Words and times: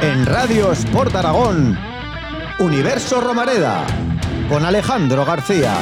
En 0.00 0.26
Radio 0.26 0.72
Sport 0.72 1.14
Aragón, 1.14 1.78
Universo 2.58 3.20
Romareda, 3.20 3.86
con 4.48 4.64
Alejandro 4.64 5.24
García. 5.24 5.76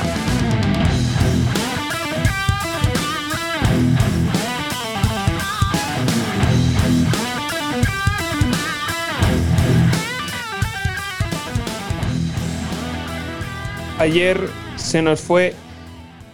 Ayer 13.98 14.48
se 14.76 15.02
nos 15.02 15.20
fue 15.20 15.54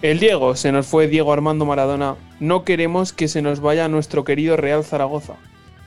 el 0.03 0.19
Diego, 0.21 0.55
se 0.57 0.73
nos 0.73 0.87
fue 0.87 1.09
Diego 1.09 1.33
Armando 1.33 1.65
Maradona. 1.65 2.17
No 2.39 2.65
queremos 2.65 3.13
que 3.13 3.29
se 3.29 3.41
nos 3.41 3.61
vaya 3.61 3.89
nuestro 3.89 4.25
querido 4.25 4.57
Real 4.57 4.85
Zaragoza. 4.85 5.37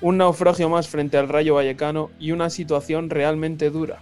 Un 0.01 0.17
naufragio 0.17 0.67
más 0.67 0.87
frente 0.87 1.17
al 1.17 1.29
Rayo 1.29 1.55
Vallecano 1.55 2.09
y 2.19 2.31
una 2.31 2.49
situación 2.49 3.09
realmente 3.09 3.69
dura. 3.69 3.99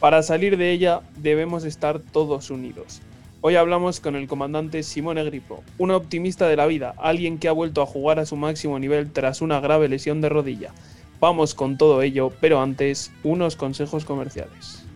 Para 0.00 0.22
salir 0.22 0.56
de 0.56 0.72
ella 0.72 1.02
debemos 1.16 1.64
estar 1.64 2.00
todos 2.00 2.50
unidos. 2.50 3.00
Hoy 3.40 3.54
hablamos 3.54 4.00
con 4.00 4.16
el 4.16 4.26
comandante 4.26 4.82
Simone 4.82 5.22
Gripo, 5.22 5.62
un 5.78 5.92
optimista 5.92 6.48
de 6.48 6.56
la 6.56 6.66
vida, 6.66 6.94
alguien 6.98 7.38
que 7.38 7.46
ha 7.46 7.52
vuelto 7.52 7.80
a 7.80 7.86
jugar 7.86 8.18
a 8.18 8.26
su 8.26 8.34
máximo 8.34 8.78
nivel 8.80 9.12
tras 9.12 9.40
una 9.40 9.60
grave 9.60 9.88
lesión 9.88 10.20
de 10.20 10.28
rodilla. 10.28 10.72
Vamos 11.20 11.54
con 11.54 11.78
todo 11.78 12.02
ello, 12.02 12.32
pero 12.40 12.60
antes, 12.60 13.12
unos 13.22 13.54
consejos 13.54 14.04
comerciales. 14.04 14.87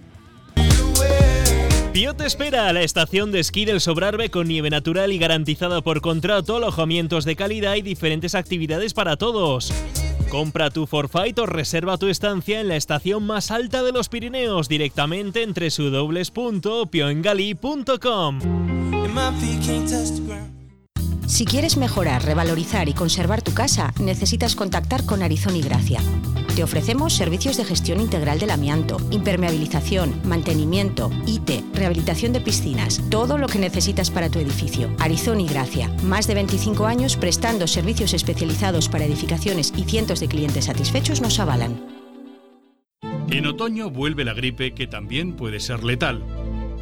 Pío 1.92 2.14
te 2.14 2.24
espera 2.24 2.68
a 2.68 2.72
la 2.72 2.80
estación 2.80 3.32
de 3.32 3.40
esquí 3.40 3.66
del 3.66 3.82
Sobrarbe 3.82 4.30
con 4.30 4.48
nieve 4.48 4.70
natural 4.70 5.12
y 5.12 5.18
garantizada 5.18 5.82
por 5.82 6.00
contrato, 6.00 6.56
alojamientos 6.56 7.26
de 7.26 7.36
calidad 7.36 7.74
y 7.74 7.82
diferentes 7.82 8.34
actividades 8.34 8.94
para 8.94 9.18
todos. 9.18 9.70
Compra 10.30 10.70
tu 10.70 10.86
forfait 10.86 11.38
o 11.38 11.44
reserva 11.44 11.98
tu 11.98 12.06
estancia 12.06 12.62
en 12.62 12.68
la 12.68 12.76
estación 12.76 13.26
más 13.26 13.50
alta 13.50 13.82
de 13.82 13.92
los 13.92 14.08
Pirineos 14.08 14.70
directamente 14.70 15.42
en 15.42 15.52
www.pioengali.com. 15.52 18.38
Si 21.32 21.46
quieres 21.46 21.78
mejorar, 21.78 22.26
revalorizar 22.26 22.90
y 22.90 22.92
conservar 22.92 23.40
tu 23.40 23.54
casa, 23.54 23.94
necesitas 23.98 24.54
contactar 24.54 25.06
con 25.06 25.22
Arizón 25.22 25.56
y 25.56 25.62
Gracia. 25.62 25.98
Te 26.54 26.62
ofrecemos 26.62 27.14
servicios 27.14 27.56
de 27.56 27.64
gestión 27.64 28.02
integral 28.02 28.38
del 28.38 28.50
amianto, 28.50 28.98
impermeabilización, 29.10 30.20
mantenimiento, 30.24 31.10
IT, 31.26 31.64
rehabilitación 31.72 32.34
de 32.34 32.42
piscinas, 32.42 33.00
todo 33.08 33.38
lo 33.38 33.46
que 33.46 33.58
necesitas 33.58 34.10
para 34.10 34.28
tu 34.28 34.40
edificio. 34.40 34.94
Arizón 34.98 35.40
y 35.40 35.48
Gracia, 35.48 35.88
más 36.02 36.26
de 36.26 36.34
25 36.34 36.84
años 36.84 37.16
prestando 37.16 37.66
servicios 37.66 38.12
especializados 38.12 38.90
para 38.90 39.06
edificaciones 39.06 39.72
y 39.74 39.84
cientos 39.84 40.20
de 40.20 40.28
clientes 40.28 40.66
satisfechos 40.66 41.22
nos 41.22 41.40
avalan. 41.40 41.80
En 43.30 43.46
otoño 43.46 43.88
vuelve 43.88 44.26
la 44.26 44.34
gripe 44.34 44.74
que 44.74 44.86
también 44.86 45.32
puede 45.32 45.60
ser 45.60 45.82
letal. 45.82 46.22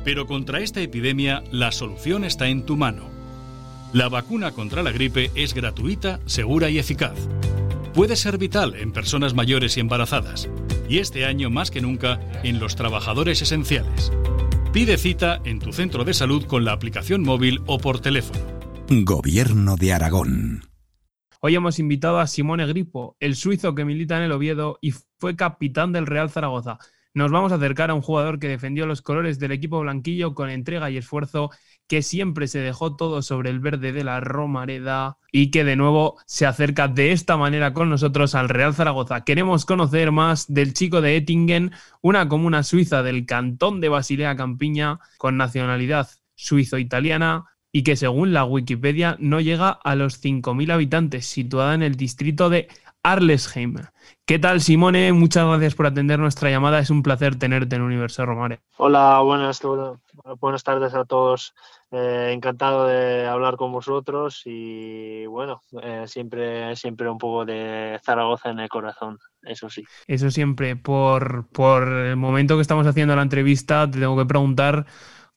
Pero 0.03 0.27
contra 0.27 0.59
esta 0.59 0.81
epidemia 0.81 1.45
la 1.53 1.71
solución 1.71 2.25
está 2.25 2.49
en 2.49 2.67
tu 2.67 2.77
mano. 2.77 3.20
La 3.93 4.09
vacuna 4.09 4.53
contra 4.53 4.83
la 4.83 4.93
gripe 4.93 5.31
es 5.35 5.55
gratuita, 5.55 6.21
segura 6.27 6.71
y 6.71 6.79
eficaz 6.79 7.29
puede 7.95 8.17
ser 8.17 8.39
vital 8.39 8.75
en 8.77 8.93
personas 8.93 9.35
mayores 9.35 9.77
y 9.77 9.81
embarazadas, 9.81 10.49
y 10.89 10.99
este 10.99 11.27
año 11.27 11.51
más 11.51 11.71
que 11.71 11.81
nunca 11.81 12.21
en 12.43 12.61
los 12.61 12.77
trabajadores 12.77 13.43
esenciales. 13.43 14.13
Pide 14.73 14.97
cita 14.97 15.41
en 15.45 15.59
tu 15.59 15.73
centro 15.73 16.05
de 16.05 16.15
salud 16.15 16.45
con 16.47 16.65
la 16.65 16.73
aplicación 16.73 17.23
móvil 17.23 17.61
o 17.67 17.79
por 17.79 18.01
teléfono. 18.01 18.41
Gobierno 18.89 19.77
de 19.77 19.93
Aragón. 19.93 20.63
Hoy 21.41 21.55
hemos 21.55 21.79
invitado 21.79 22.21
a 22.21 22.27
Simone 22.27 22.67
Gripo, 22.67 23.17
el 23.19 23.35
suizo 23.35 23.75
que 23.75 23.85
milita 23.85 24.17
en 24.17 24.25
el 24.25 24.33
Oviedo 24.33 24.79
y 24.81 24.93
fue 25.19 25.37
capitán 25.37 25.93
del 25.93 26.07
Real 26.07 26.31
Zaragoza. 26.31 26.79
Nos 27.13 27.33
vamos 27.33 27.51
a 27.51 27.57
acercar 27.57 27.91
a 27.91 27.95
un 27.95 28.03
jugador 28.03 28.39
que 28.39 28.49
defendió 28.49 28.87
los 28.87 29.03
colores 29.03 29.41
del 29.41 29.51
equipo 29.51 29.81
blanquillo 29.81 30.35
con 30.35 30.49
entrega 30.49 30.91
y 30.91 30.97
esfuerzo 30.97 31.51
que 31.91 32.03
siempre 32.03 32.47
se 32.47 32.61
dejó 32.61 32.95
todo 32.95 33.21
sobre 33.21 33.51
el 33.51 33.59
verde 33.59 33.91
de 33.91 34.05
la 34.05 34.21
Romareda 34.21 35.19
y 35.33 35.51
que 35.51 35.65
de 35.65 35.75
nuevo 35.75 36.19
se 36.25 36.47
acerca 36.47 36.87
de 36.87 37.11
esta 37.11 37.37
manera 37.37 37.75
con 37.75 37.91
nosotros 37.91 38.37
al 38.37 38.49
Real 38.49 38.75
Zaragoza. 38.75 39.25
Queremos 39.25 39.65
conocer 39.65 40.13
más 40.13 40.47
del 40.47 40.73
chico 40.73 41.01
de 41.01 41.17
Ettingen, 41.17 41.73
una 42.01 42.29
comuna 42.29 42.63
suiza 42.63 43.03
del 43.03 43.27
cantón 43.27 43.81
de 43.81 43.89
Basilea 43.89 44.37
Campiña 44.37 45.01
con 45.19 45.37
nacionalidad 45.37 46.09
suizo-italiana 46.37 47.47
y 47.73 47.83
que 47.83 47.97
según 47.97 48.33
la 48.33 48.45
Wikipedia 48.45 49.17
no 49.19 49.41
llega 49.41 49.71
a 49.71 49.97
los 49.97 50.23
5.000 50.23 50.73
habitantes, 50.73 51.27
situada 51.27 51.75
en 51.75 51.83
el 51.83 51.97
distrito 51.97 52.51
de 52.51 52.69
Arlesheim. 53.03 53.79
¿Qué 54.31 54.39
tal, 54.39 54.61
Simone? 54.61 55.13
Muchas 55.13 55.45
gracias 55.45 55.75
por 55.75 55.87
atender 55.87 56.21
nuestra 56.21 56.51
llamada. 56.51 56.79
Es 56.79 56.91
un 56.91 57.03
placer 57.03 57.37
tenerte 57.37 57.75
en 57.75 57.83
Universo 57.83 58.25
Romare. 58.25 58.61
Hola, 58.77 59.19
buenas, 59.23 59.61
buenas 60.39 60.63
tardes 60.63 60.95
a 60.95 61.05
todos. 61.05 61.53
Eh, 61.91 62.31
encantado 62.33 62.87
de 62.87 63.27
hablar 63.27 63.57
con 63.57 63.73
vosotros 63.73 64.43
y 64.45 65.27
bueno, 65.27 65.63
eh, 65.83 66.05
siempre, 66.07 66.77
siempre 66.77 67.11
un 67.11 67.19
poco 67.19 67.45
de 67.45 67.99
Zaragoza 68.05 68.51
en 68.51 68.61
el 68.61 68.69
corazón, 68.69 69.19
eso 69.43 69.69
sí. 69.69 69.83
Eso 70.07 70.31
siempre. 70.31 70.77
Por, 70.77 71.49
por 71.49 71.89
el 71.89 72.15
momento 72.15 72.55
que 72.55 72.63
estamos 72.63 72.87
haciendo 72.87 73.17
la 73.17 73.23
entrevista, 73.23 73.91
te 73.91 73.99
tengo 73.99 74.17
que 74.17 74.27
preguntar 74.27 74.87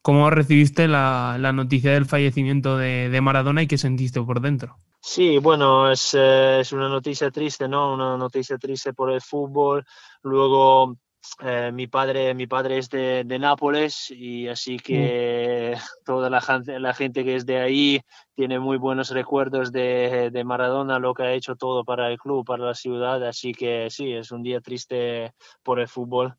cómo 0.03 0.29
recibiste 0.29 0.87
la, 0.87 1.51
noticia 1.51 1.93
del 1.93 2.05
fallecimiento 2.05 2.77
de, 2.77 3.09
de 3.09 3.21
Maradona 3.21 3.63
y 3.63 3.67
qué 3.67 3.79
sentiste 3.79 4.21
por 4.21 4.39
dentro. 4.39 4.77
Sí, 5.05 5.37
bueno, 5.37 5.91
es, 5.91 6.13
eh, 6.13 6.61
es, 6.61 6.71
una 6.71 6.87
noticia 6.87 7.29
triste, 7.29 7.67
¿no? 7.67 7.93
Una 7.93 8.15
noticia 8.15 8.57
triste 8.57 8.93
por 8.93 9.11
el 9.11 9.19
fútbol. 9.19 9.83
Luego, 10.21 10.95
eh, 11.41 11.71
mi, 11.73 11.87
padre, 11.87 12.33
mi 12.33 12.47
padre 12.47 12.77
es 12.77 12.89
de, 12.89 13.25
de, 13.25 13.37
Nápoles 13.37 14.09
y 14.11 14.47
así 14.47 14.77
que 14.79 15.75
toda 16.05 16.29
la 16.29 16.39
gente, 16.39 16.79
la 16.79 16.93
gente 16.93 17.25
que 17.25 17.35
es 17.35 17.45
de 17.45 17.59
ahí 17.59 18.01
tiene 18.33 18.59
muy 18.59 18.77
buenos 18.77 19.09
recuerdos 19.09 19.73
de, 19.73 20.29
de, 20.31 20.43
Maradona, 20.45 20.99
lo 20.99 21.13
que 21.13 21.23
ha 21.23 21.33
hecho 21.33 21.57
todo 21.57 21.83
para 21.83 22.09
el 22.09 22.17
club, 22.17 22.45
para 22.45 22.63
la 22.63 22.73
ciudad. 22.73 23.27
Así 23.27 23.51
que 23.51 23.89
sí, 23.89 24.13
es 24.13 24.31
un 24.31 24.41
día 24.41 24.61
triste 24.61 25.33
por 25.63 25.81
el 25.81 25.89
fútbol 25.89 26.37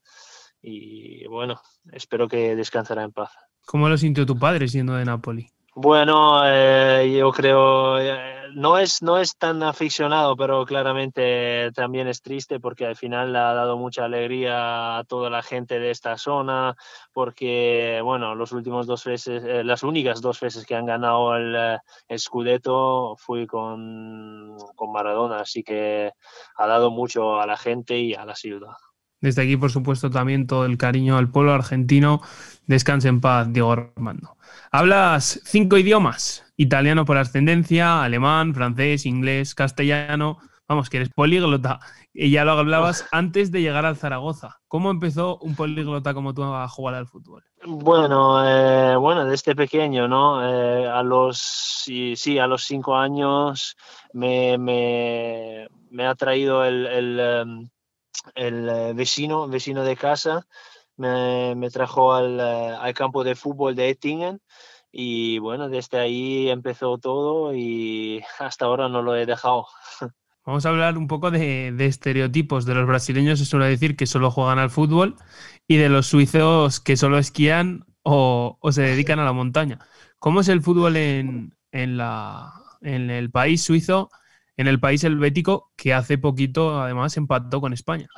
y 0.62 1.26
bueno, 1.26 1.60
espero 1.92 2.28
que 2.28 2.56
descansará 2.56 3.02
en 3.02 3.12
paz. 3.12 3.30
¿Cómo 3.66 3.90
lo 3.90 3.98
sintió 3.98 4.24
tu 4.24 4.38
padre 4.38 4.68
siendo 4.68 4.94
de 4.94 5.04
Nápoles? 5.04 5.54
Bueno, 5.76 6.40
eh, 6.46 7.16
yo 7.18 7.32
creo, 7.32 7.98
no, 8.54 8.78
es, 8.78 9.02
no 9.02 9.18
es 9.18 9.36
tan 9.36 9.62
aficionado, 9.62 10.36
pero 10.36 10.64
claramente 10.64 11.70
también 11.72 12.08
es 12.08 12.22
triste 12.22 12.60
porque 12.60 12.86
al 12.86 12.96
final 12.96 13.34
ha 13.36 13.54
dado 13.54 13.76
mucha 13.76 14.04
alegría 14.04 14.98
a 14.98 15.04
toda 15.04 15.30
la 15.30 15.42
gente 15.42 15.78
de 15.78 15.90
esta 15.90 16.16
zona, 16.16 16.76
porque, 17.12 18.00
bueno, 18.02 18.34
los 18.34 18.52
últimos 18.52 18.86
dos 18.86 19.04
veces, 19.04 19.44
eh, 19.44 19.64
las 19.64 19.82
únicas 19.82 20.20
dos 20.20 20.40
veces 20.40 20.64
que 20.66 20.74
han 20.74 20.86
ganado 20.86 21.36
el, 21.36 21.78
el 22.08 22.18
Scudetto 22.18 23.16
fui 23.18 23.46
con, 23.46 24.56
con 24.74 24.92
Maradona, 24.92 25.40
así 25.40 25.62
que 25.62 26.12
ha 26.56 26.66
dado 26.66 26.90
mucho 26.90 27.40
a 27.40 27.46
la 27.46 27.56
gente 27.56 27.98
y 27.98 28.14
a 28.14 28.24
la 28.24 28.34
ciudad. 28.34 28.74
Desde 29.20 29.42
aquí, 29.42 29.56
por 29.56 29.70
supuesto, 29.70 30.10
también 30.10 30.46
todo 30.46 30.66
el 30.66 30.76
cariño 30.76 31.16
al 31.16 31.30
pueblo 31.30 31.54
argentino. 31.54 32.20
Descanse 32.66 33.08
en 33.08 33.22
paz, 33.22 33.50
Diego 33.50 33.72
Armando. 33.72 34.36
Hablas 34.70 35.40
cinco 35.44 35.78
idiomas: 35.78 36.43
italiano 36.56 37.04
por 37.04 37.18
ascendencia, 37.18 38.02
alemán, 38.02 38.54
francés, 38.54 39.06
inglés, 39.06 39.54
castellano. 39.54 40.38
Vamos, 40.66 40.88
que 40.88 40.96
eres 40.96 41.10
políglota. 41.10 41.78
Y 42.12 42.30
ya 42.30 42.44
lo 42.44 42.52
hablabas 42.52 43.06
antes 43.12 43.52
de 43.52 43.60
llegar 43.60 43.84
al 43.84 43.96
Zaragoza. 43.96 44.60
¿Cómo 44.66 44.90
empezó 44.90 45.36
un 45.38 45.54
políglota 45.56 46.14
como 46.14 46.32
tú 46.32 46.42
a 46.42 46.66
jugar 46.68 46.94
al 46.94 47.06
fútbol? 47.06 47.44
Bueno, 47.66 48.42
eh, 48.48 48.96
bueno, 48.96 49.26
desde 49.26 49.54
pequeño, 49.54 50.08
¿no? 50.08 50.42
Eh, 50.42 50.88
a 50.88 51.02
los, 51.02 51.38
sí, 51.38 52.16
sí, 52.16 52.38
a 52.38 52.46
los 52.46 52.64
cinco 52.64 52.96
años 52.96 53.76
me, 54.14 54.56
me, 54.56 55.68
me 55.90 56.06
ha 56.06 56.14
traído 56.14 56.64
el, 56.64 56.86
el 56.86 57.20
em, 57.20 57.68
el 58.34 58.68
eh, 58.68 58.92
vecino, 58.94 59.48
vecino 59.48 59.84
de 59.84 59.96
casa, 59.96 60.46
me, 60.96 61.54
me 61.56 61.70
trajo 61.70 62.12
al, 62.12 62.38
eh, 62.40 62.76
al, 62.80 62.94
campo 62.94 63.24
de 63.24 63.34
fútbol 63.34 63.74
de 63.74 63.90
Ettingen 63.90 64.40
y 64.96 65.38
bueno, 65.40 65.68
desde 65.68 65.98
ahí 65.98 66.48
empezó 66.48 66.98
todo 66.98 67.52
y 67.54 68.22
hasta 68.38 68.66
ahora 68.66 68.88
no 68.88 69.02
lo 69.02 69.16
he 69.16 69.26
dejado. 69.26 69.66
Vamos 70.46 70.64
a 70.64 70.68
hablar 70.68 70.96
un 70.98 71.08
poco 71.08 71.30
de, 71.30 71.74
estereotipos. 71.78 72.64
De 72.64 72.74
los 72.74 72.86
brasileños 72.86 73.38
se 73.40 73.44
suele 73.44 73.66
decir 73.66 73.96
que 73.96 74.06
solo 74.06 74.30
juegan 74.30 74.58
al 74.58 74.70
fútbol 74.70 75.16
y 75.66 75.78
de 75.78 75.88
los 75.88 76.06
suizos 76.06 76.80
que 76.80 76.96
solo 76.96 77.18
esquían 77.18 77.86
o, 78.02 78.58
o 78.60 78.72
se 78.72 78.82
dedican 78.82 79.18
a 79.18 79.24
la 79.24 79.32
montaña. 79.32 79.80
¿Cómo 80.18 80.40
es 80.40 80.48
el 80.48 80.62
fútbol 80.62 80.96
en, 80.96 81.56
en, 81.72 81.96
la, 81.96 82.52
en 82.82 83.10
el 83.10 83.30
país 83.30 83.62
suizo? 83.62 84.10
en 84.56 84.68
el 84.68 84.80
país 84.80 85.02
helvético 85.04 85.72
que 85.76 85.94
hace 85.94 86.18
poquito 86.18 86.80
además 86.80 87.16
empató 87.16 87.60
con 87.60 87.72
España. 87.72 88.08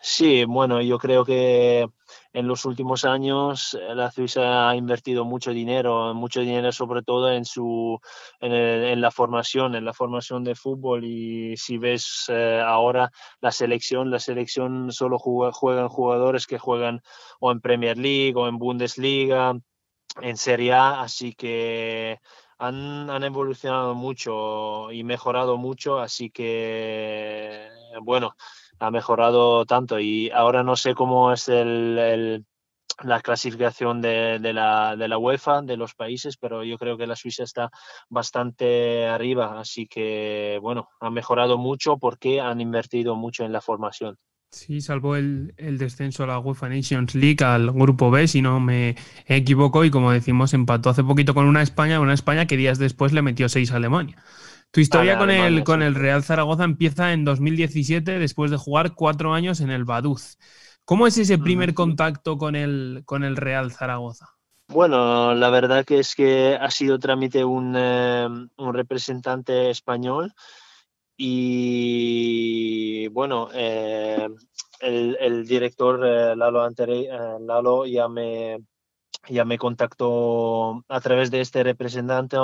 Sí, 0.00 0.44
bueno, 0.44 0.80
yo 0.80 0.98
creo 0.98 1.24
que 1.24 1.88
en 2.32 2.46
los 2.46 2.64
últimos 2.64 3.04
años 3.04 3.74
eh, 3.74 3.94
la 3.94 4.10
Suiza 4.10 4.68
ha 4.70 4.76
invertido 4.76 5.24
mucho 5.24 5.50
dinero, 5.50 6.14
mucho 6.14 6.40
dinero 6.40 6.70
sobre 6.72 7.02
todo 7.02 7.32
en 7.32 7.44
su 7.44 7.98
en, 8.40 9.00
la 9.00 9.10
formación, 9.10 9.74
en 9.74 9.84
la 9.84 9.92
formación 9.92 10.44
de 10.44 10.54
fútbol. 10.54 11.04
Y 11.04 11.56
si 11.56 11.78
ves 11.78 12.26
eh, 12.28 12.62
ahora 12.64 13.10
la 13.40 13.50
selección, 13.50 14.10
la 14.10 14.20
selección 14.20 14.92
solo 14.92 15.18
juegan 15.18 15.88
jugadores 15.88 16.46
que 16.46 16.58
juegan 16.58 17.02
o 17.40 17.50
en 17.50 17.60
Premier 17.60 17.98
League 17.98 18.34
o 18.36 18.48
en 18.48 18.58
Bundesliga, 18.58 19.54
en 20.20 20.36
Serie 20.36 20.72
A, 20.74 21.02
así 21.02 21.34
que 21.34 22.20
han, 22.58 23.22
evolucionado 23.24 23.94
mucho 23.94 24.90
y 24.92 25.04
mejorado 25.04 25.56
mucho, 25.56 25.98
así 25.98 26.30
que 26.30 27.68
bueno, 28.02 28.34
ha 28.78 28.90
mejorado 28.90 29.64
tanto 29.66 29.98
y 30.00 30.30
ahora 30.30 30.62
no 30.62 30.76
sé 30.76 30.94
cómo 30.94 31.32
es 31.32 31.48
el, 31.48 32.44
la 33.02 33.20
clasificación 33.20 34.00
de, 34.00 34.38
de, 34.38 34.52
la, 34.52 34.96
de 34.96 35.08
la 35.08 35.18
UEFA, 35.18 35.62
de 35.62 35.76
los 35.76 35.94
países, 35.94 36.36
pero 36.36 36.64
yo 36.64 36.78
creo 36.78 36.96
que 36.96 37.06
la 37.06 37.16
Suiza 37.16 37.44
está 37.44 37.70
bastante 38.08 39.06
arriba, 39.06 39.60
así 39.60 39.86
que 39.86 40.58
bueno, 40.60 40.88
ha 41.00 41.10
mejorado 41.10 41.58
mucho 41.58 41.98
porque 41.98 42.40
han 42.40 42.60
invertido 42.60 43.14
mucho 43.16 43.44
en 43.44 43.52
la 43.52 43.60
formación. 43.60 44.16
Sí, 44.50 44.80
salvó 44.80 45.16
el, 45.16 45.52
el, 45.58 45.76
descenso 45.76 46.24
a 46.24 46.26
la 46.26 46.38
UEFA 46.38 46.70
Nations 46.70 47.14
League 47.14 47.44
al 47.44 47.70
grupo 47.70 48.10
B, 48.10 48.26
si 48.26 48.40
no 48.40 48.60
me 48.60 48.96
equivoco, 49.26 49.84
y 49.84 49.90
como 49.90 50.10
decimos, 50.10 50.54
empató 50.54 50.88
hace 50.88 51.04
poquito 51.04 51.34
con 51.34 51.44
una 51.44 51.60
España, 51.60 52.00
una 52.00 52.14
España 52.14 52.46
que 52.46 52.56
días 52.56 52.78
después 52.78 53.12
le 53.12 53.20
metió 53.20 53.50
seis 53.50 53.72
a 53.72 53.76
Alemania. 53.76 54.16
Tu 54.70 54.80
historia 54.80 55.18
con, 55.18 55.30
el, 55.30 55.64
con 55.64 55.82
el 55.82 55.94
Real 55.94 56.22
Zaragoza 56.22 56.64
empieza 56.64 57.12
en 57.12 57.24
2017, 57.24 58.18
después 58.18 58.50
de 58.50 58.56
jugar 58.56 58.94
cuatro 58.94 59.32
años 59.32 59.60
en 59.60 59.70
el 59.70 59.84
Baduz. 59.84 60.38
¿Cómo 60.84 61.06
es 61.06 61.18
ese 61.18 61.38
primer 61.38 61.74
contacto 61.74 62.38
con 62.38 62.54
el, 62.56 63.02
con 63.04 63.24
el 63.24 63.36
Real 63.36 63.72
Zaragoza? 63.72 64.26
Bueno, 64.68 65.34
la 65.34 65.48
verdad 65.48 65.84
que 65.84 65.98
es 66.00 66.14
que 66.14 66.56
ha 66.60 66.70
sido 66.70 66.98
trámite 66.98 67.44
un, 67.44 67.74
eh, 67.76 68.26
un 68.56 68.74
representante 68.74 69.70
español 69.70 70.34
y 71.20 73.08
bueno, 73.08 73.48
eh, 73.52 74.28
el, 74.80 75.46
director 75.46 76.00
eh, 76.06 76.36
Lalo, 76.36 76.62
Anteri, 76.62 77.06
eh, 77.06 77.38
Lalo 77.40 77.86
ya 77.86 78.08
me, 78.08 78.58
ya 79.28 79.44
me 79.44 79.58
contactó 79.58 80.84
a 80.88 81.00
través 81.00 81.30
de 81.30 81.40
este 81.40 81.62
representante 81.62 82.36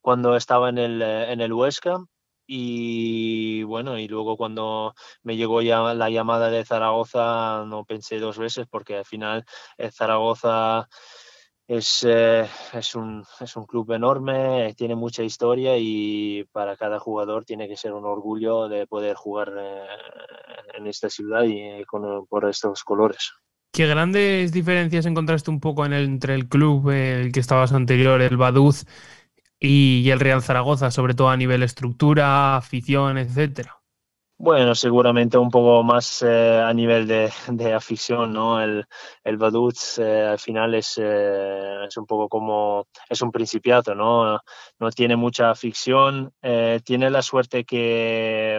cuando 0.00 0.36
estaba 0.36 0.68
en 0.68 0.78
el, 0.78 1.02
en 1.02 1.40
el 1.40 1.52
Huesca 1.52 1.98
y 2.46 3.62
bueno, 3.64 3.98
y 3.98 4.08
luego 4.08 4.36
cuando 4.36 4.94
me 5.22 5.36
llegó 5.36 5.60
ya 5.62 5.94
la 5.94 6.10
llamada 6.10 6.50
de 6.50 6.64
Zaragoza 6.64 7.64
no 7.66 7.84
pensé 7.84 8.18
dos 8.18 8.38
veces 8.38 8.66
porque 8.70 8.96
al 8.96 9.04
final 9.04 9.44
Zaragoza 9.92 10.88
es, 11.68 12.02
eh, 12.08 12.48
es, 12.72 12.94
un, 12.94 13.24
es 13.40 13.54
un 13.56 13.66
club 13.66 13.92
enorme, 13.92 14.74
tiene 14.74 14.96
mucha 14.96 15.22
historia 15.22 15.76
y 15.76 16.44
para 16.50 16.76
cada 16.76 16.98
jugador 16.98 17.44
tiene 17.44 17.68
que 17.68 17.76
ser 17.76 17.92
un 17.92 18.06
orgullo 18.06 18.68
de 18.68 18.86
poder 18.86 19.16
jugar 19.16 19.52
eh, 19.58 19.86
en 20.74 20.86
esta 20.86 21.10
ciudad 21.10 21.42
y 21.44 21.84
con, 21.84 22.26
por 22.26 22.48
estos 22.48 22.82
colores. 22.84 23.34
¿Qué 23.78 23.86
grandes 23.86 24.50
diferencias 24.50 25.06
encontraste 25.06 25.52
un 25.52 25.60
poco 25.60 25.86
en 25.86 25.92
el, 25.92 26.04
entre 26.06 26.34
el 26.34 26.48
club, 26.48 26.90
el 26.90 27.30
que 27.30 27.38
estabas 27.38 27.72
anterior, 27.72 28.20
el 28.20 28.36
Baduz, 28.36 28.86
y 29.60 30.10
el 30.10 30.18
Real 30.18 30.42
Zaragoza, 30.42 30.90
sobre 30.90 31.14
todo 31.14 31.28
a 31.28 31.36
nivel 31.36 31.62
estructura, 31.62 32.56
afición, 32.56 33.18
etcétera? 33.18 33.80
Bueno, 34.36 34.74
seguramente 34.74 35.38
un 35.38 35.48
poco 35.48 35.84
más 35.84 36.24
eh, 36.26 36.60
a 36.60 36.74
nivel 36.74 37.06
de, 37.06 37.72
afición, 37.72 38.32
¿no? 38.32 38.60
El, 38.60 38.84
el 39.22 39.38
eh, 39.98 40.26
al 40.28 40.38
final 40.40 40.74
es, 40.74 40.98
eh, 41.00 41.84
es 41.86 41.96
un 41.96 42.06
poco 42.06 42.28
como, 42.28 42.88
es 43.08 43.22
un 43.22 43.30
principiato, 43.30 43.94
¿no? 43.94 44.40
No 44.80 44.90
tiene 44.90 45.14
mucha 45.14 45.52
afición, 45.52 46.32
tiene 46.82 47.10
la 47.10 47.22
suerte 47.22 47.64
que, 47.64 48.58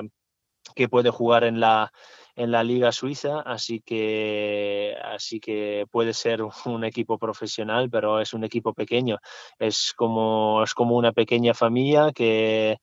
que 0.76 0.88
puede 0.88 1.10
jugar 1.10 1.44
en 1.44 1.60
la, 1.60 1.92
en 2.40 2.52
la 2.52 2.64
liga 2.64 2.94
suiza, 2.94 3.42
así 3.42 3.82
que, 3.82 4.96
así 5.04 5.42
que 5.42 5.86
puede 5.92 6.14
ser 6.14 6.42
un 6.66 6.86
equipo 6.86 7.18
profesional, 7.20 7.90
pero 7.90 8.22
es 8.22 8.34
un 8.34 8.46
equipo 8.46 8.74
pequeño. 8.74 9.18
Es 9.60 9.94
como, 9.96 10.64
es 10.64 10.74
como 10.74 10.96
una 10.96 11.12
pequeña 11.12 11.54
familia 11.54 12.14
que 12.14 12.80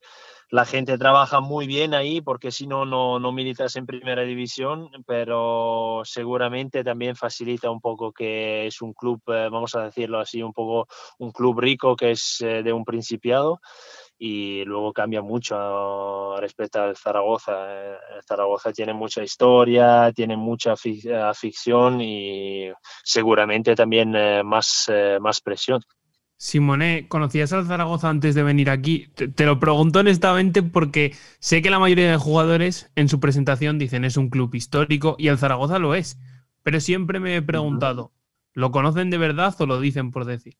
la 0.50 0.64
gente 0.64 0.97
trabaja 0.99 1.41
muy 1.41 1.67
bien 1.67 1.94
ahí 1.94 2.20
porque 2.20 2.53
si 2.53 2.67
no, 2.67 2.85
no 2.85 3.32
militas 3.32 3.76
en 3.76 3.87
primera 3.87 4.23
división, 4.23 4.91
pero 5.06 6.03
seguramente 6.05 6.85
también 6.85 7.17
facilita 7.17 7.70
un 7.70 7.81
poco 7.81 8.12
que 8.12 8.67
es 8.67 8.82
un 8.82 8.93
club, 8.93 9.23
eh, 9.29 9.49
vamos 9.50 9.75
a 9.75 9.85
decirlo 9.85 10.20
así, 10.20 10.43
un 10.43 10.53
poco 10.53 10.87
un 11.19 11.32
club 11.32 11.58
rico 11.61 11.97
que 11.97 12.12
es 12.12 12.43
eh, 12.43 12.62
de 12.62 12.73
un 12.73 12.85
principiado 12.85 13.61
y 14.18 14.64
luego 14.64 14.92
cambia 14.92 15.22
mucho 15.22 16.36
respecto 16.40 16.82
al 16.82 16.96
Zaragoza. 16.96 17.52
Eh, 17.68 17.96
Zaragoza 18.26 18.72
tiene 18.72 18.94
mucha 18.94 19.22
historia, 19.22 20.12
tiene 20.14 20.36
mucha 20.36 20.72
afición 20.72 22.00
y 22.00 22.70
seguramente 23.04 23.74
también 23.74 24.12
más, 24.44 24.90
más 25.20 25.40
presión. 25.40 25.80
Simone, 26.38 27.08
¿conocías 27.08 27.52
al 27.54 27.66
Zaragoza 27.66 28.10
antes 28.10 28.34
de 28.34 28.42
venir 28.42 28.68
aquí? 28.68 29.08
Te, 29.14 29.46
lo 29.46 29.58
pregunto 29.58 30.00
honestamente 30.00 30.62
porque 30.62 31.14
sé 31.38 31.62
que 31.62 31.70
la 31.70 31.78
mayoría 31.78 32.10
de 32.10 32.19
jugadores 32.19 32.90
en 32.94 33.08
su 33.08 33.20
presentación 33.20 33.78
dicen 33.78 34.04
es 34.04 34.19
un 34.19 34.28
club 34.28 34.54
histórico 34.54 35.16
y 35.19 35.28
el 35.28 35.38
Zaragoza 35.38 35.78
lo 35.78 35.94
es. 35.94 36.19
Pero 36.62 36.80
siempre 36.80 37.20
me 37.20 37.36
he 37.36 37.42
preguntado, 37.42 38.12
¿lo 38.52 38.70
conocen 38.70 39.08
de 39.08 39.19
verdad 39.19 39.54
o 39.58 39.66
lo 39.66 39.80
dicen 39.80 40.10
por 40.10 40.26
decir? 40.26 40.56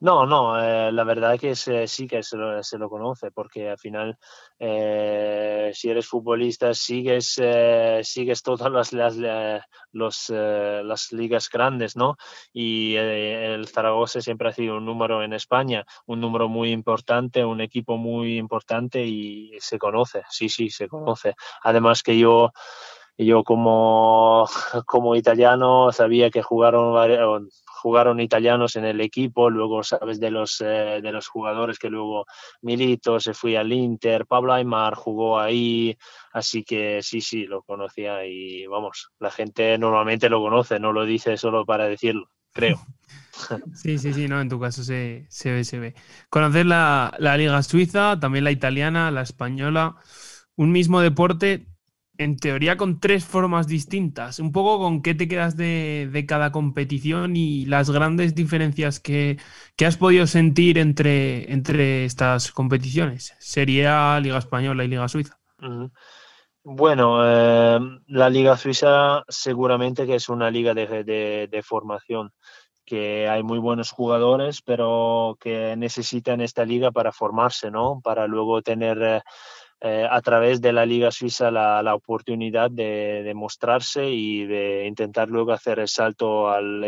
No, 0.00 0.26
no, 0.26 0.62
eh, 0.62 0.92
la 0.92 1.02
verdad 1.02 1.34
es 1.34 1.64
que 1.64 1.86
sí 1.88 2.06
que 2.06 2.22
se 2.22 2.36
lo, 2.36 2.62
se 2.62 2.78
lo, 2.78 2.88
conoce, 2.88 3.32
porque 3.32 3.70
al 3.70 3.78
final, 3.78 4.16
eh, 4.56 5.72
si 5.74 5.90
eres 5.90 6.06
futbolista, 6.06 6.72
sigues, 6.72 7.34
eh, 7.42 8.00
sigues 8.04 8.44
todas 8.44 8.70
las, 8.70 8.92
las, 8.92 9.16
los, 9.90 10.30
las 10.30 11.12
ligas 11.12 11.48
grandes, 11.50 11.96
¿no? 11.96 12.16
Y 12.52 12.94
el 12.94 13.66
Zaragoza 13.66 14.20
siempre 14.20 14.50
ha 14.50 14.52
sido 14.52 14.76
un 14.76 14.86
número 14.86 15.24
en 15.24 15.32
España, 15.32 15.84
un 16.06 16.20
número 16.20 16.48
muy 16.48 16.70
importante, 16.70 17.44
un 17.44 17.60
equipo 17.60 17.96
muy 17.96 18.38
importante 18.38 19.04
y 19.04 19.50
se 19.58 19.78
conoce, 19.78 20.22
sí, 20.30 20.48
sí, 20.48 20.70
se 20.70 20.86
conoce. 20.86 21.34
Además 21.64 22.04
que 22.04 22.16
yo 22.16 22.52
yo 23.26 23.42
como, 23.44 24.46
como 24.86 25.16
italiano 25.16 25.92
sabía 25.92 26.30
que 26.30 26.42
jugaron 26.42 27.48
jugaron 27.78 28.20
italianos 28.20 28.76
en 28.76 28.84
el 28.84 29.00
equipo, 29.00 29.50
luego 29.50 29.82
sabes 29.82 30.18
de 30.18 30.30
los, 30.30 30.60
eh, 30.60 31.00
de 31.00 31.12
los 31.12 31.28
jugadores 31.28 31.78
que 31.78 31.88
luego 31.88 32.26
Milito 32.60 33.20
se 33.20 33.34
fue 33.34 33.56
al 33.56 33.72
Inter, 33.72 34.26
Pablo 34.26 34.52
Aymar 34.52 34.94
jugó 34.94 35.38
ahí, 35.38 35.96
así 36.32 36.64
que 36.64 37.00
sí, 37.02 37.20
sí, 37.20 37.46
lo 37.46 37.62
conocía 37.62 38.26
y 38.26 38.66
vamos, 38.66 39.10
la 39.20 39.30
gente 39.30 39.78
normalmente 39.78 40.28
lo 40.28 40.40
conoce, 40.40 40.80
no 40.80 40.92
lo 40.92 41.04
dice 41.04 41.36
solo 41.36 41.64
para 41.64 41.86
decirlo, 41.86 42.28
creo. 42.52 42.78
Sí, 43.72 43.98
sí, 43.98 44.12
sí, 44.12 44.26
no, 44.26 44.40
en 44.40 44.48
tu 44.48 44.58
caso 44.58 44.82
se, 44.82 45.24
se 45.30 45.52
ve, 45.52 45.62
se 45.62 45.78
ve. 45.78 45.94
Conocer 46.28 46.66
la, 46.66 47.14
la 47.20 47.36
liga 47.36 47.62
suiza, 47.62 48.18
también 48.18 48.42
la 48.42 48.50
italiana, 48.50 49.12
la 49.12 49.22
española, 49.22 49.94
un 50.56 50.72
mismo 50.72 51.00
deporte, 51.00 51.68
en 52.18 52.36
teoría 52.36 52.76
con 52.76 53.00
tres 53.00 53.24
formas 53.24 53.68
distintas. 53.68 54.40
Un 54.40 54.52
poco 54.52 54.78
con 54.78 55.02
qué 55.02 55.14
te 55.14 55.28
quedas 55.28 55.56
de, 55.56 56.24
cada 56.28 56.52
competición 56.52 57.36
y 57.36 57.64
las 57.64 57.90
grandes 57.90 58.34
diferencias 58.34 59.00
que, 59.00 59.38
has 59.86 59.96
podido 59.96 60.26
sentir 60.26 60.78
entre, 60.78 61.50
entre 61.52 62.04
estas 62.04 62.52
competiciones. 62.52 63.34
Sería 63.38 64.18
Liga 64.20 64.38
Española 64.38 64.84
y 64.84 64.88
Liga 64.88 65.08
Suiza. 65.08 65.38
Bueno, 66.64 67.20
eh, 67.24 67.78
la 68.08 68.28
Liga 68.28 68.56
Suiza 68.56 69.22
seguramente 69.28 70.06
que 70.06 70.16
es 70.16 70.28
una 70.28 70.50
liga 70.50 70.74
de, 70.74 71.62
formación 71.64 72.32
que 72.84 73.28
hay 73.28 73.42
muy 73.42 73.58
buenos 73.58 73.90
jugadores, 73.92 74.60
pero 74.62 75.36
que 75.40 75.76
necesitan 75.76 76.40
esta 76.40 76.64
liga 76.64 76.90
para 76.90 77.12
formarse, 77.12 77.70
¿no? 77.70 78.00
Para 78.02 78.26
luego 78.26 78.62
tener 78.62 79.22
eh, 79.80 80.08
a 80.10 80.20
través 80.22 80.60
de 80.60 80.72
la 80.72 80.84
Liga 80.84 81.12
Suiza 81.12 81.52
la, 81.52 81.80
la 81.84 81.94
oportunidad 81.94 82.68
de, 82.68 83.22
de, 83.22 83.34
mostrarse 83.34 84.10
y 84.10 84.44
de 84.44 84.86
intentar 84.88 85.28
luego 85.28 85.52
hacer 85.52 85.78
el 85.78 85.86
salto 85.86 86.50
al, 86.50 86.82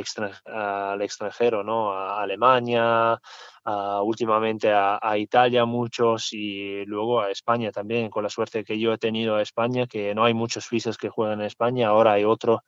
al 0.46 1.02
extranjero, 1.02 1.62
¿no? 1.62 1.92
A 1.92 2.20
Alemania, 2.20 3.20
a, 3.64 4.02
últimamente 4.02 4.72
a, 4.72 4.98
a, 5.00 5.16
Italia 5.18 5.64
muchos 5.66 6.32
y 6.32 6.84
luego 6.86 7.20
a 7.20 7.30
España 7.30 7.70
también, 7.70 8.10
con 8.10 8.24
la 8.24 8.28
suerte 8.28 8.64
que 8.64 8.80
yo 8.80 8.92
he 8.92 8.98
tenido 8.98 9.36
a 9.36 9.42
España, 9.42 9.86
que 9.86 10.12
no 10.12 10.24
hay 10.24 10.34
muchos 10.34 10.64
suizos 10.64 10.98
que 10.98 11.10
juegan 11.10 11.40
en 11.40 11.46
España, 11.46 11.88
ahora 11.88 12.14
hay 12.14 12.24
otro 12.24 12.64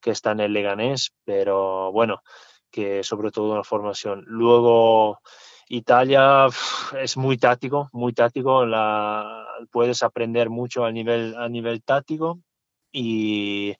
que 0.00 0.10
está 0.10 0.30
en 0.30 0.40
el 0.40 0.54
Leganés, 0.54 1.12
pero 1.24 1.92
bueno, 1.92 2.22
que 2.70 3.02
sobre 3.02 3.30
todo 3.30 3.52
una 3.52 3.62
formación. 3.62 4.24
Luego 4.26 5.20
Italia 5.68 6.46
es 6.98 7.16
muy 7.16 7.36
táctico, 7.36 7.88
muy 7.92 8.12
táctico, 8.12 8.64
la, 8.64 9.45
puedes 9.70 10.02
aprender 10.02 10.50
mucho 10.50 10.84
a 10.84 10.92
nivel, 10.92 11.36
a 11.36 11.48
nivel 11.48 11.82
táctico 11.82 12.40
y, 12.92 13.74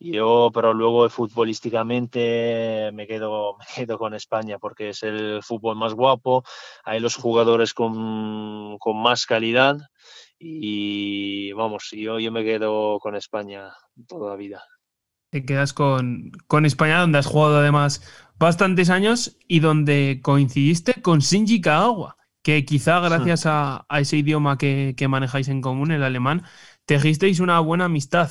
yo, 0.00 0.50
pero 0.52 0.72
luego 0.72 1.08
futbolísticamente 1.10 2.90
me 2.92 3.06
quedo, 3.06 3.58
me 3.58 3.66
quedo 3.74 3.98
con 3.98 4.14
España 4.14 4.58
porque 4.58 4.90
es 4.90 5.02
el 5.02 5.42
fútbol 5.42 5.76
más 5.76 5.94
guapo, 5.94 6.44
hay 6.84 7.00
los 7.00 7.16
jugadores 7.16 7.74
con, 7.74 8.78
con 8.78 9.02
más 9.02 9.26
calidad 9.26 9.76
y 10.38 11.52
vamos, 11.52 11.90
yo, 11.92 12.18
yo 12.18 12.32
me 12.32 12.44
quedo 12.44 12.98
con 12.98 13.14
España 13.14 13.72
toda 14.08 14.30
la 14.30 14.36
vida. 14.36 14.64
Te 15.30 15.44
quedas 15.44 15.72
con, 15.72 16.32
con 16.46 16.66
España, 16.66 17.00
donde 17.00 17.18
has 17.18 17.26
jugado 17.26 17.58
además 17.58 18.02
bastantes 18.38 18.90
años 18.90 19.38
y 19.46 19.60
donde 19.60 20.20
coincidiste 20.22 21.00
con 21.00 21.20
Shinji 21.20 21.60
Kagawa, 21.60 22.16
que 22.42 22.64
quizá 22.64 23.00
gracias 23.00 23.46
a, 23.46 23.86
a 23.88 24.00
ese 24.00 24.18
idioma 24.18 24.58
que, 24.58 24.94
que, 24.96 25.08
manejáis 25.08 25.48
en 25.48 25.60
común, 25.60 25.90
el 25.92 26.02
alemán, 26.02 26.44
tejisteis 26.86 27.40
una 27.40 27.60
buena 27.60 27.86
amistad. 27.86 28.30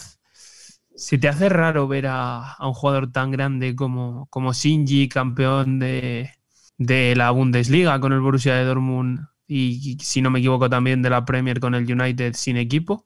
¿Se 0.95 1.17
te 1.17 1.29
hace 1.29 1.49
raro 1.49 1.87
ver 1.87 2.07
a, 2.07 2.53
a 2.53 2.67
un 2.67 2.73
jugador 2.73 3.11
tan 3.11 3.31
grande 3.31 3.75
como, 3.75 4.27
como 4.29 4.53
Shinji, 4.53 5.07
campeón 5.09 5.79
de, 5.79 6.31
de 6.77 7.15
la 7.15 7.31
Bundesliga 7.31 7.99
con 7.99 8.11
el 8.11 8.21
Borussia 8.21 8.55
de 8.55 8.65
Dortmund 8.65 9.27
y, 9.47 9.97
si 10.01 10.21
no 10.21 10.31
me 10.31 10.39
equivoco, 10.39 10.69
también 10.69 11.01
de 11.01 11.09
la 11.09 11.25
Premier 11.25 11.59
con 11.59 11.75
el 11.75 11.91
United 11.91 12.33
sin 12.33 12.57
equipo? 12.57 13.05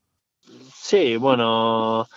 Sí, 0.74 1.18
bueno, 1.18 2.08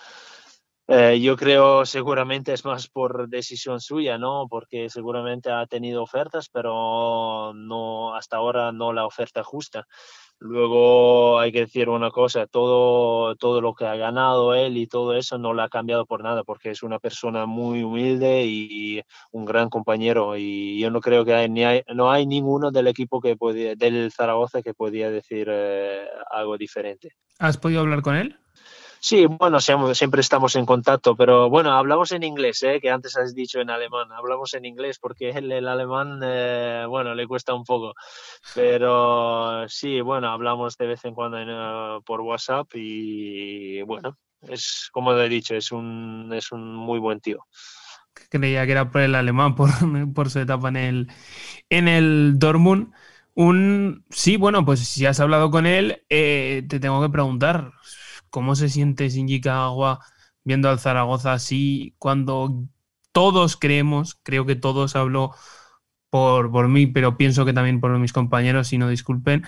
eh, 0.91 1.19
yo 1.21 1.37
creo 1.37 1.85
seguramente 1.85 2.51
es 2.51 2.65
más 2.65 2.87
por 2.87 3.29
decisión 3.29 3.79
suya, 3.79 4.17
¿no? 4.17 4.47
Porque 4.49 4.89
seguramente 4.89 5.51
ha 5.51 5.67
tenido 5.67 6.01
ofertas, 6.01 6.49
pero 6.51 7.53
no 7.53 8.15
hasta 8.15 8.37
ahora 8.37 8.71
no 8.71 8.91
la 8.91 9.05
oferta 9.05 9.43
justa. 9.43 9.85
Luego 10.39 11.37
hay 11.37 11.51
que 11.51 11.59
decir 11.59 11.89
una 11.89 12.09
cosa, 12.09 12.47
todo, 12.47 13.35
todo 13.35 13.61
lo 13.61 13.75
que 13.75 13.85
ha 13.85 13.97
ganado 13.97 14.55
él 14.55 14.77
y 14.77 14.87
todo 14.87 15.13
eso 15.13 15.37
no 15.37 15.53
lo 15.53 15.61
ha 15.61 15.69
cambiado 15.69 16.07
por 16.07 16.23
nada, 16.23 16.43
porque 16.43 16.71
es 16.71 16.81
una 16.81 16.97
persona 16.97 17.45
muy 17.45 17.83
humilde 17.83 18.45
y 18.47 18.99
un 19.31 19.45
gran 19.45 19.69
compañero. 19.69 20.37
Y 20.37 20.79
yo 20.79 20.89
no 20.89 21.01
creo 21.01 21.23
que 21.23 21.35
hay, 21.35 21.49
ni 21.49 21.65
hay, 21.65 21.83
no 21.93 22.09
hay 22.09 22.25
ninguno 22.25 22.71
del 22.71 22.87
equipo 22.87 23.21
que 23.21 23.35
podía, 23.35 23.75
del 23.75 24.11
Zaragoza 24.11 24.63
que 24.63 24.73
podía 24.73 25.11
decir 25.11 25.49
eh, 25.51 26.07
algo 26.31 26.57
diferente. 26.57 27.11
¿Has 27.37 27.57
podido 27.59 27.81
hablar 27.81 28.01
con 28.01 28.15
él? 28.15 28.39
Sí, 29.01 29.25
bueno, 29.25 29.59
siempre 29.61 30.21
estamos 30.21 30.55
en 30.55 30.65
contacto, 30.65 31.15
pero 31.15 31.49
bueno, 31.49 31.71
hablamos 31.71 32.11
en 32.11 32.23
inglés, 32.23 32.61
¿eh? 32.63 32.79
que 32.81 32.89
antes 32.89 33.15
has 33.15 33.33
dicho 33.33 33.61
en 33.61 33.69
alemán. 33.69 34.11
Hablamos 34.11 34.53
en 34.53 34.65
inglés 34.65 34.99
porque 34.99 35.29
el, 35.29 35.51
el 35.51 35.67
alemán, 35.67 36.19
eh, 36.23 36.85
bueno, 36.87 37.15
le 37.15 37.27
cuesta 37.27 37.53
un 37.53 37.63
poco. 37.63 37.93
Pero 38.53 39.67
sí, 39.69 40.01
bueno, 40.01 40.29
hablamos 40.29 40.77
de 40.77 40.87
vez 40.87 41.05
en 41.05 41.13
cuando 41.13 41.37
uh, 41.37 42.03
por 42.03 42.21
WhatsApp 42.21 42.67
y 42.75 43.81
bueno, 43.83 44.17
es 44.41 44.89
como 44.91 45.13
he 45.13 45.29
dicho, 45.29 45.55
es 45.55 45.71
un, 45.71 46.31
es 46.33 46.51
un 46.51 46.75
muy 46.75 46.99
buen 46.99 47.21
tío. 47.21 47.45
Creía 48.29 48.65
que 48.65 48.71
era 48.73 48.89
por 48.91 49.01
el 49.01 49.15
alemán, 49.15 49.55
por, 49.55 49.69
por 50.13 50.29
su 50.29 50.39
etapa 50.39 50.69
en 50.69 50.77
el, 50.77 51.07
en 51.69 51.87
el 51.87 52.33
Dortmund. 52.37 52.93
Un, 53.33 54.03
sí, 54.09 54.35
bueno, 54.35 54.65
pues 54.65 54.81
si 54.81 55.05
has 55.05 55.19
hablado 55.21 55.49
con 55.49 55.65
él, 55.65 56.03
eh, 56.09 56.63
te 56.67 56.79
tengo 56.79 57.01
que 57.01 57.09
preguntar, 57.09 57.71
¿Cómo 58.29 58.55
se 58.55 58.69
siente 58.69 59.09
Shinji 59.09 59.41
Kagawa 59.41 59.99
viendo 60.43 60.69
al 60.69 60.79
Zaragoza 60.79 61.33
así 61.33 61.95
cuando 61.97 62.63
todos 63.11 63.57
creemos, 63.57 64.19
creo 64.23 64.45
que 64.45 64.55
todos 64.55 64.95
hablo 64.95 65.31
por, 66.09 66.51
por 66.51 66.67
mí, 66.67 66.87
pero 66.87 67.17
pienso 67.17 67.45
que 67.45 67.53
también 67.53 67.79
por 67.79 67.97
mis 67.99 68.13
compañeros, 68.13 68.67
si 68.67 68.77
no 68.77 68.89
disculpen, 68.89 69.45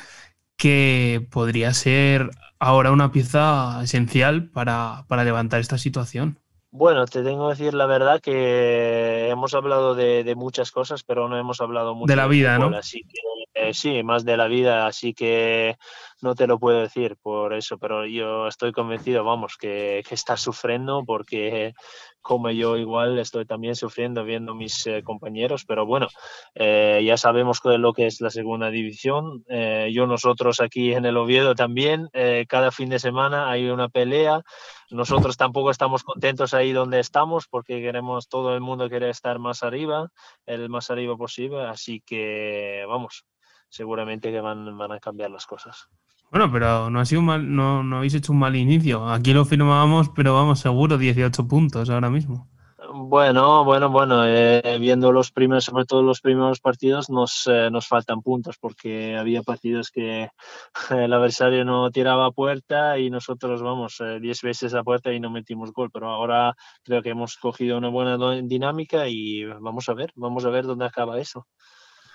que 0.57 1.27
podría 1.31 1.73
ser 1.73 2.29
ahora 2.59 2.91
una 2.91 3.11
pieza 3.11 3.81
esencial 3.83 4.49
para, 4.49 5.05
para 5.07 5.23
levantar 5.23 5.59
esta 5.59 5.77
situación? 5.77 6.37
Bueno, 6.69 7.05
te 7.05 7.23
tengo 7.23 7.47
que 7.47 7.55
decir 7.55 7.73
la 7.73 7.85
verdad 7.85 8.21
que 8.21 9.27
hemos 9.29 9.53
hablado 9.53 9.93
de, 9.93 10.23
de 10.23 10.35
muchas 10.35 10.71
cosas, 10.71 11.03
pero 11.03 11.27
no 11.27 11.37
hemos 11.37 11.59
hablado 11.59 11.95
mucho 11.95 12.07
de 12.07 12.15
la 12.15 12.27
vida, 12.27 12.55
fútbol, 12.55 12.71
¿no? 12.71 12.77
Así 12.77 13.01
que 13.01 13.19
eh, 13.53 13.73
sí, 13.73 14.03
más 14.03 14.23
de 14.23 14.37
la 14.37 14.47
vida, 14.47 14.87
así 14.87 15.13
que 15.13 15.77
no 16.21 16.35
te 16.35 16.47
lo 16.47 16.59
puedo 16.59 16.79
decir 16.79 17.17
por 17.21 17.53
eso, 17.53 17.77
pero 17.77 18.05
yo 18.05 18.47
estoy 18.47 18.71
convencido, 18.71 19.23
vamos, 19.23 19.57
que, 19.57 20.03
que 20.07 20.15
está 20.15 20.37
sufriendo 20.37 21.03
porque 21.05 21.73
como 22.21 22.51
yo 22.51 22.77
igual 22.77 23.19
estoy 23.19 23.45
también 23.45 23.75
sufriendo 23.75 24.23
viendo 24.23 24.53
mis 24.53 24.85
eh, 24.87 25.01
compañeros, 25.03 25.65
pero 25.65 25.85
bueno, 25.85 26.07
eh, 26.55 27.01
ya 27.05 27.17
sabemos 27.17 27.59
lo 27.63 27.93
que 27.93 28.07
es 28.07 28.21
la 28.21 28.29
segunda 28.29 28.69
división. 28.69 29.43
Eh, 29.49 29.89
yo 29.93 30.07
nosotros 30.07 30.61
aquí 30.61 30.93
en 30.93 31.05
el 31.05 31.17
Oviedo 31.17 31.55
también, 31.55 32.09
cada 32.47 32.71
fin 32.71 32.89
de 32.89 32.99
semana 32.99 33.49
hay 33.49 33.69
una 33.69 33.89
pelea. 33.89 34.41
Nosotros 34.89 35.37
tampoco 35.37 35.71
estamos 35.71 36.03
contentos 36.03 36.53
ahí 36.53 36.71
donde 36.71 36.99
estamos 36.99 37.47
porque 37.47 37.81
queremos, 37.81 38.27
todo 38.27 38.53
el 38.55 38.61
mundo 38.61 38.89
quiere 38.89 39.09
estar 39.09 39.39
más 39.39 39.63
arriba, 39.63 40.09
el 40.45 40.69
más 40.69 40.91
arriba 40.91 41.17
posible, 41.17 41.65
así 41.65 42.01
que 42.05 42.85
vamos, 42.87 43.25
seguramente 43.69 44.31
que 44.31 44.41
van 44.41 44.91
a 44.91 44.99
cambiar 44.99 45.31
las 45.31 45.45
cosas. 45.45 45.89
Bueno, 46.31 46.49
pero 46.49 46.89
no 46.89 47.01
ha 47.01 47.05
sido 47.05 47.21
mal, 47.21 47.53
no, 47.53 47.83
no 47.83 47.97
habéis 47.97 48.13
hecho 48.13 48.31
un 48.31 48.39
mal 48.39 48.55
inicio. 48.55 49.09
Aquí 49.09 49.33
lo 49.33 49.43
firmábamos, 49.43 50.09
pero 50.15 50.33
vamos, 50.33 50.59
seguro, 50.61 50.97
18 50.97 51.45
puntos 51.45 51.89
ahora 51.89 52.09
mismo. 52.09 52.47
Bueno, 52.93 53.65
bueno, 53.65 53.89
bueno, 53.89 54.25
eh, 54.25 54.77
viendo 54.79 55.11
los 55.11 55.31
primeros, 55.31 55.65
sobre 55.65 55.85
todo 55.85 56.01
los 56.03 56.21
primeros 56.21 56.61
partidos, 56.61 57.09
nos, 57.09 57.47
eh, 57.47 57.69
nos 57.69 57.85
faltan 57.85 58.21
puntos 58.21 58.57
porque 58.57 59.17
había 59.17 59.43
partidos 59.43 59.91
que 59.91 60.29
el 60.89 61.13
adversario 61.13 61.65
no 61.65 61.91
tiraba 61.91 62.27
a 62.27 62.31
puerta 62.31 62.97
y 62.97 63.09
nosotros 63.09 63.61
vamos 63.61 63.97
10 63.99 64.43
eh, 64.43 64.47
veces 64.47 64.73
a 64.73 64.83
puerta 64.83 65.11
y 65.11 65.19
no 65.19 65.29
metimos 65.29 65.73
gol, 65.73 65.89
pero 65.91 66.09
ahora 66.09 66.55
creo 66.83 67.01
que 67.01 67.09
hemos 67.09 67.35
cogido 67.37 67.77
una 67.77 67.89
buena 67.89 68.17
dinámica 68.41 69.07
y 69.07 69.43
vamos 69.45 69.89
a 69.89 69.93
ver, 69.93 70.13
vamos 70.15 70.45
a 70.45 70.49
ver 70.49 70.65
dónde 70.65 70.85
acaba 70.85 71.19
eso. 71.19 71.45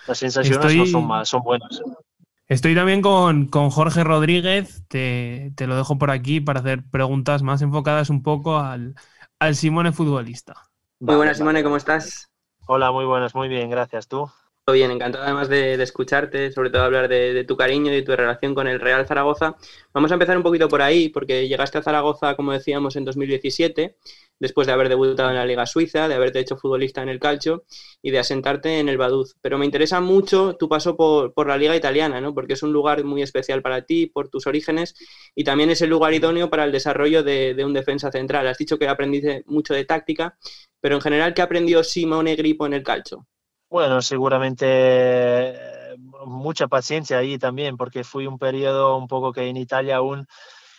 Las 0.07 0.19
sensaciones 0.19 0.65
Estoy... 0.65 0.79
no 0.79 0.87
son, 0.87 1.07
mal, 1.07 1.27
son 1.27 1.43
buenas. 1.43 1.83
Estoy 2.49 2.77
también 2.77 3.03
con, 3.03 3.47
con 3.47 3.71
Jorge 3.71 4.05
Rodríguez, 4.05 4.85
te, 4.87 5.53
te, 5.57 5.67
lo 5.67 5.77
dejo 5.77 5.99
por 5.99 6.13
aquí 6.13 6.41
para 6.41 6.61
hacer 6.61 6.85
preguntas 6.89 7.43
más 7.43 7.61
enfocadas 7.61 8.09
un 8.09 8.23
poco 8.23 8.59
al, 8.59 8.95
al 9.41 9.57
Simone 9.57 9.91
futbolista. 9.91 10.55
Muy 11.01 11.17
buenas, 11.17 11.39
Simone, 11.39 11.65
¿cómo 11.65 11.77
estás? 11.77 12.31
Hola, 12.69 12.93
muy 12.93 13.05
buenas, 13.05 13.35
muy 13.35 13.49
bien, 13.49 13.69
gracias. 13.69 14.07
¿Tú? 14.07 14.31
Bien, 14.73 14.91
encantado 14.91 15.23
además 15.25 15.49
de, 15.49 15.81
escucharte, 15.81 16.51
sobre 16.51 16.71
todo 16.71 16.83
hablar 16.83 17.09
de, 17.09 17.45
tu 17.45 17.57
cariño 17.57 17.93
y 17.93 17.97
de 17.97 18.03
tu 18.03 18.17
relación 18.17 18.53
con 18.53 18.67
el 18.67 18.81
Real 18.81 19.07
Zaragoza. 19.07 19.57
Vamos 19.95 20.11
a 20.11 20.15
empezar 20.15 20.37
un 20.37 20.43
poquito 20.43 20.69
por 20.69 20.83
ahí, 20.83 21.09
porque 21.09 21.47
llegaste 21.47 21.79
a 21.79 21.83
Zaragoza, 21.83 22.35
como 22.35 22.53
decíamos, 22.53 22.97
en 22.97 23.05
2017 23.05 23.97
después 24.41 24.67
de 24.67 24.73
haber 24.73 24.89
debutado 24.89 25.31
en 25.31 25.37
la 25.37 25.47
Liga 25.47 25.67
Suiza, 25.67 26.09
de 26.09 26.15
haberte 26.15 26.41
hecho 26.41 26.57
futbolista 26.57 27.01
en 27.01 27.09
el 27.09 27.21
Calcio 27.21 27.65
y 28.03 28.11
de 28.11 28.19
asentarte 28.19 28.81
en 28.81 28.89
el 28.89 28.99
Baduz. 28.99 29.37
Pero 29.41 29.57
me 29.57 29.65
interesa 29.65 30.01
mucho 30.01 30.57
tu 30.57 30.69
paso 30.69 30.97
por, 30.97 31.47
la 31.47 31.57
Liga 31.57 31.77
Italiana, 31.77 32.21
¿no? 32.21 32.35
porque 32.35 32.55
es 32.55 32.63
un 32.65 32.73
lugar 32.73 33.05
muy 33.05 33.23
especial 33.23 33.63
para 33.63 33.83
ti, 33.83 34.07
por 34.07 34.29
tus 34.29 34.49
orígenes, 34.49 34.95
y 35.35 35.45
también 35.45 35.71
es 35.71 35.81
el 35.81 35.91
lugar 35.91 36.13
idóneo 36.13 36.51
para 36.51 36.65
el 36.65 36.73
desarrollo 36.73 37.23
de, 37.23 37.55
de 37.55 37.65
un 37.65 37.73
defensa 37.73 38.11
central. 38.11 38.49
Has 38.49 38.59
dicho 38.59 38.79
que 38.79 38.89
aprendiste 38.89 39.45
mucho 39.47 39.75
de 39.75 39.85
táctica, 39.85 40.37
pero 40.81 40.97
en 40.97 41.03
general, 41.03 41.35
¿qué 41.35 41.43
aprendió 41.43 41.85
Simone 41.85 42.35
Grippo 42.35 42.67
en 42.67 42.75
el 42.75 42.83
Calcio? 42.83 43.27
Bueno, 43.69 44.01
seguramente 44.01 45.55
mucha 46.27 46.69
paciencia 46.69 47.19
ahí 47.19 47.39
también, 47.39 47.77
porque 47.77 48.05
fui 48.05 48.27
un 48.27 48.39
periodo 48.39 48.97
un 48.97 49.09
poco 49.09 49.33
que 49.33 49.49
en 49.49 49.57
Italia 49.57 49.97
aún 49.97 50.27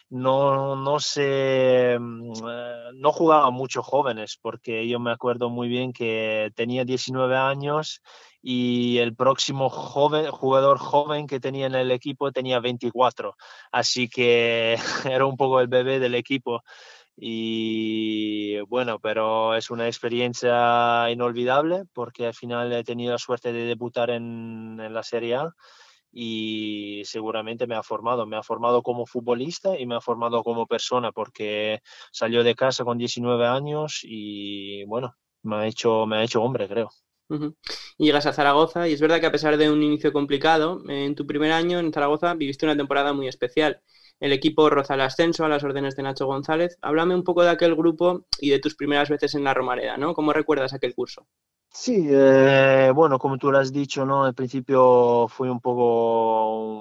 no, 0.09 0.75
no 0.75 0.99
se 0.99 1.97
no 1.99 3.11
jugaba 3.11 3.51
mucho 3.51 3.83
jóvenes 3.83 4.37
porque 4.41 4.87
yo 4.87 4.99
me 4.99 5.11
acuerdo 5.11 5.49
muy 5.49 5.67
bien 5.67 5.91
que 5.91 6.51
tenía 6.55 6.85
19 6.85 7.35
años 7.35 8.01
y 8.41 8.99
el 8.99 9.15
próximo 9.15 9.69
joven, 9.69 10.31
jugador 10.31 10.77
joven 10.77 11.27
que 11.27 11.41
tenía 11.41 11.65
en 11.65 11.75
el 11.75 11.91
equipo 11.91 12.31
tenía 12.31 12.61
24 12.61 13.35
así 13.71 14.07
que 14.07 14.77
era 15.05 15.25
un 15.25 15.35
poco 15.35 15.59
el 15.59 15.67
bebé 15.67 15.99
del 15.99 16.15
equipo 16.15 16.63
y 17.17 18.59
bueno, 18.61 18.99
pero 18.99 19.55
es 19.55 19.69
una 19.71 19.87
experiencia 19.87 21.09
inolvidable 21.11 21.83
porque 21.93 22.27
al 22.27 22.33
final 22.35 22.71
he 22.73 22.83
tenido 22.83 23.13
la 23.13 23.17
suerte 23.17 23.51
de 23.53 23.65
debutar 23.65 24.11
en, 24.11 24.79
en 24.79 24.93
la 24.93 25.03
Serie 25.03 25.35
A 25.35 25.49
y 26.11 27.03
seguramente 27.05 27.67
me 27.67 27.75
ha 27.75 27.83
formado, 27.83 28.25
me 28.25 28.37
ha 28.37 28.43
formado 28.43 28.81
como 28.83 29.05
futbolista 29.05 29.77
y 29.79 29.85
me 29.85 29.95
ha 29.95 30.01
formado 30.01 30.43
como 30.43 30.67
persona 30.67 31.11
porque 31.11 31.81
salió 32.11 32.43
de 32.43 32.55
casa 32.55 32.83
con 32.85 32.97
19 32.97 33.45
años 33.47 34.01
y 34.03 34.83
bueno, 34.85 35.15
me 35.43 35.57
ha 35.57 35.67
hecho, 35.67 36.05
me 36.05 36.17
ha 36.17 36.23
hecho 36.23 36.41
hombre, 36.43 36.67
creo. 36.67 36.89
Llegas 37.97 38.25
a 38.25 38.33
Zaragoza 38.33 38.87
y 38.87 38.93
es 38.93 39.01
verdad 39.01 39.19
que 39.19 39.25
a 39.27 39.31
pesar 39.31 39.57
de 39.57 39.69
un 39.71 39.81
inicio 39.83 40.13
complicado, 40.13 40.81
en 40.87 41.15
tu 41.15 41.25
primer 41.25 41.51
año 41.51 41.79
en 41.79 41.91
Zaragoza 41.91 42.33
viviste 42.35 42.65
una 42.65 42.77
temporada 42.77 43.13
muy 43.13 43.27
especial. 43.27 43.81
El 44.19 44.31
equipo 44.33 44.69
roza 44.69 44.95
el 44.95 45.01
ascenso 45.01 45.45
a 45.45 45.49
las 45.49 45.63
órdenes 45.63 45.95
de 45.95 46.03
Nacho 46.03 46.25
González. 46.25 46.77
Háblame 46.81 47.13
un 47.13 47.23
poco 47.23 47.43
de 47.43 47.49
aquel 47.49 47.75
grupo 47.75 48.25
y 48.39 48.49
de 48.49 48.59
tus 48.59 48.75
primeras 48.75 49.09
veces 49.09 49.35
en 49.35 49.43
la 49.43 49.53
Romareda, 49.53 49.97
¿no? 49.97 50.13
¿Cómo 50.13 50.33
recuerdas 50.33 50.73
aquel 50.73 50.95
curso? 50.95 51.27
Sí, 51.69 52.07
eh, 52.09 52.91
bueno, 52.95 53.19
como 53.19 53.37
tú 53.37 53.51
lo 53.51 53.59
has 53.59 53.71
dicho, 53.71 54.05
¿no? 54.05 54.23
Al 54.23 54.33
principio 54.33 55.27
fue 55.27 55.51
un 55.51 55.59
poco 55.59 56.79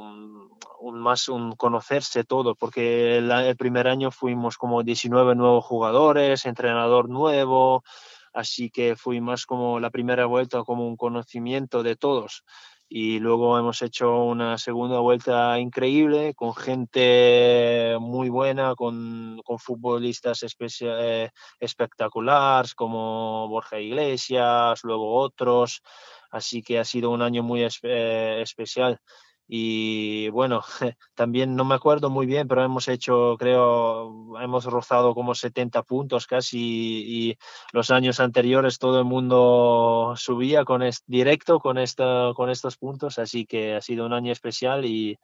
un, 0.81 0.99
más 0.99 1.29
un 1.29 1.53
conocerse 1.53 2.25
todo, 2.25 2.55
porque 2.55 3.19
el, 3.19 3.57
primer 3.57 3.89
año 3.89 4.11
fuimos 4.11 4.57
como 4.57 4.83
19 4.83 5.35
nuevos 5.35 5.65
jugadores, 5.65 6.47
entrenador 6.47 7.11
nuevo, 7.11 7.85
así 8.33 8.71
que 8.71 8.97
fui 8.97 9.21
más 9.21 9.45
como 9.45 9.81
la 9.81 9.91
primera 9.91 10.25
vuelta 10.25 10.65
como 10.65 10.87
un 10.89 10.97
conocimiento 10.97 11.83
de 11.83 11.97
todos 11.97 12.45
y 12.89 13.19
luego 13.19 13.59
hemos 13.59 13.83
hecho 13.83 14.23
una 14.23 14.59
segunda 14.59 15.01
vuelta 15.01 15.59
increíble 15.59 16.35
con 16.35 16.55
gente 16.55 17.97
muy 18.01 18.29
buena, 18.29 18.75
con, 18.77 19.41
con 19.45 19.59
futbolistas 19.59 20.45
eh, 20.81 21.31
espectaculares 21.59 22.75
como 22.75 23.49
Borja 23.49 23.81
Iglesias, 23.81 24.81
luego 24.85 25.17
otros, 25.17 25.83
así 26.31 26.63
que 26.63 26.79
ha 26.79 26.85
sido 26.85 27.11
un 27.11 27.23
año 27.23 27.43
muy 27.43 27.67
eh, 27.83 28.41
especial 28.43 29.01
y 29.49 30.29
bueno, 30.31 30.63
también 31.15 31.55
no 31.55 31.65
me 31.65 31.75
acuerdo 31.75 32.11
muy 32.11 32.27
bien, 32.27 32.49
pero 32.49 32.65
hemos 32.65 32.89
hecho, 32.89 33.37
creo, 33.39 34.39
hemos 34.41 34.65
rozado 34.65 35.15
como 35.15 35.35
70 35.35 35.83
puntos 35.85 36.27
casi 36.27 36.59
y 36.59 37.39
los 37.73 37.91
años 37.91 38.21
anteriores 38.21 38.79
todo 38.79 38.99
el 38.99 39.05
mundo 39.05 40.15
subía 40.17 40.65
con 40.65 40.83
directo 41.07 41.61
con, 41.61 41.79
esta, 41.79 42.33
con 42.35 42.51
estos 42.51 42.77
puntos, 42.77 43.19
así 43.19 43.47
que 43.47 43.75
ha 43.75 43.81
sido 43.81 44.07
un 44.07 44.13
año 44.13 44.33
especial 44.33 44.85
y 44.85 45.19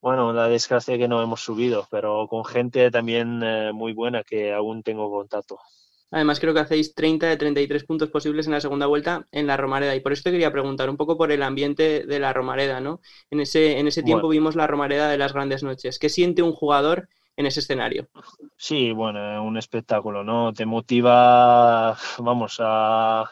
bueno, 0.00 0.32
la 0.32 0.48
desgracia 0.48 0.98
que 0.98 1.08
no 1.08 1.22
hemos 1.22 1.40
subido, 1.40 1.88
pero 1.90 2.28
con 2.28 2.44
gente 2.44 2.90
también 2.90 3.42
eh, 3.42 3.72
muy 3.72 3.92
buena 3.92 4.22
que 4.22 4.52
aún 4.52 4.82
tengo 4.82 5.10
contacto. 5.10 5.58
Además, 6.10 6.40
creo 6.40 6.54
que 6.54 6.60
hacéis 6.60 6.94
30 6.94 7.26
de 7.26 7.36
33 7.36 7.84
puntos 7.84 8.10
posibles 8.10 8.46
en 8.46 8.52
la 8.52 8.60
segunda 8.60 8.86
vuelta 8.86 9.26
en 9.32 9.46
la 9.46 9.56
Romareda. 9.56 9.94
Y 9.96 10.00
por 10.00 10.12
eso 10.12 10.22
te 10.22 10.30
quería 10.30 10.52
preguntar 10.52 10.88
un 10.88 10.96
poco 10.96 11.16
por 11.16 11.32
el 11.32 11.42
ambiente 11.42 12.06
de 12.06 12.18
la 12.20 12.32
Romareda, 12.32 12.80
¿no? 12.80 13.00
En 13.30 13.40
ese, 13.40 13.78
en 13.78 13.88
ese 13.88 14.02
tiempo 14.02 14.28
vimos 14.28 14.54
la 14.56 14.66
Romareda 14.66 15.08
de 15.08 15.18
las 15.18 15.32
grandes 15.32 15.62
noches. 15.62 15.98
¿Qué 15.98 16.08
siente 16.08 16.42
un 16.42 16.52
jugador 16.52 17.08
en 17.36 17.46
ese 17.46 17.60
escenario? 17.60 18.08
Sí, 18.56 18.92
bueno, 18.92 19.44
un 19.44 19.56
espectáculo, 19.58 20.24
¿no? 20.24 20.52
Te 20.52 20.64
motiva, 20.64 21.96
vamos, 22.18 22.56
a, 22.60 23.22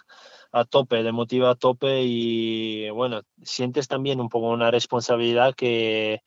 a 0.52 0.64
tope, 0.66 1.02
te 1.02 1.12
motiva 1.12 1.50
a 1.50 1.54
tope 1.54 2.02
y, 2.02 2.90
bueno, 2.90 3.23
sientes 3.43 3.88
también 3.88 4.21
un 4.21 4.28
poco 4.28 4.50
una 4.50 4.71
responsabilidad 4.71 5.54
que 5.54 6.21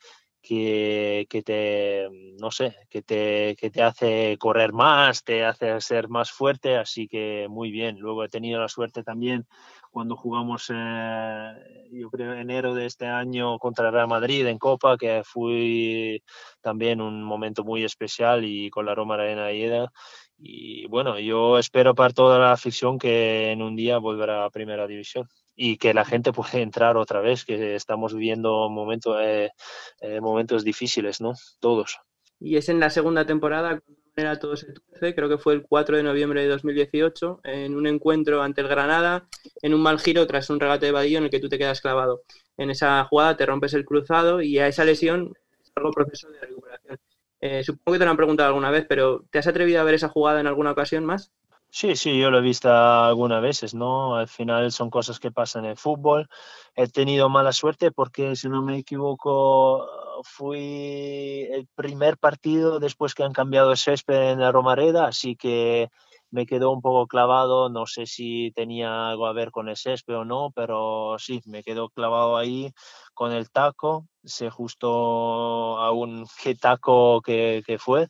que, 0.48 1.44
te, 1.44 2.08
no 2.40 2.52
sé, 2.52 2.76
que 2.90 3.02
te, 3.02 3.56
que 3.60 3.70
te 3.70 3.84
hace 3.84 4.38
correr 4.40 4.72
más, 4.72 5.24
te 5.24 5.44
hace 5.44 5.80
ser 5.82 6.08
más 6.08 6.32
fuerte, 6.32 6.78
así 6.78 7.08
que 7.08 7.48
muy 7.50 7.72
bien. 7.72 8.00
Luego 8.00 8.24
he 8.24 8.30
tenido 8.30 8.62
la 8.62 8.70
suerte 8.70 9.04
también 9.04 9.46
cuando 9.92 10.16
jugamos, 10.16 10.72
eh, 10.74 11.90
yo 11.92 12.10
creo, 12.10 12.34
enero 12.34 12.74
de 12.74 12.86
este 12.86 13.08
año 13.08 13.58
contra 13.60 13.92
Real 13.92 14.08
Madrid 14.08 14.46
en 14.48 14.58
Copa, 14.58 14.98
que 14.98 15.24
fue 15.26 16.22
también 16.62 17.02
un 17.02 17.24
momento 17.24 17.64
muy 17.64 17.84
especial 17.84 18.46
y 18.46 18.70
con 18.70 18.86
la 18.86 18.96
Roma 18.96 19.16
Arena 19.16 19.52
Ida. 19.52 19.92
Y 20.38 20.88
bueno, 20.88 21.20
yo 21.20 21.58
espero 21.58 21.96
para 21.96 22.14
toda 22.14 22.40
la 22.40 22.52
afición 22.54 22.98
que 23.00 23.52
en 23.52 23.62
un 23.62 23.76
día 23.76 23.98
volverá 23.98 24.46
a 24.46 24.50
Primera 24.50 24.88
División 24.88 25.28
y 25.58 25.78
que 25.78 25.94
la 25.94 26.06
gente 26.06 26.32
puede 26.32 26.62
entrar 26.62 26.96
otra 26.96 27.20
vez, 27.20 27.44
que 27.44 27.76
estamos 27.76 28.14
viviendo 28.14 28.70
momentos, 28.70 29.18
eh, 29.20 29.52
eh, 30.00 30.22
momentos 30.22 30.64
difíciles, 30.64 31.20
¿no? 31.20 31.34
Todos. 31.60 32.00
Y 32.40 32.56
es 32.56 32.70
en 32.70 32.80
la 32.80 32.92
segunda 32.92 33.26
temporada, 33.26 33.82
era 34.16 34.40
todo 34.40 34.56
se 34.56 34.74
creo 35.16 35.30
que 35.30 35.38
fue 35.38 35.54
el 35.54 35.64
4 35.64 35.98
de 35.98 36.04
noviembre 36.04 36.42
de 36.42 36.48
2018, 36.48 37.42
en 37.44 37.76
un 37.76 37.88
encuentro 37.88 38.42
ante 38.42 38.62
el 38.62 38.68
Granada, 38.68 39.28
en 39.62 39.74
un 39.74 39.82
mal 39.82 40.00
giro 40.00 40.26
tras 40.28 40.50
un 40.50 40.60
regate 40.60 40.86
de 40.86 40.92
vadillo 40.92 41.18
en 41.18 41.26
el 41.26 41.30
que 41.30 41.40
tú 41.40 41.50
te 41.50 41.58
quedas 41.58 41.82
clavado. 41.82 42.22
En 42.58 42.70
esa 42.70 43.04
jugada 43.06 43.36
te 43.36 43.46
rompes 43.46 43.74
el 43.74 43.86
cruzado 43.86 44.42
y 44.42 44.60
a 44.60 44.68
esa 44.68 44.86
lesión 44.86 45.34
algo 45.76 45.92
proceso 45.92 46.30
de 46.30 46.40
recuperación. 46.40 47.00
Eh, 47.40 47.64
supongo 47.64 47.94
que 47.94 48.00
te 48.00 48.06
lo 48.06 48.12
han 48.12 48.18
preguntado 48.18 48.50
alguna 48.50 48.72
vez, 48.72 48.86
pero 48.88 49.24
¿te 49.30 49.40
has 49.40 49.48
atrevido 49.48 49.80
a 49.80 49.84
ver 49.84 49.94
esa 49.94 50.10
jugada 50.10 50.40
en 50.40 50.48
alguna 50.48 50.72
ocasión 50.72 51.06
más? 51.06 51.32
Sí, 51.70 51.96
sí, 51.96 52.18
yo 52.18 52.32
lo 52.32 52.40
he 52.40 52.42
visto 52.42 52.70
algunas 52.72 53.42
veces, 53.42 53.74
¿no? 53.76 54.16
Al 54.16 54.28
final 54.28 54.72
son 54.72 54.90
cosas 54.90 55.20
que 55.20 55.32
pasan 55.32 55.66
en 55.66 55.72
el 55.72 55.78
fútbol. 55.78 56.28
He 56.76 56.88
tenido 56.88 57.30
mala 57.30 57.52
suerte 57.52 57.92
porque, 57.92 58.36
si 58.36 58.48
no 58.50 58.62
me 58.64 58.78
equivoco, 58.78 59.86
fui 60.24 61.46
el 61.52 61.68
primer 61.76 62.18
partido 62.18 62.80
después 62.80 63.14
que 63.14 63.24
han 63.24 63.34
cambiado 63.34 63.72
el 63.72 63.78
césped 63.78 64.32
en 64.32 64.40
la 64.40 64.52
Romareda, 64.52 65.08
así 65.08 65.36
que 65.36 65.90
me 66.32 66.46
quedó 66.46 66.72
un 66.72 66.82
poco 66.82 67.08
clavado. 67.08 67.70
No 67.70 67.86
sé 67.86 68.06
si 68.06 68.52
tenía 68.52 69.10
algo 69.10 69.28
a 69.28 69.34
ver 69.34 69.52
con 69.52 69.70
el 69.70 69.78
césped 69.78 70.18
o 70.18 70.26
no, 70.26 70.52
pero 70.56 71.16
sí, 71.20 71.42
me 71.46 71.64
quedó 71.64 71.90
clavado 71.90 72.38
ahí 72.38 72.72
con 73.14 73.32
el 73.32 73.50
taco. 73.50 74.08
Sé 74.24 74.50
justo 74.50 75.78
aún 75.80 76.26
qué 76.44 76.56
taco 76.56 77.22
que, 77.22 77.64
que 77.66 77.78
fue 77.78 78.08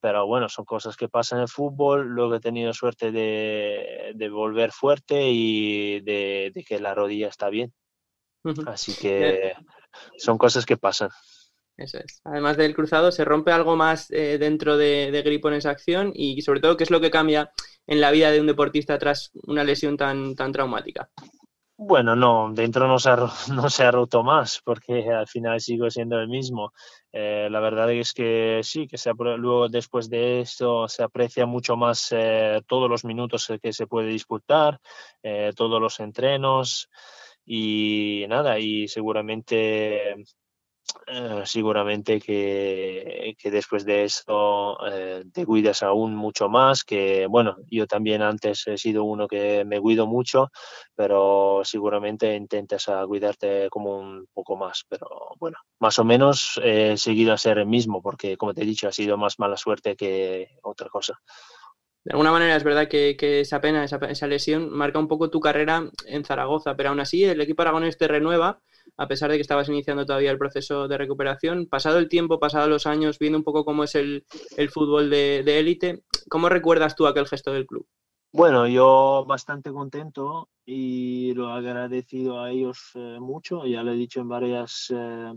pero 0.00 0.26
bueno, 0.26 0.48
son 0.48 0.64
cosas 0.64 0.96
que 0.96 1.08
pasan 1.08 1.38
en 1.38 1.42
el 1.42 1.48
fútbol. 1.48 2.06
Luego 2.06 2.36
he 2.36 2.40
tenido 2.40 2.72
suerte 2.72 3.10
de, 3.10 4.12
de 4.14 4.28
volver 4.28 4.72
fuerte 4.72 5.30
y 5.30 6.00
de, 6.00 6.52
que 6.66 6.80
la 6.80 6.94
rodilla 6.94 7.28
está 7.28 7.48
bien. 7.48 7.72
Así 8.66 8.94
que 8.94 9.54
son 10.16 10.38
cosas 10.38 10.64
que 10.64 10.76
pasan. 10.76 11.10
Eso 11.78 11.98
es. 11.98 12.20
Además 12.24 12.56
del 12.56 12.74
cruzado, 12.74 13.12
¿se 13.12 13.24
rompe 13.24 13.52
algo 13.52 13.76
más 13.76 14.10
eh, 14.10 14.36
dentro 14.36 14.76
de, 14.76 15.12
de, 15.12 15.22
Gripo 15.22 15.48
en 15.48 15.54
esa 15.54 15.70
acción? 15.70 16.10
Y 16.12 16.42
sobre 16.42 16.60
todo, 16.60 16.76
¿qué 16.76 16.82
es 16.82 16.90
lo 16.90 17.00
que 17.00 17.12
cambia 17.12 17.52
en 17.86 18.00
la 18.00 18.10
vida 18.10 18.32
de 18.32 18.40
un 18.40 18.48
deportista 18.48 18.98
tras 18.98 19.30
una 19.44 19.62
lesión 19.62 19.96
tan, 19.96 20.34
tan 20.34 20.50
traumática? 20.50 21.08
Bueno, 21.76 22.16
no, 22.16 22.50
dentro 22.52 22.88
no 22.88 22.98
se, 22.98 23.10
ha, 23.10 23.16
no 23.54 23.70
se 23.70 23.84
ha 23.84 23.92
roto 23.92 24.24
más 24.24 24.60
porque 24.64 25.08
al 25.08 25.28
final 25.28 25.60
sigo 25.60 25.88
siendo 25.88 26.18
el 26.18 26.26
mismo. 26.26 26.72
Eh, 27.12 27.46
la 27.48 27.60
verdad 27.60 27.92
es 27.92 28.12
que 28.12 28.58
sí, 28.64 28.88
que 28.88 28.98
se, 28.98 29.12
luego 29.16 29.68
después 29.68 30.10
de 30.10 30.40
esto 30.40 30.88
se 30.88 31.04
aprecia 31.04 31.46
mucho 31.46 31.76
más 31.76 32.08
eh, 32.10 32.60
todos 32.66 32.90
los 32.90 33.04
minutos 33.04 33.52
que 33.62 33.72
se 33.72 33.86
puede 33.86 34.08
disputar, 34.08 34.80
todos 35.54 35.80
los 35.80 36.00
entrenos 36.00 36.90
y 37.46 38.26
nada, 38.28 38.58
y 38.58 38.88
seguramente 38.88 40.16
eh, 41.06 41.42
seguramente 41.44 42.20
que, 42.20 43.34
que, 43.38 43.50
después 43.50 43.84
de 43.84 44.04
eso 44.04 44.76
eh, 44.90 45.24
te 45.32 45.46
cuidas 45.46 45.82
aún 45.82 46.14
mucho 46.14 46.48
más, 46.48 46.84
que 46.84 47.26
bueno, 47.26 47.56
yo 47.70 47.86
también 47.86 48.22
antes 48.22 48.66
he 48.66 48.76
sido 48.76 49.04
uno 49.04 49.26
que 49.26 49.64
me 49.64 49.80
cuido 49.80 50.06
mucho, 50.06 50.50
pero 50.94 51.62
seguramente 51.64 52.34
intentas 52.34 52.88
a 52.88 53.06
cuidarte 53.06 53.68
como 53.70 53.98
un 53.98 54.26
poco 54.34 54.56
más, 54.56 54.84
pero 54.88 55.08
bueno, 55.38 55.56
más 55.78 55.98
o 55.98 56.04
menos 56.04 56.60
he 56.62 56.96
seguido 56.96 57.32
a 57.32 57.38
ser 57.38 57.58
el 57.58 57.66
mismo, 57.66 58.02
porque 58.02 58.36
como 58.36 58.52
te 58.52 58.62
he 58.62 58.66
dicho, 58.66 58.88
ha 58.88 58.92
sido 58.92 59.16
más 59.16 59.38
mala 59.38 59.56
suerte 59.56 59.96
que 59.96 60.48
otra 60.62 60.88
cosa. 60.88 61.18
De 62.04 62.12
alguna 62.12 62.32
manera 62.32 62.56
es 62.56 62.64
verdad 62.64 62.88
que, 62.88 63.16
esa 63.40 63.60
pena, 63.60 63.84
esa, 63.84 63.96
esa, 64.08 64.26
lesión, 64.26 64.70
marca 64.70 64.98
un 64.98 65.08
poco 65.08 65.30
tu 65.30 65.40
carrera 65.40 65.90
en 66.06 66.24
Zaragoza, 66.24 66.74
pero 66.76 66.90
aún 66.90 67.00
así 67.00 67.24
el 67.24 67.40
equipo 67.40 67.62
aragonés 67.62 67.98
te 67.98 68.08
renueva 68.08 68.60
a 68.96 69.08
pesar 69.08 69.30
de 69.30 69.36
que 69.36 69.42
estabas 69.42 69.68
iniciando 69.68 70.06
todavía 70.06 70.30
el 70.30 70.38
proceso 70.38 70.88
de 70.88 70.98
recuperación. 70.98 71.66
Pasado 71.66 71.98
el 71.98 72.08
tiempo, 72.08 72.40
pasados 72.40 72.68
los 72.68 72.86
años, 72.86 73.18
viendo 73.18 73.38
un 73.38 73.44
poco 73.44 73.64
cómo 73.64 73.84
es 73.84 73.94
el, 73.94 74.24
fútbol 74.70 75.10
de 75.10 75.58
élite, 75.58 76.02
¿cómo 76.28 76.48
recuerdas 76.48 76.96
tú 76.96 77.06
aquel 77.06 77.26
gesto 77.26 77.52
del 77.52 77.66
club? 77.66 77.86
Bueno, 78.32 78.66
yo 78.66 79.24
bastante 79.26 79.72
contento 79.72 80.50
y 80.66 81.32
lo 81.32 81.48
agradecido 81.48 82.40
a 82.40 82.50
ellos 82.50 82.90
eh, 82.94 83.16
mucho. 83.18 83.64
Ya 83.64 83.82
lo 83.82 83.92
he 83.92 83.96
dicho 83.96 84.20
en 84.20 84.28
varias, 84.28 84.92
eh, 84.94 85.32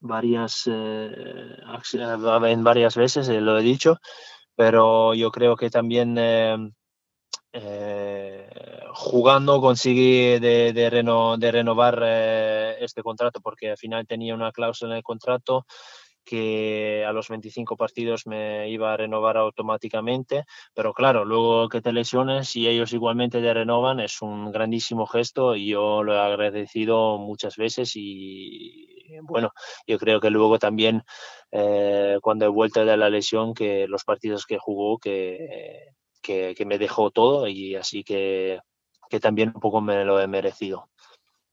varias, 0.00 0.68
eh, 0.70 1.56
en 1.92 2.64
varias 2.64 2.96
veces, 2.96 3.28
lo 3.28 3.58
he 3.58 3.62
dicho, 3.62 3.98
pero 4.54 5.14
yo 5.14 5.32
creo 5.32 5.56
que 5.56 5.68
también 5.68 6.14
jugando 8.94 9.60
conseguí 9.60 10.38
de, 10.38 10.72
de, 10.72 11.50
renovar 11.52 12.02
eh, 12.04 12.76
este 12.80 13.02
contrato 13.02 13.40
porque 13.40 13.70
al 13.70 13.76
final 13.76 14.06
tenía 14.06 14.34
una 14.34 14.52
cláusula 14.52 14.92
en 14.92 14.96
el 14.98 15.02
contrato 15.02 15.66
que 16.24 17.04
a 17.06 17.12
los 17.12 17.28
25 17.28 17.76
partidos 17.76 18.26
me 18.26 18.68
iba 18.68 18.92
a 18.92 18.96
renovar 18.96 19.36
automáticamente, 19.36 20.44
pero 20.74 20.92
claro, 20.92 21.24
luego 21.24 21.68
que 21.68 21.80
te 21.80 21.92
lesiones 21.92 22.56
y 22.56 22.66
ellos 22.66 22.92
igualmente 22.92 23.40
te 23.40 23.54
renovan 23.54 24.00
es 24.00 24.20
un 24.22 24.50
grandísimo 24.50 25.06
gesto 25.06 25.54
y 25.54 25.68
yo 25.68 26.02
lo 26.02 26.14
he 26.14 26.18
agradecido 26.18 27.18
muchas 27.18 27.56
veces 27.56 27.92
y 27.94 28.88
bueno, 29.22 29.52
yo 29.86 29.98
creo 29.98 30.20
que 30.20 30.30
luego 30.30 30.58
también 30.58 31.04
eh, 31.52 32.18
cuando 32.20 32.44
he 32.44 32.48
vuelto 32.48 32.84
de 32.84 32.96
la 32.96 33.08
lesión 33.08 33.54
que 33.54 33.86
los 33.86 34.02
partidos 34.02 34.46
que 34.46 34.58
jugó 34.58 34.98
que, 34.98 35.92
que, 36.22 36.54
que 36.56 36.66
me 36.66 36.78
dejó 36.78 37.10
todo 37.10 37.48
y 37.48 37.76
así 37.76 38.04
que 38.04 38.60
que 39.08 39.20
también 39.20 39.52
un 39.54 39.60
poco 39.60 39.80
me 39.80 40.04
lo 40.04 40.20
he 40.20 40.26
merecido. 40.26 40.88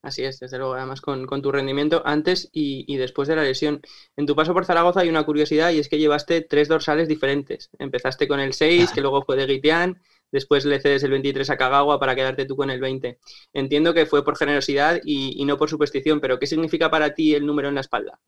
Así 0.02 0.26
es, 0.26 0.39
desde 0.39 0.58
luego, 0.58 0.73
además 0.73 0.99
con, 0.99 1.28
tu 1.41 1.52
rendimiento 1.52 2.02
antes 2.06 2.49
y, 2.52 2.97
después 2.97 3.30
de 3.30 3.38
la 3.38 3.43
lesión. 3.43 3.82
En 4.17 4.26
tu 4.26 4.36
paso 4.36 4.54
por 4.54 4.65
Zaragoza 4.65 4.99
hay 4.99 5.08
una 5.08 5.23
curiosidad 5.23 5.71
y 5.71 5.80
es 5.80 5.88
que 5.88 5.97
llevaste 5.97 6.41
tres 6.41 6.67
dorsales 6.67 7.08
diferentes. 7.08 7.69
Empezaste 7.80 8.28
con 8.28 8.41
el 8.41 8.54
6, 8.54 8.91
que 8.91 8.99
luego 8.99 9.23
fue 9.23 9.38
de 9.38 9.45
Guitián, 9.45 10.02
después 10.30 10.65
le 10.65 10.82
cedes 10.82 11.04
el 11.04 11.12
23 11.12 11.49
a 11.49 11.58
Kagawa 11.58 12.02
para 12.02 12.15
quedarte 12.15 12.45
tú 12.45 12.58
con 12.58 12.69
el 12.69 12.82
20. 12.82 13.17
Entiendo 13.54 13.93
que 13.93 14.06
fue 14.06 14.26
por 14.26 14.36
generosidad 14.36 14.99
y, 15.06 15.41
y 15.41 15.45
no 15.45 15.58
por 15.58 15.69
superstición, 15.69 16.19
pero 16.19 16.38
¿qué 16.38 16.47
significa 16.47 16.91
para 16.91 17.13
ti 17.13 17.34
el 17.34 17.45
número 17.45 17.69
en 17.69 17.76
la 17.76 17.82
espalda? 17.82 18.19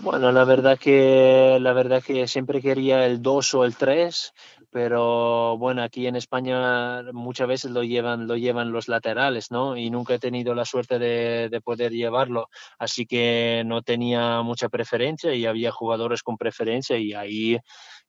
Bueno, 0.00 0.30
la 0.30 0.44
verdad 0.44 0.78
que 0.78 1.58
la 1.60 1.72
verdad 1.72 2.02
que 2.02 2.28
siempre 2.28 2.62
quería 2.62 3.04
el 3.04 3.20
2 3.20 3.54
o 3.54 3.64
el 3.64 3.76
3, 3.76 4.32
pero 4.70 5.56
bueno, 5.58 5.82
aquí 5.82 6.06
en 6.06 6.16
España 6.16 7.02
muchas 7.12 7.48
veces 7.48 7.70
lo 7.70 7.82
llevan, 7.82 8.26
lo 8.26 8.36
llevan 8.36 8.72
los 8.72 8.88
laterales, 8.88 9.50
¿no? 9.50 9.76
Y 9.76 9.90
nunca 9.90 10.14
he 10.14 10.18
tenido 10.18 10.54
la 10.54 10.64
suerte 10.64 10.98
de, 10.98 11.48
de, 11.50 11.60
poder 11.60 11.92
llevarlo, 11.92 12.48
así 12.78 13.06
que 13.06 13.62
no 13.66 13.82
tenía 13.82 14.42
mucha 14.42 14.68
preferencia 14.68 15.34
y 15.34 15.46
había 15.46 15.72
jugadores 15.72 16.22
con 16.22 16.36
preferencia 16.36 16.98
y 16.98 17.14
ahí 17.14 17.58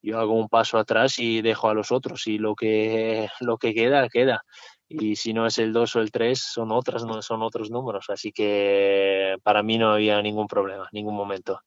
yo 0.02 0.20
hago 0.20 0.34
un 0.34 0.50
paso 0.50 0.78
atrás 0.78 1.20
y 1.20 1.42
dejo 1.42 1.70
a 1.70 1.74
los 1.74 1.92
otros 1.92 2.28
y 2.28 2.38
lo 2.38 2.56
que, 2.56 3.28
lo 3.42 3.58
que 3.58 3.74
queda, 3.74 4.08
queda. 4.10 4.44
Y 4.88 5.16
si 5.18 5.34
no 5.34 5.46
es 5.46 5.60
el 5.60 5.72
2 5.74 5.96
o 5.98 6.02
el 6.02 6.12
3, 6.12 6.40
son 6.40 6.72
otras, 6.72 7.04
son 7.22 7.44
otros 7.44 7.70
números. 7.70 8.10
Así 8.10 8.32
que 8.32 9.38
para 9.44 9.62
mí 9.64 9.78
no 9.78 9.94
había 9.94 10.22
ningún 10.22 10.48
problema, 10.48 10.90
ningún 10.92 11.16
momento. 11.16 11.62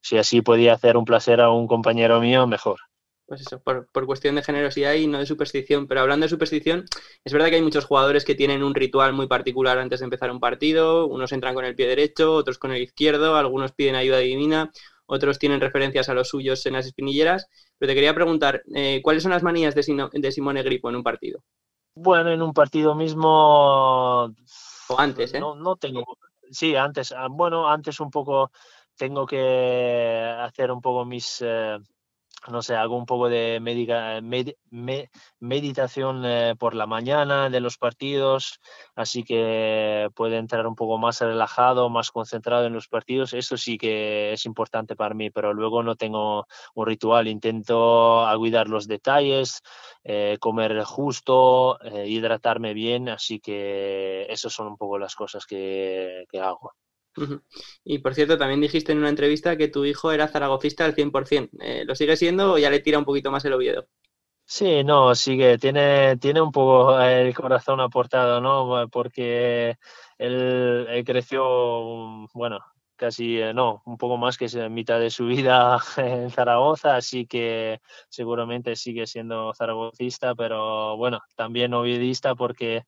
Si 0.00 0.18
así 0.18 0.42
podía 0.42 0.74
hacer 0.74 0.96
un 0.96 1.04
placer 1.04 1.40
a 1.40 1.50
un 1.50 1.66
compañero 1.66 2.20
mío, 2.20 2.46
mejor 2.46 2.78
pues 3.26 3.40
eso, 3.40 3.60
por, 3.60 3.88
por, 3.88 4.06
cuestión 4.06 4.34
de 4.34 4.42
generosidad 4.42 4.94
y 4.94 5.06
no 5.06 5.18
de 5.18 5.26
superstición. 5.26 5.86
Pero 5.86 6.00
hablando 6.00 6.24
de 6.24 6.30
superstición, 6.30 6.84
es 7.24 7.32
verdad 7.32 7.48
que 7.48 7.56
hay 7.56 7.62
muchos 7.62 7.84
jugadores 7.84 8.24
que 8.24 8.34
tienen 8.34 8.62
un 8.62 8.74
ritual 8.74 9.12
muy 9.12 9.26
particular 9.26 9.78
antes 9.78 10.00
de 10.00 10.04
empezar 10.04 10.30
un 10.30 10.40
partido. 10.40 11.06
Unos 11.06 11.32
entran 11.32 11.54
con 11.54 11.64
el 11.64 11.74
pie 11.74 11.86
derecho, 11.86 12.34
otros 12.34 12.58
con 12.58 12.72
el 12.72 12.82
izquierdo, 12.82 13.36
algunos 13.36 13.72
piden 13.72 13.94
ayuda 13.94 14.18
divina, 14.18 14.70
otros 15.06 15.38
tienen 15.38 15.60
referencias 15.60 16.08
a 16.08 16.14
los 16.14 16.28
suyos 16.28 16.64
en 16.66 16.74
las 16.74 16.86
espinilleras. 16.86 17.48
Pero 17.78 17.90
te 17.90 17.94
quería 17.94 18.14
preguntar, 18.14 18.62
eh, 18.74 19.00
¿cuáles 19.02 19.22
son 19.22 19.32
las 19.32 19.42
manías 19.42 19.74
de, 19.74 19.82
Sino, 19.82 20.10
de 20.12 20.32
Simone 20.32 20.62
Grippo 20.62 20.88
en 20.90 20.96
un 20.96 21.02
partido? 21.02 21.42
Bueno, 21.94 22.30
en 22.30 22.42
un 22.42 22.52
partido 22.52 22.94
mismo... 22.94 24.32
O 24.88 24.98
antes, 24.98 25.34
¿eh? 25.34 25.40
No, 25.40 25.54
no 25.54 25.76
tengo... 25.76 26.04
Sí, 26.50 26.76
antes. 26.76 27.12
ah, 27.12 27.28
Bueno, 27.30 27.68
antes 27.68 27.98
un 28.00 28.10
poco 28.10 28.50
tengo 28.96 29.26
que 29.26 30.34
hacer 30.38 30.70
un 30.70 30.80
poco 30.80 31.04
mis... 31.04 31.42
Eh, 31.42 31.78
no 32.50 32.62
sé, 32.62 32.74
hago 32.74 32.96
un 32.96 33.06
poco 33.06 33.28
de 33.28 33.60
meditación 35.40 36.24
eh, 36.24 36.54
por 36.58 36.74
la 36.74 36.86
mañana 36.86 37.48
de 37.48 37.60
los 37.60 37.78
partidos, 37.78 38.60
así 38.94 39.22
que 39.24 40.10
puede 40.14 40.36
entrar 40.36 40.66
un 40.66 40.74
poco 40.74 40.98
más 40.98 41.20
relajado, 41.20 41.88
más 41.88 42.10
concentrado 42.10 42.66
en 42.66 42.72
los 42.72 42.88
partidos. 42.88 43.32
Eso 43.32 43.56
sí 43.56 43.78
que 43.78 44.32
es 44.32 44.44
importante 44.44 44.96
para 44.96 45.14
mí, 45.14 45.30
pero 45.30 45.54
luego 45.54 45.82
no 45.82 45.96
tengo 45.96 46.46
un 46.74 46.86
ritual. 46.86 47.28
Intento 47.28 48.26
cuidar 48.42 48.66
los 48.68 48.88
detalles, 48.88 49.62
eh, 50.02 50.36
comer 50.40 50.82
justo, 50.82 51.80
eh, 51.80 52.08
hidratarme 52.08 52.74
bien, 52.74 53.08
así 53.08 53.38
que 53.38 54.26
esas 54.28 54.52
son 54.52 54.66
un 54.66 54.76
poco 54.76 54.98
las 54.98 55.14
cosas 55.14 55.46
que, 55.46 56.24
que 56.28 56.40
hago. 56.40 56.72
Y 57.84 57.98
por 57.98 58.14
cierto, 58.14 58.38
también 58.38 58.60
dijiste 58.60 58.92
en 58.92 58.98
una 58.98 59.08
entrevista 59.08 59.56
que 59.56 59.68
tu 59.68 59.84
hijo 59.84 60.12
era 60.12 60.28
zaragocista 60.28 60.84
al 60.84 60.94
100%. 60.94 61.50
Eh, 61.60 61.84
¿Lo 61.84 61.94
sigue 61.94 62.16
siendo 62.16 62.52
o 62.54 62.58
ya 62.58 62.70
le 62.70 62.80
tira 62.80 62.98
un 62.98 63.04
poquito 63.04 63.30
más 63.30 63.44
el 63.44 63.52
Oviedo? 63.52 63.86
Sí, 64.44 64.84
no, 64.84 65.14
sigue, 65.14 65.56
tiene, 65.56 66.16
tiene 66.18 66.40
un 66.42 66.52
poco 66.52 67.00
el 67.00 67.34
corazón 67.34 67.80
aportado, 67.80 68.40
¿no? 68.40 68.86
Porque 68.90 69.78
él, 70.18 71.02
creció, 71.06 72.28
bueno, 72.34 72.60
casi, 72.96 73.38
eh, 73.38 73.54
no, 73.54 73.82
un 73.86 73.96
poco 73.96 74.16
más 74.18 74.36
que 74.36 74.46
mitad 74.68 75.00
de 75.00 75.10
su 75.10 75.26
vida 75.26 75.78
en 75.96 76.30
Zaragoza, 76.30 76.96
así 76.96 77.26
que 77.26 77.80
seguramente 78.08 78.76
sigue 78.76 79.06
siendo 79.06 79.54
zaragocista, 79.54 80.34
pero 80.34 80.96
bueno, 80.98 81.20
también 81.34 81.72
oviedista 81.72 82.34
porque 82.34 82.84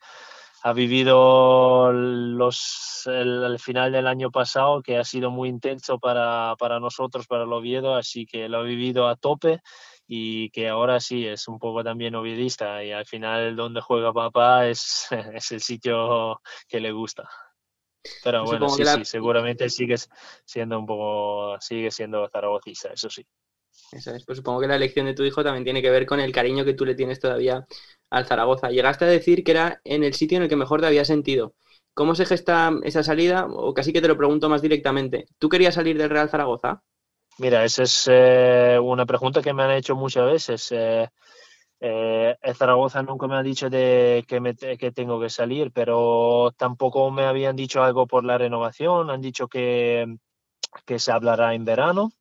ha 0.67 0.73
vivido 0.73 1.93
los, 1.93 3.03
el, 3.05 3.45
el, 3.45 3.59
final 3.59 3.93
del 3.93 4.07
año 4.07 4.31
pasado, 4.31 4.83
que 4.83 4.97
ha 4.97 5.05
sido 5.05 5.31
muy 5.31 5.51
intenso 5.51 5.99
para, 5.99 6.57
para 6.59 6.81
nosotros, 6.81 7.27
para 7.27 7.45
el 7.45 7.53
Oviedo, 7.53 7.95
así 7.95 8.25
que 8.25 8.49
lo 8.49 8.61
ha 8.61 8.63
vivido 8.63 9.07
a 9.07 9.17
tope 9.17 9.61
y 10.07 10.49
que 10.51 10.71
ahora 10.71 11.01
sí 11.01 11.27
es 11.27 11.49
un 11.49 11.59
poco 11.59 11.85
también 11.85 12.15
oviedista 12.15 12.83
y 12.83 12.93
al 12.93 13.05
final 13.05 13.57
donde 13.57 13.83
juega 13.83 14.15
papá 14.15 14.67
es, 14.67 15.07
es 15.35 15.53
el 15.53 15.61
sitio 15.61 16.41
que 16.67 16.81
le 16.81 16.93
gusta. 16.93 17.29
Pero 18.23 18.45
bueno, 18.45 18.71
sí, 18.71 18.85
la... 18.85 18.95
sí, 18.95 19.05
seguramente 19.05 19.69
sigue 19.69 19.97
siendo 20.47 20.79
un 20.79 20.87
poco, 20.87 21.61
sigue 21.61 21.91
siendo 21.91 22.27
zaragocista, 22.31 22.89
eso 22.89 23.11
sí. 23.11 23.23
Eso 23.93 24.15
es. 24.15 24.25
Pues 24.25 24.39
supongo 24.39 24.61
que 24.61 24.67
la 24.67 24.77
elección 24.77 25.07
de 25.07 25.15
tu 25.15 25.25
hijo 25.25 25.45
también 25.45 25.65
tiene 25.65 25.83
que 25.83 25.91
ver 25.91 26.07
con 26.07 26.21
el 26.21 26.33
cariño 26.33 26.65
que 26.65 26.75
tú 26.75 26.85
le 26.85 26.95
tienes 26.95 27.21
todavía 27.21 27.67
al 28.11 28.27
Zaragoza. 28.27 28.71
Llegaste 28.71 29.05
a 29.05 29.09
decir 29.09 29.45
que 29.45 29.53
era 29.53 29.81
en 29.85 30.05
el 30.05 30.15
sitio 30.15 30.37
en 30.37 30.45
el 30.45 30.49
que 30.49 30.57
mejor 30.57 30.81
te 30.81 30.87
había 30.87 31.05
sentido. 31.05 31.55
¿Cómo 31.95 32.15
se 32.15 32.27
gesta 32.27 32.73
esa 32.83 33.03
salida? 33.05 33.47
O 33.47 33.73
casi 33.73 33.93
que 33.93 34.01
te 34.01 34.09
lo 34.09 34.17
pregunto 34.17 34.49
más 34.49 34.63
directamente. 34.63 35.27
¿Tú 35.39 35.49
querías 35.49 35.75
salir 35.75 35.97
del 35.97 36.11
Real 36.11 36.29
Zaragoza? 36.29 36.83
Mira, 37.39 37.65
esa 37.65 37.85
es 37.85 38.09
eh, 38.11 38.79
una 38.83 39.07
pregunta 39.07 39.43
que 39.43 39.53
me 39.53 39.63
han 39.63 39.73
hecho 39.73 39.95
muchas 39.95 40.27
veces. 40.27 40.73
Eh, 40.73 41.09
eh, 41.81 42.37
el 42.41 42.55
Zaragoza 42.57 43.03
nunca 43.03 43.29
me 43.29 43.37
ha 43.37 43.43
dicho 43.43 43.71
de 43.71 44.25
que, 44.27 44.41
me, 44.41 44.55
que 44.57 44.93
tengo 44.93 45.21
que 45.21 45.31
salir, 45.31 45.71
pero 45.73 46.53
tampoco 46.57 47.11
me 47.11 47.25
habían 47.25 47.57
dicho 47.57 47.83
algo 47.83 48.07
por 48.07 48.25
la 48.25 48.39
renovación. 48.39 49.11
Han 49.11 49.21
dicho 49.21 49.47
que, 49.49 50.17
que 50.85 50.99
se 50.99 51.13
hablará 51.13 51.55
en 51.55 51.65
verano 51.65 52.13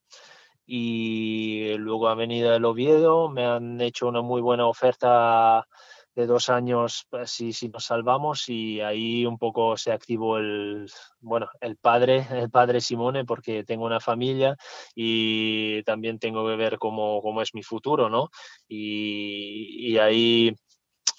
y 0.76 1.78
luego 1.78 2.08
ha 2.08 2.16
venido 2.16 2.52
el 2.56 2.66
Oviedo, 2.66 3.30
me 3.30 3.46
han 3.46 3.80
hecho 3.80 4.08
una 4.08 4.24
muy 4.24 4.42
buena 4.42 4.66
oferta 4.66 5.68
de 6.16 6.26
dos 6.26 6.50
años 6.50 7.06
pues, 7.12 7.30
si, 7.30 7.54
si 7.54 7.70
nos 7.70 7.86
salvamos 7.86 8.50
y 8.50 8.82
ahí 8.82 9.24
un 9.28 9.38
poco 9.38 9.78
se 9.78 9.92
activó 9.92 10.40
el 10.40 10.90
bueno 11.20 11.48
el 11.62 11.78
padre 11.78 12.26
el 12.32 12.50
padre 12.50 12.82
Simone 12.82 13.24
porque 13.24 13.64
tengo 13.64 13.86
una 13.86 14.00
familia 14.00 14.56
y 14.96 15.84
también 15.84 16.18
tengo 16.18 16.48
que 16.48 16.56
ver 16.56 16.80
cómo, 16.80 17.22
cómo 17.22 17.44
es 17.44 17.54
mi 17.54 17.62
futuro 17.62 18.10
no 18.10 18.30
y, 18.68 19.92
y 19.92 20.00
ahí 20.00 20.56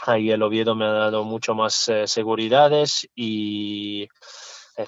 ahí 0.04 0.32
el 0.32 0.42
Oviedo 0.42 0.74
me 0.74 0.86
ha 0.86 0.92
dado 0.92 1.22
mucho 1.22 1.54
más 1.54 1.88
eh, 1.88 2.08
seguridades 2.08 3.08
y 3.14 4.08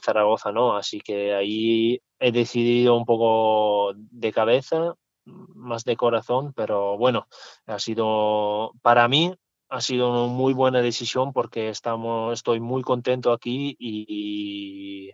Zaragoza 0.03 0.53
no 0.53 0.77
así 0.77 1.01
que 1.01 1.35
ahí 1.35 2.01
he 2.18 2.33
decidido 2.33 2.96
un 2.96 3.05
poco 3.05 3.92
de 3.94 4.33
cabeza 4.33 4.94
más 5.25 5.85
de 5.85 5.96
corazón 5.96 6.53
pero 6.55 6.96
bueno 6.96 7.27
ha 7.66 7.79
sido 7.79 8.72
para 8.83 9.09
mí 9.09 9.35
ha 9.68 9.81
sido 9.81 10.11
una 10.11 10.33
muy 10.33 10.53
buena 10.55 10.81
decisión 10.81 11.33
porque 11.33 11.68
estamos, 11.68 12.33
estoy 12.33 12.61
muy 12.61 12.83
contento 12.83 13.33
aquí 13.33 13.77
y, 13.79 14.07
y 14.09 15.11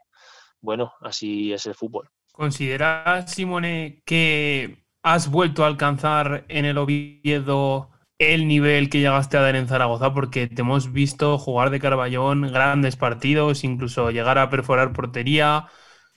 bueno, 0.61 0.93
así 1.01 1.53
es 1.53 1.67
el 1.67 1.75
fútbol. 1.75 2.09
¿Consideras, 2.33 3.33
Simone, 3.33 4.03
que 4.05 4.85
has 5.03 5.31
vuelto 5.31 5.65
a 5.65 5.67
alcanzar 5.67 6.45
en 6.49 6.65
el 6.65 6.79
Oviedo 6.79 7.91
el 8.23 8.47
nivel 8.49 8.89
que 8.89 9.01
llegaste 9.01 9.37
a 9.37 9.43
dar 9.43 9.57
en 9.57 9.69
Zaragoza? 9.69 10.15
Porque 10.15 10.47
te 10.47 10.63
hemos 10.63 10.93
visto 10.93 11.39
jugar 11.39 11.71
de 11.71 11.81
Carballón 11.81 12.53
grandes 12.53 12.97
partidos, 12.97 13.65
incluso 13.65 14.11
llegar 14.11 14.39
a 14.39 14.51
perforar 14.51 14.93
portería. 14.93 15.69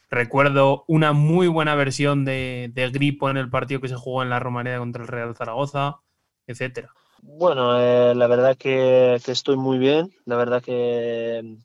Recuerdo 0.10 0.86
una 0.88 1.14
muy 1.14 1.48
buena 1.48 1.76
versión 1.76 2.24
de, 2.26 2.72
Gripo 2.94 3.30
en 3.30 3.38
el 3.38 3.50
partido 3.50 3.82
que 3.82 3.88
se 3.88 3.96
jugó 3.96 4.24
en 4.24 4.30
la 4.30 4.40
Romareda 4.40 4.80
contra 4.80 5.02
el 5.02 5.08
Real 5.08 5.36
Zaragoza, 5.36 6.00
etcétera. 6.48 6.94
Bueno, 7.22 7.80
eh, 7.80 8.14
la 8.14 8.28
verdad 8.28 8.56
que, 8.56 9.20
que, 9.26 9.32
estoy 9.32 9.58
muy 9.58 9.80
bien, 9.80 10.12
la 10.26 10.36
verdad 10.36 10.62
que, 10.62 11.58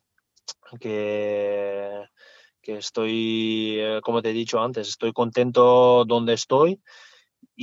que, 0.79 2.03
que 2.61 2.77
estoy, 2.77 3.77
eh, 3.79 3.99
como 4.03 4.21
te 4.21 4.31
he 4.31 4.33
dicho 4.33 4.59
antes, 4.59 4.87
estoy 4.89 5.13
contento 5.13 6.03
donde 6.05 6.33
estoy 6.33 6.81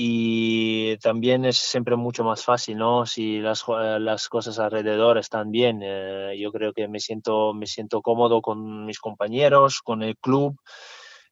y 0.01 0.97
también 0.99 1.45
es 1.45 1.57
siempre 1.57 1.97
mucho 1.97 2.23
más 2.23 2.45
fácil, 2.45 2.79
¿no? 2.79 3.05
Si 3.05 3.41
las, 3.41 3.65
las 3.67 4.29
cosas 4.29 4.61
alrededor 4.61 5.19
están 5.19 5.51
bien, 5.51 5.81
eh, 5.83 6.37
yo 6.39 6.53
creo 6.53 6.73
que 6.73 6.87
me 6.87 7.01
siento, 7.01 7.53
me 7.53 7.67
siento 7.67 8.01
cómodo 8.01 8.41
con 8.41 8.87
mis 8.87 9.01
compañeros, 9.01 9.81
con 9.83 10.05
el 10.05 10.17
club. 10.17 10.57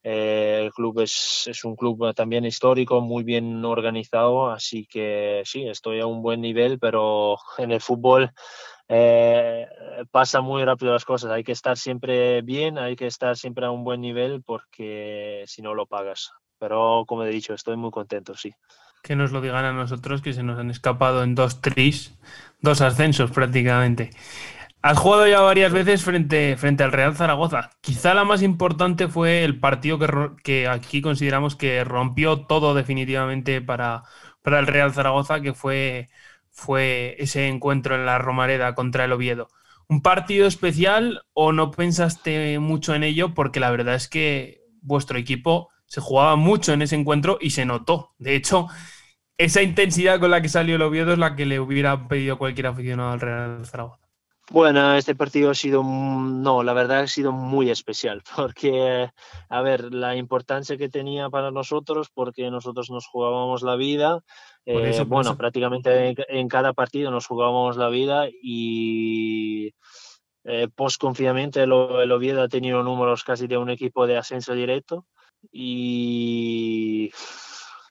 Eh, 0.03 0.63
el 0.65 0.73
club 0.73 0.99
es, 0.99 1.45
es, 1.47 1.65
un 1.65 1.77
club 1.77 2.13
también 2.13 2.45
histórico, 2.45 3.01
muy 3.01 3.23
bien 3.23 3.65
organizado, 3.65 4.51
así 4.51 4.85
que 4.85 5.43
sí, 5.45 5.69
estoy 5.69 6.01
a 6.01 6.07
un 6.07 6.21
buen 6.21 6.41
nivel, 6.41 6.81
pero 6.81 7.37
en 7.59 7.71
el 7.71 7.81
fútbol 7.81 8.33
eh, 8.89 9.69
pasa 10.11 10.41
muy 10.41 10.65
rápido 10.65 10.93
las 10.93 11.05
cosas. 11.05 11.31
Hay 11.31 11.45
que 11.45 11.53
estar 11.53 11.77
siempre 11.77 12.43
bien, 12.43 12.79
hay 12.79 12.97
que 12.97 13.07
estar 13.07 13.37
siempre 13.37 13.67
a 13.67 13.71
un 13.71 13.85
buen 13.85 14.01
nivel 14.01 14.43
porque 14.43 15.45
si 15.47 15.63
no 15.63 15.73
lo 15.73 15.87
pagas. 15.87 16.33
Pero 16.59 17.05
como 17.07 17.25
he 17.25 17.31
dicho, 17.31 17.55
estoy 17.55 17.77
muy 17.77 17.91
contento, 17.91 18.35
sí. 18.35 18.55
Que 19.03 19.17
nos 19.17 19.33
lo 19.33 19.41
digan 19.41 19.65
a 19.65 19.73
nosotros, 19.73 20.23
que 20.23 20.33
se 20.33 20.43
nos 20.43 20.59
han 20.59 20.71
escapado 20.71 21.23
en 21.23 21.35
dos 21.35 21.61
tris, 21.61 22.19
dos 22.61 22.81
ascensos 22.81 23.31
prácticamente. 23.31 24.11
Has 24.83 24.99
jugado 24.99 25.27
ya 25.27 25.41
varias 25.41 25.73
veces 25.73 26.05
frente, 26.05 26.57
frente 26.57 26.85
al 26.85 26.93
Real 26.93 27.17
Zaragoza. 27.17 27.71
Quizá 27.81 28.15
la 28.15 28.25
más 28.25 28.43
importante 28.43 29.09
fue 29.09 29.43
el 29.43 29.59
partido 29.59 29.99
que, 29.99 30.31
que 30.45 30.69
aquí 30.69 31.03
consideramos 31.03 31.57
que 31.57 31.83
rompió 31.83 32.47
todo 32.47 32.73
definitivamente 32.75 33.61
para, 33.61 34.05
para 34.43 34.61
el 34.61 34.69
Real 34.69 34.93
Zaragoza, 34.93 35.41
que 35.41 35.55
fue, 35.55 36.09
fue 36.51 37.17
ese 37.19 37.49
encuentro 37.49 37.97
en 37.97 38.07
la 38.07 38.19
Romareda 38.19 38.77
contra 38.77 39.05
el 39.05 39.13
Oviedo. 39.13 39.49
¿Un 39.89 40.03
partido 40.03 40.47
especial 40.47 41.23
o 41.33 41.53
no 41.53 41.71
pensaste 41.73 42.59
mucho 42.61 42.95
en 42.95 43.03
ello? 43.03 43.35
Porque 43.35 43.61
la 43.61 43.71
verdad 43.71 43.95
es 43.97 44.09
que 44.09 44.63
vuestro 44.83 45.19
equipo 45.19 45.69
se 45.87 46.01
jugaba 46.01 46.37
mucho 46.37 46.73
en 46.73 46.83
ese 46.83 46.97
encuentro 46.97 47.39
y 47.41 47.51
se 47.51 47.65
notó. 47.65 48.13
De 48.19 48.35
hecho, 48.35 48.69
esa 49.39 49.63
intensidad 49.63 50.21
con 50.21 50.31
la 50.31 50.41
que 50.41 50.49
salió 50.49 50.77
el 50.77 50.83
Oviedo 50.83 51.13
es 51.13 51.19
la 51.19 51.37
que 51.37 51.47
le 51.47 51.61
hubiera 51.61 52.09
pedido 52.09 52.39
cualquier 52.39 52.69
aficionado 52.69 53.13
al 53.13 53.21
Real 53.21 53.67
Zaragoza. 53.67 54.07
Bueno, 54.49 54.95
este 54.95 55.17
partido 55.17 55.51
ha 55.51 55.55
sido, 55.55 55.83
no, 55.83 56.63
la 56.63 56.73
verdad 56.73 57.01
ha 57.01 57.07
sido 57.09 57.33
muy 57.33 57.69
especial, 57.69 58.23
porque, 58.37 59.11
a 59.49 59.63
ver, 59.63 59.93
la 59.93 60.15
importancia 60.15 60.77
que 60.77 60.89
tenía 60.89 61.29
para 61.31 61.51
nosotros, 61.51 62.11
porque 62.15 62.49
nosotros 62.51 62.89
nos 62.91 63.09
jugábamos 63.09 63.63
la 63.63 63.75
vida, 63.75 64.21
eh, 64.65 65.05
bueno, 65.07 65.37
prácticamente 65.37 66.15
en, 66.29 66.49
cada 66.49 66.73
partido 66.73 67.11
nos 67.11 67.27
jugábamos 67.27 67.77
la 67.77 67.89
vida 67.89 68.29
y 68.43 69.75
eh, 70.45 70.69
post 70.75 71.01
confinamiento 71.01 71.61
el, 71.61 71.73
el 71.73 72.13
Oviedo 72.13 72.43
ha 72.43 72.49
tenido 72.49 72.83
números 72.85 73.25
casi 73.25 73.49
de 73.49 73.59
un 73.59 73.71
equipo 73.71 74.07
de 74.07 74.17
ascenso 74.17 74.55
directo 74.55 75.07
y 75.53 77.11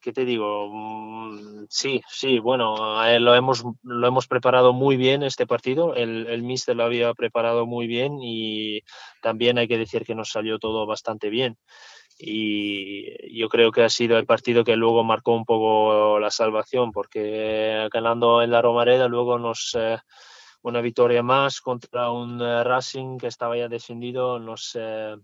¿qué 0.02 0.13
te 0.13 0.26
digo? 0.26 0.70
Mm, 0.72 1.65
sí, 1.70 2.02
sí, 2.08 2.39
bueno, 2.39 2.76
lo 3.20 3.36
hemos, 3.36 3.63
lo 3.84 4.08
hemos 4.08 4.28
preparado 4.28 4.74
muy 4.74 4.98
bien 4.98 5.24
este 5.24 5.48
partido. 5.48 5.96
El, 5.96 6.28
el 6.28 6.44
Mister 6.44 6.76
lo 6.76 6.84
había 6.84 7.13
preparado 7.13 7.65
muy 7.65 7.88
bien 7.88 8.20
y 8.22 8.82
también 9.22 9.58
hay 9.58 9.68
que 9.68 9.78
decir 9.78 10.06
que 10.06 10.15
nos 10.15 10.30
salió 10.30 10.60
todo 10.60 10.86
bastante 10.86 11.30
bien. 11.30 11.58
Y 12.18 13.38
yo 13.38 13.50
creo 13.50 13.72
que 13.72 13.84
ha 13.84 13.89
sido 13.89 14.18
el 14.18 14.26
partido 14.26 14.63
que 14.63 14.76
luego 14.76 15.04
marcó 15.04 15.34
un 15.36 15.46
poco 15.46 16.20
la 16.20 16.32
salvación, 16.32 16.91
porque 16.91 17.89
ganando 17.91 18.41
en 18.41 18.52
la 18.52 18.62
Romareda 18.62 19.08
luego 19.08 19.39
nos. 19.39 19.76
Eh, 19.78 19.98
una 20.65 20.82
victoria 20.82 21.22
más 21.22 21.62
contra 21.62 22.10
un 22.10 22.41
eh, 22.41 22.63
Racing 22.63 23.20
que 23.20 23.28
estaba 23.28 23.56
ya 23.56 23.68
descendido 23.68 24.39
nos, 24.39 24.72
eh, 24.74 25.15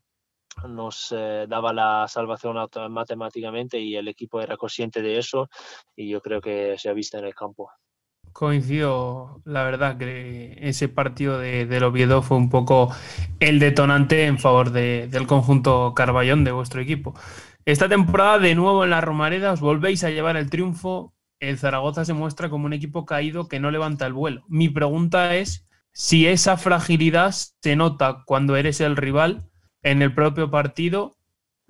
nos 0.67 1.13
eh, 1.15 1.45
daba 1.47 1.73
la 1.73 2.07
salvación 2.07 2.57
matemáticamente 2.89 3.79
y 3.79 3.95
el 3.95 4.07
equipo 4.07 4.41
era 4.41 4.57
consciente 4.57 5.01
de 5.01 5.17
eso 5.17 5.49
y 5.95 6.09
yo 6.09 6.21
creo 6.21 6.41
que 6.41 6.75
se 6.77 6.89
ha 6.89 6.93
visto 6.93 7.17
en 7.17 7.25
el 7.25 7.35
campo. 7.35 7.69
Coincido, 8.33 9.41
la 9.43 9.63
verdad, 9.63 9.97
que 9.97 10.57
ese 10.61 10.87
partido 10.87 11.37
de, 11.37 11.65
del 11.65 11.83
Oviedo 11.83 12.21
fue 12.21 12.37
un 12.37 12.49
poco 12.49 12.89
el 13.39 13.59
detonante 13.59 14.25
en 14.25 14.39
favor 14.39 14.71
del 14.71 15.27
conjunto 15.27 15.93
Carballón 15.95 16.45
de 16.45 16.51
vuestro 16.51 16.81
equipo. 16.81 17.13
Esta 17.65 17.89
temporada, 17.89 18.39
de 18.39 18.55
nuevo 18.55 18.83
en 18.83 18.91
la 18.91 19.01
Romareda, 19.01 19.51
os 19.51 19.59
volvéis 19.59 20.03
a 20.03 20.09
llevar 20.09 20.37
el 20.37 20.49
triunfo. 20.49 21.13
El 21.39 21.57
Zaragoza 21.57 22.05
se 22.05 22.13
muestra 22.13 22.49
como 22.49 22.65
un 22.65 22.73
equipo 22.73 23.05
caído 23.05 23.47
que 23.47 23.59
no 23.59 23.69
levanta 23.69 24.05
el 24.05 24.13
vuelo. 24.13 24.43
Mi 24.47 24.69
pregunta 24.69 25.35
es 25.35 25.67
si 25.91 26.25
esa 26.25 26.55
fragilidad 26.55 27.31
se 27.31 27.75
nota 27.75 28.23
cuando 28.25 28.55
eres 28.55 28.79
el 28.79 28.95
rival 28.95 29.50
en 29.84 30.02
el 30.02 30.13
propio 30.13 30.50
partido 30.50 31.17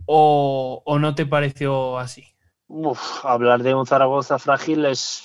o, 0.05 0.83
no 0.99 1.15
te 1.15 1.25
pareció 1.25 1.97
así? 1.97 2.27
hablar 3.23 3.63
de 3.63 3.75
un 3.75 3.85
Zaragoza 3.85 4.39
frágil 4.39 4.85
es, 4.85 5.23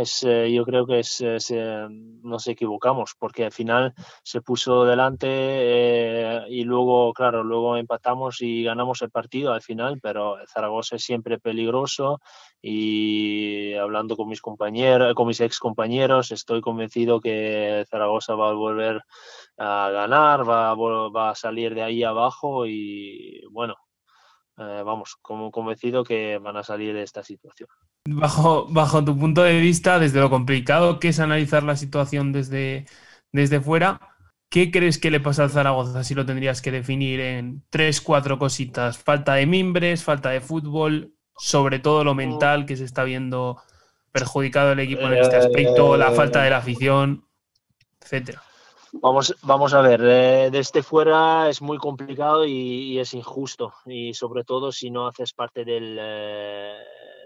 es 0.00 0.22
eh, 0.24 0.52
yo 0.52 0.64
creo 0.64 0.86
que 0.86 1.00
es, 1.00 1.20
eh, 1.20 1.86
nos 2.22 2.46
equivocamos 2.46 3.14
porque 3.18 3.44
al 3.44 3.52
final 3.52 3.94
se 4.22 4.40
puso 4.40 4.84
delante 4.84 5.28
eh, 5.28 6.44
y 6.48 6.64
luego, 6.64 7.12
claro, 7.12 7.44
luego 7.44 7.76
empatamos 7.76 8.40
y 8.40 8.64
ganamos 8.64 9.02
el 9.02 9.10
partido 9.10 9.52
al 9.52 9.62
final, 9.62 10.00
pero 10.00 10.36
Zaragoza 10.46 10.96
es 10.96 11.04
siempre 11.04 11.38
peligroso 11.38 12.20
y 12.60 13.74
hablando 13.74 14.16
con 14.16 14.28
mis 14.28 14.40
compañeros, 14.40 15.14
con 15.14 15.26
mis 15.26 15.40
ex 15.40 15.58
compañeros, 15.58 16.30
estoy 16.32 16.60
convencido 16.60 17.20
que 17.20 17.84
Zaragoza 17.88 18.34
va 18.34 18.50
a 18.50 18.54
volver 18.54 19.02
a 19.58 19.90
ganar, 19.90 20.48
va, 20.48 20.74
va 20.74 21.30
a 21.30 21.34
salir 21.34 21.74
de 21.74 21.82
ahí 21.82 22.02
abajo 22.02 22.66
y 22.66 23.44
bueno, 23.50 23.76
eh, 24.68 24.82
vamos, 24.82 25.16
como 25.20 25.50
convencido 25.50 26.04
que 26.04 26.38
van 26.38 26.56
a 26.56 26.62
salir 26.62 26.94
de 26.94 27.02
esta 27.02 27.22
situación. 27.22 27.68
Bajo, 28.08 28.66
bajo 28.68 29.04
tu 29.04 29.16
punto 29.18 29.42
de 29.42 29.60
vista, 29.60 29.98
desde 29.98 30.20
lo 30.20 30.30
complicado 30.30 30.98
que 30.98 31.08
es 31.08 31.20
analizar 31.20 31.62
la 31.62 31.76
situación 31.76 32.32
desde, 32.32 32.86
desde 33.32 33.60
fuera, 33.60 34.00
¿qué 34.50 34.70
crees 34.70 34.98
que 34.98 35.10
le 35.10 35.20
pasa 35.20 35.44
al 35.44 35.50
Zaragoza 35.50 36.04
si 36.04 36.14
lo 36.14 36.26
tendrías 36.26 36.62
que 36.62 36.70
definir 36.70 37.20
en 37.20 37.62
tres, 37.70 38.00
cuatro 38.00 38.38
cositas? 38.38 38.98
Falta 38.98 39.34
de 39.34 39.46
mimbres, 39.46 40.04
falta 40.04 40.30
de 40.30 40.40
fútbol, 40.40 41.14
sobre 41.36 41.78
todo 41.78 42.04
lo 42.04 42.14
mental 42.14 42.66
que 42.66 42.76
se 42.76 42.84
está 42.84 43.04
viendo 43.04 43.62
perjudicado 44.12 44.72
el 44.72 44.80
equipo 44.80 45.02
en 45.02 45.14
este 45.14 45.36
aspecto, 45.36 45.96
la 45.96 46.12
falta 46.12 46.42
de 46.42 46.50
la 46.50 46.58
afición, 46.58 47.26
etcétera. 48.00 48.42
Vamos, 48.92 49.34
vamos 49.42 49.72
a 49.72 49.80
ver, 49.80 50.00
desde 50.50 50.82
fuera 50.82 51.48
es 51.48 51.62
muy 51.62 51.78
complicado 51.78 52.44
y, 52.44 52.98
es 52.98 53.14
injusto, 53.14 53.72
y 53.86 54.12
sobre 54.12 54.44
todo 54.44 54.70
si 54.70 54.90
no 54.90 55.06
haces 55.06 55.32
parte 55.32 55.64
del, 55.64 55.96
eh, 55.98 56.76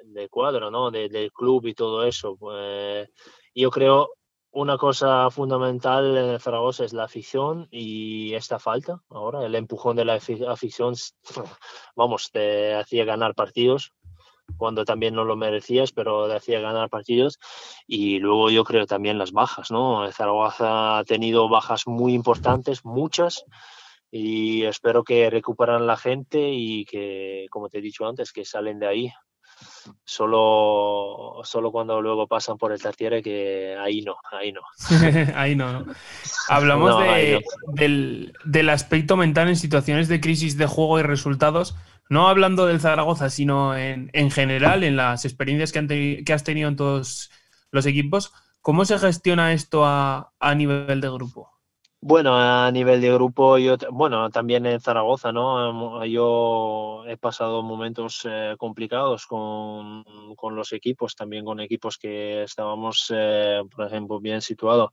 del 0.05 0.31
cuadro, 0.31 0.71
¿no? 0.71 0.93
del 0.93 1.33
club 1.33 1.67
y 1.67 1.75
todo 1.75 2.05
eso. 2.05 2.37
Pues, 2.37 3.09
yo 3.53 3.71
creo 3.71 4.11
una 4.53 4.79
cosa 4.79 5.29
fundamental 5.31 6.17
en 6.17 6.41
Zaragoza 6.41 6.85
es 6.85 6.95
la 6.95 7.05
afición 7.05 7.69
y 7.71 8.33
esta 8.33 8.59
falta 8.59 9.03
ahora, 9.11 9.45
el 9.45 9.55
empujón 9.55 9.97
de 9.97 10.07
la 10.07 10.15
afición, 10.15 10.95
vamos, 11.97 12.31
te 12.31 12.75
hacía 12.75 13.05
ganar 13.05 13.35
partidos 13.35 13.93
cuando 14.57 14.85
también 14.85 15.15
no 15.15 15.25
lo 15.25 15.37
merecías, 15.37 15.93
pero 15.93 16.29
te 16.29 16.37
hacía 16.37 16.61
ganar 16.61 16.89
partidos. 16.89 17.39
Y 17.87 18.19
luego 18.19 18.51
yo 18.51 18.65
creo 18.65 18.87
también 18.87 19.19
las 19.19 19.33
bajas, 19.33 19.71
¿no? 19.71 20.11
Zaragoza 20.13 20.99
ha 20.99 21.05
tenido 21.05 21.49
bajas 21.49 21.87
muy 21.87 22.15
importantes, 22.15 22.85
muchas, 22.85 23.45
y 24.11 24.65
espero 24.65 25.05
que 25.05 25.29
recuperan 25.31 25.87
la 25.87 25.97
gente 25.97 26.51
y 26.53 26.85
que, 26.85 27.47
como 27.51 27.69
te 27.69 27.79
he 27.79 27.83
dicho 27.83 28.07
antes, 28.07 28.33
que 28.33 28.45
salen 28.45 28.79
de 28.79 28.87
ahí. 28.87 29.13
Solo, 30.05 31.41
solo 31.45 31.73
cuando 31.73 32.03
luego 32.03 32.27
pasan 32.27 32.59
por 32.59 32.73
el 32.73 32.83
Tartiere 32.83 33.23
que 33.23 33.75
ahí 33.79 34.03
no, 34.03 34.17
ahí 34.31 34.53
no. 34.53 34.61
ahí 35.35 35.57
no, 35.57 35.87
Hablamos 36.49 37.03
del, 37.75 38.33
del 38.45 38.69
aspecto 38.69 39.17
mental 39.17 39.49
en 39.49 39.57
situaciones 39.57 40.09
de 40.09 40.21
crisis 40.21 40.59
de 40.59 40.67
juego 40.67 40.99
y 40.99 41.03
resultados 41.03 41.75
no 42.09 42.29
hablando 42.29 42.67
del 42.67 42.81
Zaragoza, 42.81 43.31
sino 43.31 43.77
en, 43.77 44.31
general, 44.31 44.85
en 44.85 44.97
las 44.97 45.25
experiencias 45.25 45.73
que, 45.73 46.23
que, 46.25 46.33
has 46.33 46.45
tenido 46.45 46.69
en 46.69 46.77
todos 46.77 47.31
los 47.71 47.87
equipos, 47.87 48.33
¿cómo 48.61 48.85
se 48.85 48.99
gestiona 48.99 49.53
esto 49.53 49.85
a, 49.85 50.33
nivel 50.57 51.01
de 51.01 51.11
grupo? 51.11 51.51
Bueno, 52.01 52.37
a 52.37 52.71
nivel 52.71 53.01
de 53.01 53.13
grupo, 53.13 53.59
yo, 53.59 53.77
bueno, 53.91 54.31
también 54.31 54.65
en 54.67 54.81
Zaragoza, 54.81 55.33
¿no? 55.33 56.05
Yo 56.05 57.05
he 57.07 57.17
pasado 57.17 57.63
momentos 57.63 58.21
eh, 58.31 58.55
complicados 58.59 59.27
con, 59.27 60.05
los 60.51 60.73
equipos, 60.73 61.17
también 61.17 61.45
con 61.45 61.59
equipos 61.59 61.99
que 61.99 62.45
estábamos, 62.45 63.13
eh, 63.13 63.63
por 63.75 63.87
ejemplo, 63.87 64.21
bien 64.21 64.41
situados. 64.41 64.91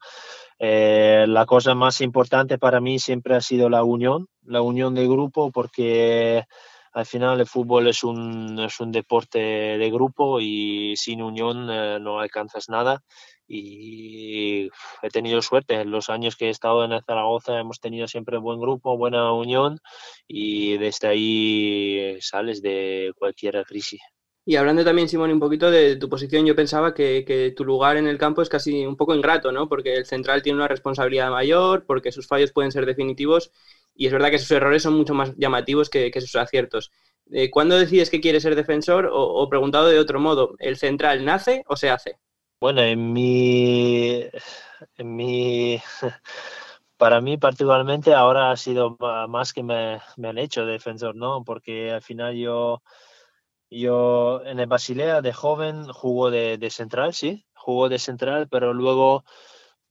Eh, 0.58 1.26
la 1.28 1.46
cosa 1.46 1.76
más 1.76 2.02
importante 2.02 2.58
para 2.58 2.82
mí 2.82 2.98
siempre 2.98 3.36
ha 3.36 3.42
sido 3.42 3.70
la 3.70 3.84
unión, 3.84 4.28
la 4.44 4.62
unión 4.62 4.96
de 4.96 5.08
grupo, 5.08 5.52
porque 5.52 6.46
al 6.94 7.06
final 7.06 7.40
el 7.40 7.48
fútbol 7.48 7.88
es 7.88 8.04
un, 8.04 8.60
es 8.60 8.80
un 8.80 8.92
deporte 8.92 9.40
de 9.40 9.92
grupo 9.92 10.40
y 10.40 10.96
sin 10.96 11.22
unión 11.22 11.68
eh, 11.70 12.00
no 12.00 12.20
alcanzas 12.20 12.70
nada. 12.70 13.04
Y 13.48 14.70
he 15.02 15.10
tenido 15.12 15.42
suerte. 15.42 15.76
En 15.76 15.92
los 15.92 16.10
años 16.10 16.36
que 16.36 16.48
he 16.48 16.50
estado 16.50 16.84
en 16.86 17.02
Zaragoza 17.04 17.60
hemos 17.60 17.80
tenido 17.80 18.08
siempre 18.08 18.38
buen 18.38 18.60
grupo, 18.60 18.98
buena 18.98 19.32
unión 19.34 19.80
y 20.28 20.78
desde 20.78 21.08
ahí 21.08 22.18
sales 22.22 22.62
de 22.62 23.12
cualquier 23.18 23.64
crisis. 23.66 24.02
Y 24.46 24.58
hablando 24.58 24.84
también, 24.84 25.08
Simón, 25.08 25.32
un 25.32 25.40
poquito 25.40 25.72
de 25.72 25.96
tu 25.96 26.10
posición, 26.10 26.46
yo 26.46 26.56
pensaba 26.56 26.94
que, 26.94 27.54
tu 27.56 27.64
lugar 27.64 27.96
en 27.96 28.08
el 28.08 28.18
campo 28.18 28.42
es 28.42 28.50
casi 28.50 28.86
un 28.86 28.98
poco 28.98 29.16
ingrato, 29.16 29.52
¿no? 29.54 29.70
Porque 29.70 29.96
el 29.96 30.06
central 30.06 30.42
tiene 30.42 30.58
una 30.58 30.68
responsabilidad 30.68 31.32
mayor, 31.32 31.86
porque 31.86 32.12
sus 32.12 32.28
fallos 32.28 32.52
pueden 32.52 32.72
ser 32.72 32.86
definitivos 32.86 33.52
y 33.96 34.08
es 34.08 34.12
verdad 34.12 34.32
que 34.32 34.40
sus 34.40 34.52
errores 34.52 34.84
son 34.84 34.96
mucho 34.96 35.14
más 35.14 35.34
llamativos 35.38 35.90
que, 35.90 36.12
sus 36.20 36.36
aciertos. 36.36 36.92
Eh, 37.32 37.50
¿Cuándo 37.50 37.78
decides 37.78 38.10
que 38.10 38.20
quieres 38.20 38.44
ser 38.44 38.56
defensor? 38.56 39.10
O, 39.12 39.48
preguntado 39.50 39.88
de 39.88 40.00
otro 40.00 40.20
modo, 40.20 40.56
¿el 40.60 40.78
central 40.78 41.24
nace 41.24 41.64
o 41.68 41.78
se 41.78 41.90
hace? 41.90 42.18
Bueno, 42.60 42.82
en 42.82 43.14
mi, 43.14 44.26
en 44.98 45.16
mi, 45.16 45.82
para 46.98 47.22
mí 47.22 47.38
particularmente 47.38 48.14
ahora 48.14 48.52
ha 48.52 48.58
sido 48.58 48.98
más 49.30 49.54
que 49.54 49.64
me, 49.64 50.02
han 50.24 50.38
hecho 50.38 50.66
defensor, 50.66 51.16
¿no? 51.16 51.44
Porque 51.44 51.92
al 51.92 52.02
final 52.02 52.36
yo, 52.36 52.82
yo 53.80 54.44
en 54.46 54.60
el 54.60 54.68
Basilea 54.68 55.22
de 55.22 55.34
joven 55.34 55.88
jugó 55.92 56.30
de, 56.30 56.70
central, 56.70 57.14
sí, 57.14 57.46
jugó 57.56 57.90
de 57.90 58.00
central, 58.00 58.48
pero 58.50 58.74
luego 58.74 59.24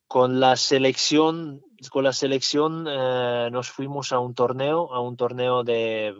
con 0.07 0.41
la 0.41 0.57
selección, 0.57 1.63
con 1.91 2.05
la 2.05 2.13
selección 2.13 2.87
eh, 2.89 3.49
nos 3.51 3.71
fuimos 3.71 4.13
a 4.13 4.19
un 4.19 4.35
torneo, 4.35 4.93
a 4.93 5.01
un 5.01 5.17
torneo 5.17 5.65
de, 5.65 6.15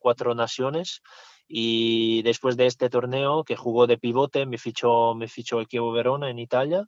cuatro 0.00 0.34
naciones. 0.34 1.02
Y 1.50 2.20
después 2.22 2.58
de 2.58 2.66
este 2.66 2.90
torneo 2.90 3.42
que 3.42 3.56
jugó 3.56 3.86
de 3.86 3.96
pivote 3.96 4.44
me 4.44 4.58
fichó, 4.58 5.14
me 5.14 5.28
fichó 5.28 5.60
el 5.60 5.66
Chievo 5.66 5.92
Verona 5.92 6.28
en 6.28 6.38
Italia. 6.38 6.84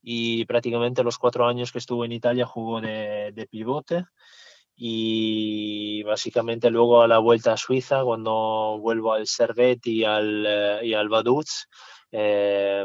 Y 0.00 0.44
prácticamente 0.44 1.02
los 1.02 1.18
cuatro 1.18 1.46
años 1.46 1.72
que 1.72 1.78
estuvo 1.78 2.04
en 2.04 2.12
Italia 2.12 2.46
jugó 2.46 2.80
de, 2.80 3.48
pivote 3.50 4.04
y 4.76 6.02
básicamente 6.02 6.70
luego 6.70 7.02
a 7.02 7.08
la 7.08 7.18
vuelta 7.18 7.52
a 7.52 7.56
Suiza, 7.56 8.02
cuando 8.02 8.78
vuelvo 8.80 9.12
al 9.12 9.26
Servet 9.26 9.86
y 9.86 10.04
al, 10.04 10.44
eh, 10.46 10.80
y 10.82 10.94
al 10.94 11.08
Vaduz, 11.08 11.68
eh, 12.10 12.84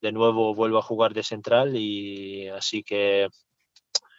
de 0.00 0.12
nuevo 0.12 0.54
vuelvo 0.54 0.78
a 0.78 0.82
jugar 0.82 1.14
de 1.14 1.22
central 1.22 1.74
y 1.76 2.48
así 2.48 2.82
que 2.82 3.28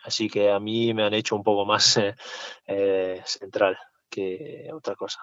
así 0.03 0.29
que 0.29 0.49
a 0.49 0.59
mí 0.59 0.93
me 0.93 1.03
han 1.03 1.13
hecho 1.13 1.35
un 1.35 1.43
poco 1.43 1.65
más 1.65 1.99
eh, 2.67 3.21
central 3.23 3.77
que 4.09 4.69
otra 4.73 4.95
cosa. 4.95 5.19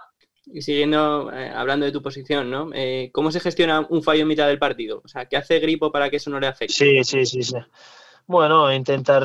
Y 0.47 0.63
siguiendo 0.63 1.29
hablando 1.57 1.87
de 1.87 1.93
tu 1.93 2.01
posición, 2.01 2.49
¿no? 2.49 2.71
¿Cómo 3.11 3.33
se 3.33 3.41
gestiona 3.41 3.85
un 3.91 4.05
fallo 4.05 4.23
en 4.23 4.29
mitad 4.29 4.47
del 4.47 4.61
partido? 4.61 5.03
O 5.05 5.09
sea, 5.09 5.27
¿qué 5.27 5.37
hace 5.37 5.59
Gripo 5.59 5.91
para 5.91 6.09
que 6.09 6.19
eso 6.19 6.31
no 6.31 6.39
le 6.39 6.47
afecte? 6.47 6.73
Sí, 6.73 7.03
sí, 7.03 7.27
sí, 7.27 7.43
sí. 7.43 7.57
Bueno, 8.29 8.73
intentar 8.73 9.25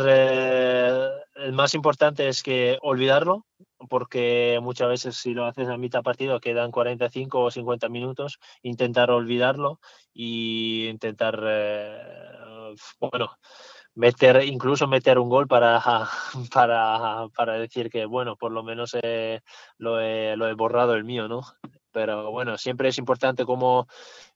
el 1.35 1.53
más 1.53 1.73
importante 1.73 2.27
es 2.27 2.43
que 2.43 2.77
olvidarlo, 2.81 3.45
porque 3.89 4.59
muchas 4.61 4.89
veces 4.89 5.17
si 5.17 5.33
lo 5.33 5.45
haces 5.45 5.69
a 5.69 5.77
mitad 5.77 6.03
partido 6.03 6.39
quedan 6.39 6.71
45 6.71 7.39
o 7.39 7.51
50 7.51 7.89
minutos, 7.89 8.39
intentar 8.61 9.11
olvidarlo 9.11 9.79
y 10.13 10.87
intentar, 10.89 11.39
eh, 11.45 12.75
bueno, 12.99 13.37
meter, 13.95 14.43
incluso 14.45 14.87
meter 14.87 15.19
un 15.19 15.29
gol 15.29 15.47
para, 15.47 15.81
para, 16.53 17.27
para 17.35 17.53
decir 17.53 17.89
que, 17.89 18.05
bueno, 18.05 18.35
por 18.35 18.51
lo 18.51 18.63
menos 18.63 18.95
eh, 19.01 19.41
lo, 19.77 19.99
he, 19.99 20.35
lo, 20.37 20.47
he, 20.47 20.53
borrado 20.53 20.93
el 20.95 21.03
mío, 21.03 21.27
¿no? 21.27 21.41
Pero 21.91 22.31
bueno, 22.31 22.57
siempre 22.57 22.89
es 22.89 22.97
importante 22.97 23.45
como 23.45 23.87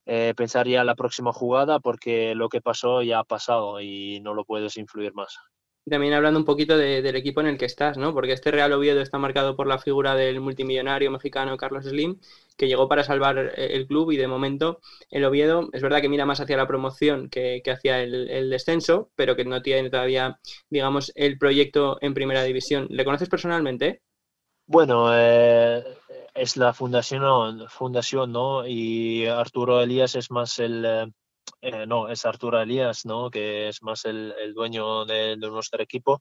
eh, 0.05 0.33
pensar 0.35 0.67
ya 0.67 0.83
la 0.83 0.95
próxima 0.95 1.31
jugada 1.33 1.79
porque 1.79 2.35
lo 2.35 2.49
que 2.49 2.61
pasó 2.61 3.01
ya 3.01 3.19
ha 3.19 3.23
pasado 3.23 3.79
y 3.81 4.19
no 4.21 4.33
lo 4.33 4.45
puedes 4.45 4.77
influir 4.77 5.13
más 5.13 5.37
también 5.89 6.13
hablando 6.13 6.39
un 6.39 6.45
poquito 6.45 6.77
del 6.77 7.15
equipo 7.15 7.41
en 7.41 7.47
el 7.47 7.57
que 7.57 7.65
estás, 7.65 7.97
¿no? 7.97 8.13
Porque 8.13 8.33
este 8.33 8.51
Real 8.51 8.73
Oviedo 8.73 9.01
está 9.01 9.19
marcado 9.19 9.55
por 9.55 9.67
la 9.67 9.77
figura 9.77 10.15
del 10.15 10.41
multimillonario 10.41 11.11
mexicano 11.11 11.57
Carlos 11.57 11.85
Slim, 11.85 12.19
que 12.57 12.67
llegó 12.67 12.87
para 12.87 13.03
salvar 13.03 13.37
eh, 13.37 13.75
el 13.75 13.85
club 13.85 14.11
y 14.11 14.17
de 14.17 14.27
momento 14.27 14.79
el 15.11 15.25
Oviedo 15.25 15.69
es 15.73 15.81
verdad 15.81 16.01
que 16.01 16.09
mira 16.09 16.25
más 16.25 16.39
hacia 16.39 16.57
la 16.57 16.67
promoción 16.67 17.29
que, 17.29 17.61
hacia 17.67 18.01
el, 18.01 18.49
descenso, 18.49 19.11
pero 19.15 19.35
que 19.35 19.45
no 19.45 19.61
tiene 19.61 19.89
todavía, 19.89 20.39
digamos, 20.69 21.11
el 21.15 21.37
proyecto 21.37 21.97
en 22.01 22.13
primera 22.13 22.43
división. 22.43 22.87
¿Le 22.89 23.05
conoces 23.05 23.29
personalmente? 23.29 24.01
Bueno, 24.67 25.09
eh, 25.13 25.83
es 26.33 26.57
la 26.57 26.73
fundación, 26.73 27.67
fundación, 27.69 28.31
¿no? 28.31 28.65
Y 28.67 29.27
Arturo 29.27 29.81
Elías 29.81 30.15
es 30.15 30.31
más 30.31 30.57
el 30.57 30.83
eh, 30.85 31.11
eh, 31.61 31.85
no, 31.87 32.09
es 32.09 32.25
Arturo 32.25 32.61
Elías, 32.61 33.05
¿no? 33.05 33.29
que 33.29 33.69
es 33.69 33.81
más 33.81 34.05
el, 34.05 34.33
dueño 34.53 35.05
de, 35.05 35.37
nuestro 35.37 35.81
equipo. 35.81 36.19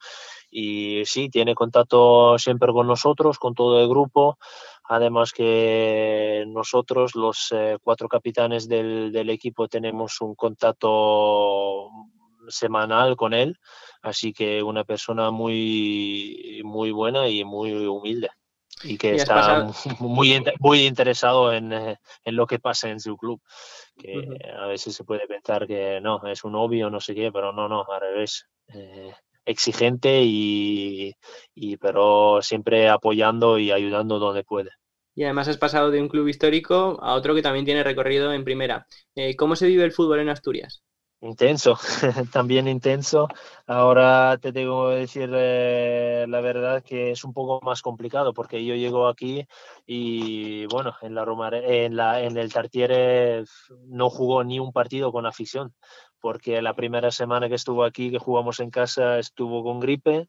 Y 0.50 1.02
sí, 1.04 1.28
tiene 1.28 1.54
contacto 1.54 2.38
siempre 2.38 2.72
con 2.72 2.86
nosotros, 2.86 3.38
con 3.38 3.54
todo 3.54 3.80
el 3.80 3.88
grupo. 3.88 4.38
Además 4.84 5.32
que 5.32 6.44
nosotros, 6.46 7.14
los 7.14 7.52
eh, 7.52 7.78
cuatro 7.82 8.08
capitanes 8.08 8.68
del, 8.68 9.12
del, 9.12 9.30
equipo, 9.30 9.68
tenemos 9.68 10.20
un 10.20 10.34
contacto 10.34 11.90
semanal 12.48 13.16
con 13.16 13.34
él. 13.34 13.58
Así 14.02 14.32
que 14.32 14.62
una 14.62 14.84
persona 14.84 15.30
muy, 15.30 16.62
muy 16.64 16.90
buena 16.90 17.28
y 17.28 17.44
muy 17.44 17.72
humilde 17.86 18.30
y 18.84 18.98
que 18.98 19.14
está 19.14 19.66
muy, 20.00 20.42
muy 20.60 20.86
interesado 20.86 21.52
en, 21.52 21.72
eh, 21.72 21.96
en, 22.24 22.36
lo 22.36 22.46
que 22.46 22.58
pasa 22.58 22.88
en 22.90 23.00
su 23.00 23.16
club. 23.16 23.40
Que 23.96 24.38
a 24.56 24.66
veces 24.66 24.94
se 24.94 25.04
puede 25.04 25.26
pensar 25.26 25.66
que 25.66 26.00
no, 26.00 26.20
es 26.26 26.44
un 26.44 26.54
obvio, 26.54 26.90
no 26.90 27.00
sé 27.00 27.14
qué, 27.14 27.32
pero 27.32 27.52
no, 27.52 27.68
no, 27.68 27.84
al 27.90 28.00
revés. 28.00 28.46
Eh, 28.68 29.12
exigente 29.46 30.22
y, 30.22 31.14
y, 31.54 31.76
pero 31.76 32.40
siempre 32.40 32.88
apoyando 32.88 33.58
y 33.58 33.70
ayudando 33.70 34.18
donde 34.18 34.44
puede. 34.44 34.70
Y 35.14 35.24
además 35.24 35.48
has 35.48 35.58
pasado 35.58 35.90
de 35.90 36.00
un 36.00 36.08
club 36.08 36.26
histórico 36.28 36.98
a 37.00 37.14
otro 37.14 37.34
que 37.34 37.42
también 37.42 37.64
tiene 37.64 37.84
recorrido 37.84 38.32
en 38.32 38.44
primera. 38.44 38.86
Eh, 39.14 39.36
¿Cómo 39.36 39.54
se 39.54 39.66
vive 39.66 39.84
el 39.84 39.92
fútbol 39.92 40.20
en 40.20 40.28
Asturias? 40.28 40.82
Intenso, 41.24 41.78
también 42.32 42.68
intenso. 42.68 43.28
Ahora 43.66 44.36
te 44.36 44.52
tengo 44.52 44.90
que 44.90 44.96
decir 44.96 45.30
eh, 45.32 46.26
la 46.28 46.42
verdad 46.42 46.82
que 46.82 47.12
es 47.12 47.24
un 47.24 47.32
poco 47.32 47.64
más 47.64 47.80
complicado 47.80 48.34
porque 48.34 48.62
yo 48.62 48.74
llego 48.74 49.08
aquí 49.08 49.46
y 49.86 50.66
bueno, 50.66 50.94
en 51.00 51.14
la, 51.14 51.24
en, 51.50 51.96
la 51.96 52.20
en 52.20 52.36
el 52.36 52.52
Tartiere 52.52 53.42
no 53.86 54.10
jugó 54.10 54.44
ni 54.44 54.60
un 54.60 54.70
partido 54.70 55.12
con 55.12 55.24
afición 55.24 55.74
porque 56.20 56.60
la 56.60 56.74
primera 56.74 57.10
semana 57.10 57.48
que 57.48 57.54
estuvo 57.54 57.84
aquí, 57.84 58.10
que 58.10 58.18
jugamos 58.18 58.60
en 58.60 58.70
casa, 58.70 59.18
estuvo 59.18 59.64
con 59.64 59.80
gripe 59.80 60.28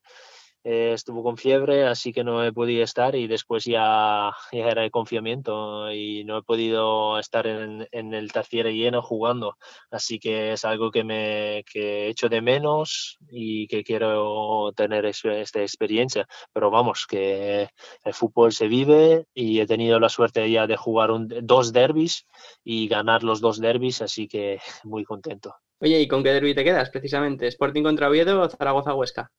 eh, 0.66 0.94
estuvo 0.94 1.22
con 1.22 1.38
fiebre, 1.38 1.86
así 1.86 2.12
que 2.12 2.24
no 2.24 2.44
he 2.44 2.52
podido 2.52 2.84
estar 2.84 3.16
y 3.16 3.28
después 3.28 3.66
ya, 3.66 4.32
ya 4.52 4.68
era 4.68 4.84
el 4.84 4.90
confiamiento 4.90 5.92
y 5.92 6.24
no 6.24 6.40
he 6.40 6.42
podido 6.42 7.20
estar 7.20 7.46
en, 7.46 7.88
en 7.92 8.16
el 8.16 8.32
terciere 8.32 8.74
lleno 8.74 9.04
jugando. 9.04 9.58
Así 9.92 10.18
que 10.18 10.54
es 10.54 10.66
algo 10.66 10.90
que 10.90 11.04
me 11.04 11.64
que 11.72 12.08
echo 12.10 12.30
de 12.30 12.42
menos 12.42 13.20
y 13.30 13.68
que 13.68 13.84
quiero 13.84 14.72
tener 14.76 15.06
esta 15.06 15.62
experiencia. 15.62 16.28
Pero 16.52 16.72
vamos, 16.72 17.06
que 17.08 17.70
el 18.04 18.14
fútbol 18.16 18.52
se 18.52 18.68
vive 18.68 19.28
y 19.36 19.60
he 19.60 19.68
tenido 19.68 20.00
la 20.00 20.10
suerte 20.10 20.50
ya 20.50 20.66
de 20.66 20.78
jugar 20.78 21.12
dos 21.44 21.74
derbis 21.74 22.26
y 22.64 22.88
ganar 22.88 23.24
los 23.24 23.40
dos 23.40 23.60
derbis, 23.60 24.02
así 24.02 24.28
que 24.28 24.58
muy 24.84 25.04
contento. 25.04 25.54
Oye, 25.80 26.02
¿y 26.02 26.08
con 26.08 26.24
qué 26.24 26.30
derby 26.30 26.56
te 26.56 26.64
quedas 26.64 26.90
precisamente? 26.90 27.46
¿Sporting 27.48 27.84
contra 27.84 28.10
Oviedo 28.10 28.42
o 28.42 28.50
Zaragoza-Huesca? 28.50 29.30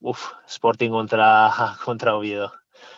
Uf, 0.00 0.32
Sporting 0.46 0.90
contra, 0.90 1.50
contra 1.84 2.16
Oviedo. 2.16 2.52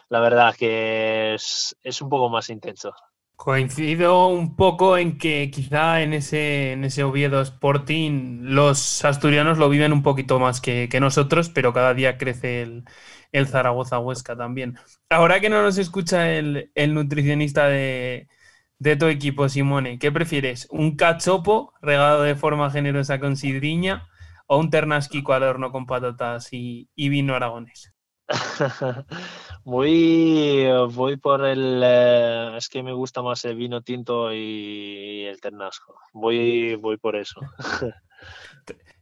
La 0.09 0.21
verdad 0.21 0.55
que 0.55 1.35
es, 1.35 1.75
un 2.01 2.09
poco 2.09 2.29
más 2.29 2.49
intenso. 2.51 2.95
Coincido 3.35 4.29
un 4.29 4.55
poco 4.55 4.97
en 4.97 5.19
que 5.19 5.51
quizá 5.51 6.03
en 6.03 6.13
ese, 6.13 6.73
en 6.73 6.85
ese 6.85 7.03
Oviedo 7.03 7.41
Sporting 7.41 8.43
los 8.43 9.05
asturianos 9.05 9.59
lo 9.59 9.69
viven 9.69 9.93
un 9.93 10.03
poquito 10.03 10.39
más 10.39 10.61
que, 10.61 10.89
nosotros, 11.01 11.49
pero 11.49 11.73
cada 11.73 11.93
día 11.93 12.19
crece 12.19 12.63
el, 12.63 12.85
el 13.33 13.49
Zaragoza 13.49 13.99
Huesca 13.99 14.37
también. 14.37 14.79
Ahora 15.11 15.41
que 15.41 15.51
no 15.51 15.63
nos 15.63 15.79
escucha 15.79 16.31
el, 16.31 16.71
nutricionista 16.95 17.67
de, 17.67 18.29
de, 18.79 18.97
tu 18.97 19.07
equipo, 19.07 19.49
Simone, 19.49 19.99
¿qué 19.99 20.13
prefieres? 20.13 20.69
¿Un 20.71 20.95
cachopo 20.95 21.73
regado 21.83 22.23
de 22.23 22.37
forma 22.37 22.71
generosa 22.71 23.19
con 23.19 23.37
sidriña 23.37 24.09
o 24.53 24.59
un 24.59 24.69
ternasquico 24.69 25.33
al 25.33 25.45
horno 25.45 25.73
con 25.73 25.87
patatas 25.87 26.49
y, 26.53 26.87
vino 26.95 27.35
aragonés? 27.35 27.95
voy, 29.65 30.67
voy 30.91 31.17
por 31.17 31.47
el. 31.47 31.81
Eh, 31.83 32.57
es 32.59 32.69
que 32.69 32.83
me 32.83 32.93
gusta 32.93 33.23
más 33.23 33.43
el 33.47 33.57
vino 33.57 33.81
tinto 33.81 34.31
y 34.31 35.25
el 35.25 35.41
ternasco. 35.41 35.97
Voy, 36.13 36.75
voy 36.75 36.99
por 36.99 37.17
eso. 37.17 37.41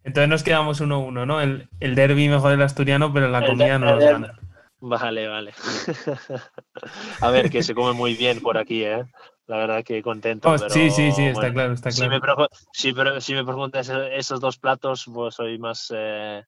Entonces 0.05 0.29
nos 0.29 0.45
quedamos 0.45 0.81
uno 0.81 0.95
a 0.95 0.99
uno, 0.99 1.27
¿no? 1.27 1.41
El, 1.41 1.69
el 1.81 1.97
derby 1.97 2.29
mejor 2.29 2.53
del 2.53 2.63
asturiano, 2.63 3.13
pero 3.13 3.29
la 3.29 3.45
comida 3.45 3.77
no 3.81 3.87
nos 3.87 4.05
gana. 4.05 4.39
Vale, 4.79 5.27
vale. 5.27 5.53
a 7.21 7.31
ver, 7.31 7.51
que 7.51 7.65
se 7.65 7.75
come 7.75 7.93
muy 7.93 8.15
bien 8.15 8.41
por 8.41 8.57
aquí, 8.57 8.85
¿eh? 8.85 9.05
La 9.51 9.57
verdad 9.57 9.83
que 9.83 10.01
contento. 10.01 10.49
Oh, 10.49 10.57
sí, 10.57 10.91
sí, 10.91 11.11
sí, 11.11 11.25
está 11.25 11.53
claro, 11.53 11.73
está 11.73 11.91
claro. 11.91 12.49
Si 12.73 12.93
me, 12.93 13.21
si, 13.21 13.35
me 13.35 13.45
preguntas 13.45 13.91
esos 14.13 14.41
dos 14.41 14.59
platos, 14.59 15.11
pues 15.13 15.35
soy 15.35 15.59
más 15.59 15.93
eh, 15.93 16.45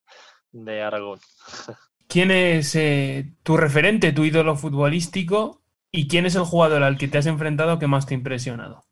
de 0.53 0.83
Aragón. 0.83 1.19
¿Quién 2.07 2.31
es 2.31 2.77
eh, 2.77 3.35
tu 3.43 3.57
referente, 3.57 4.13
tu 4.13 4.23
ídolo 4.23 4.55
futbolístico 4.55 5.63
y 5.91 6.07
quién 6.07 6.27
es 6.27 6.37
el 6.37 6.45
jugador 6.45 6.85
al 6.85 6.97
que 6.97 7.09
te 7.09 7.19
has 7.19 7.27
enfrentado 7.27 7.81
que 7.81 7.89
más 7.89 8.07
te 8.07 8.15
ha 8.15 8.19
impresionado? 8.19 8.85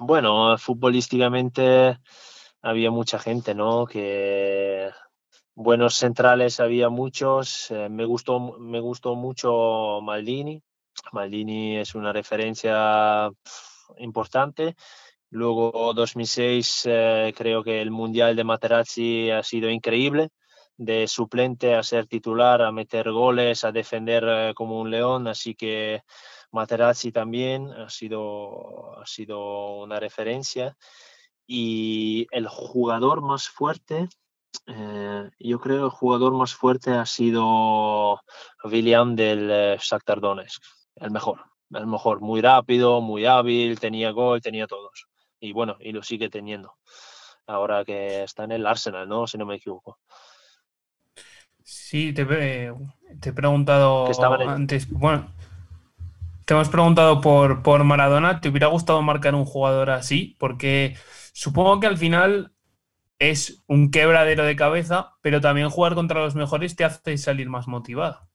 Bueno, 0.00 0.56
futbolísticamente 0.56 1.98
había 2.62 2.90
mucha 2.90 3.18
gente, 3.18 3.54
¿no? 3.54 3.84
Que 3.84 4.88
buenos 5.54 5.96
centrales 5.96 6.58
había 6.58 6.88
muchos. 6.88 7.70
Eh, 7.70 7.90
me 7.90 8.06
gustó, 8.06 8.40
me 8.58 8.80
gustó 8.80 9.14
mucho 9.14 10.00
Maldini 10.00 10.62
Maldini 11.12 11.78
es 11.78 11.94
una 11.94 12.12
referencia 12.12 13.30
importante. 13.98 14.74
Luego 15.30 15.92
2006 15.94 16.82
eh, 16.86 17.34
creo 17.36 17.62
que 17.62 17.80
el 17.80 17.90
Mundial 17.90 18.36
de 18.36 18.44
Materazzi 18.44 19.30
ha 19.30 19.42
sido 19.42 19.70
increíble, 19.70 20.28
de 20.76 21.06
suplente 21.06 21.74
a 21.74 21.82
ser 21.82 22.06
titular, 22.06 22.62
a 22.62 22.72
meter 22.72 23.10
goles, 23.10 23.64
a 23.64 23.72
defender 23.72 24.24
eh, 24.26 24.52
como 24.54 24.80
un 24.80 24.90
león, 24.90 25.28
así 25.28 25.54
que 25.54 26.02
Materazzi 26.50 27.12
también 27.12 27.70
ha 27.72 27.88
sido, 27.88 29.00
ha 29.00 29.06
sido 29.06 29.82
una 29.82 29.98
referencia. 30.00 30.76
Y 31.46 32.26
el 32.30 32.46
jugador 32.48 33.22
más 33.22 33.48
fuerte, 33.48 34.08
eh, 34.66 35.30
yo 35.38 35.60
creo 35.60 35.86
el 35.86 35.90
jugador 35.90 36.34
más 36.34 36.54
fuerte 36.54 36.90
ha 36.90 37.06
sido 37.06 38.20
William 38.64 39.16
del 39.16 39.78
Shakhtar 39.78 40.20
Donetsk 40.20 40.62
el 40.96 41.10
mejor, 41.10 41.40
el 41.70 41.86
mejor, 41.86 42.20
muy 42.20 42.40
rápido, 42.40 43.00
muy 43.00 43.26
hábil, 43.26 43.78
tenía 43.80 44.10
gol, 44.10 44.40
tenía 44.40 44.66
todos. 44.66 45.06
Y 45.40 45.52
bueno, 45.52 45.76
y 45.80 45.92
lo 45.92 46.02
sigue 46.02 46.28
teniendo. 46.28 46.74
Ahora 47.46 47.84
que 47.84 48.22
está 48.22 48.44
en 48.44 48.52
el 48.52 48.66
Arsenal, 48.66 49.08
¿no? 49.08 49.26
Si 49.26 49.36
no 49.36 49.46
me 49.46 49.56
equivoco. 49.56 49.98
Sí, 51.64 52.12
te, 52.12 52.24
te 52.24 53.28
he 53.28 53.32
preguntado 53.32 54.06
antes. 54.48 54.88
Bueno, 54.90 55.32
te 56.44 56.54
hemos 56.54 56.68
preguntado 56.68 57.20
por, 57.20 57.62
por 57.62 57.82
Maradona. 57.84 58.40
¿Te 58.40 58.48
hubiera 58.48 58.66
gustado 58.68 59.02
marcar 59.02 59.34
un 59.34 59.44
jugador 59.44 59.90
así? 59.90 60.36
Porque 60.38 60.96
supongo 61.32 61.80
que 61.80 61.86
al 61.86 61.98
final 61.98 62.52
es 63.18 63.62
un 63.68 63.90
quebradero 63.90 64.44
de 64.44 64.56
cabeza, 64.56 65.14
pero 65.22 65.40
también 65.40 65.70
jugar 65.70 65.94
contra 65.94 66.20
los 66.20 66.34
mejores 66.34 66.74
te 66.74 66.84
hace 66.84 67.16
salir 67.18 67.48
más 67.48 67.68
motivado. 67.68 68.28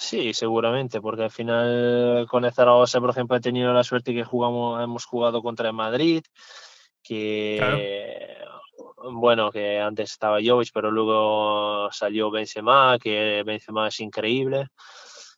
Sí, 0.00 0.32
seguramente, 0.32 1.00
porque 1.00 1.24
al 1.24 1.30
final 1.30 2.26
con 2.30 2.44
el 2.44 2.52
Zaragoza, 2.52 3.00
por 3.00 3.10
ejemplo, 3.10 3.36
he 3.36 3.40
tenido 3.40 3.72
la 3.72 3.82
suerte 3.82 4.14
que 4.14 4.22
jugamos, 4.22 4.80
hemos 4.82 5.04
jugado 5.04 5.42
contra 5.42 5.68
el 5.68 5.74
Madrid, 5.74 6.22
que 7.02 8.38
bueno, 9.12 9.50
que 9.50 9.80
antes 9.80 10.12
estaba 10.12 10.38
Jovic, 10.44 10.70
pero 10.72 10.92
luego 10.92 11.90
salió 11.90 12.30
Benzema, 12.30 12.96
que 12.98 13.42
Benzema 13.44 13.88
es 13.88 13.98
increíble. 14.00 14.68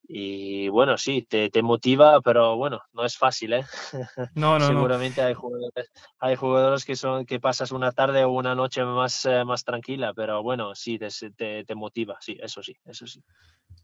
Y 0.02 0.68
bueno, 0.68 0.98
sí, 0.98 1.26
te, 1.28 1.50
te, 1.50 1.62
motiva, 1.62 2.20
pero 2.20 2.56
bueno, 2.56 2.82
no 2.92 3.04
es 3.04 3.16
fácil, 3.16 3.52
¿eh? 3.52 3.64
No, 4.34 4.58
no, 4.58 4.66
Seguramente 4.66 5.22
Hay, 5.22 5.34
jugadores, 5.34 5.90
hay 6.18 6.36
jugadores 6.36 6.84
que 6.84 6.96
son 6.96 7.26
que 7.26 7.38
pasas 7.38 7.70
una 7.70 7.92
tarde 7.92 8.24
o 8.24 8.30
una 8.30 8.54
noche 8.54 8.84
más, 8.84 9.24
eh, 9.26 9.44
más 9.44 9.64
tranquila, 9.64 10.12
pero 10.14 10.42
bueno, 10.42 10.74
sí, 10.74 10.98
te, 10.98 11.64
te, 11.64 11.74
motiva, 11.74 12.16
sí, 12.20 12.36
eso 12.42 12.62
sí, 12.62 12.76
eso 12.84 13.06
sí. 13.06 13.22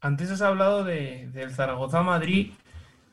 Antes 0.01 0.31
has 0.31 0.41
hablado 0.41 0.83
de, 0.83 1.29
del 1.31 1.51
Zaragoza-Madrid, 1.51 2.51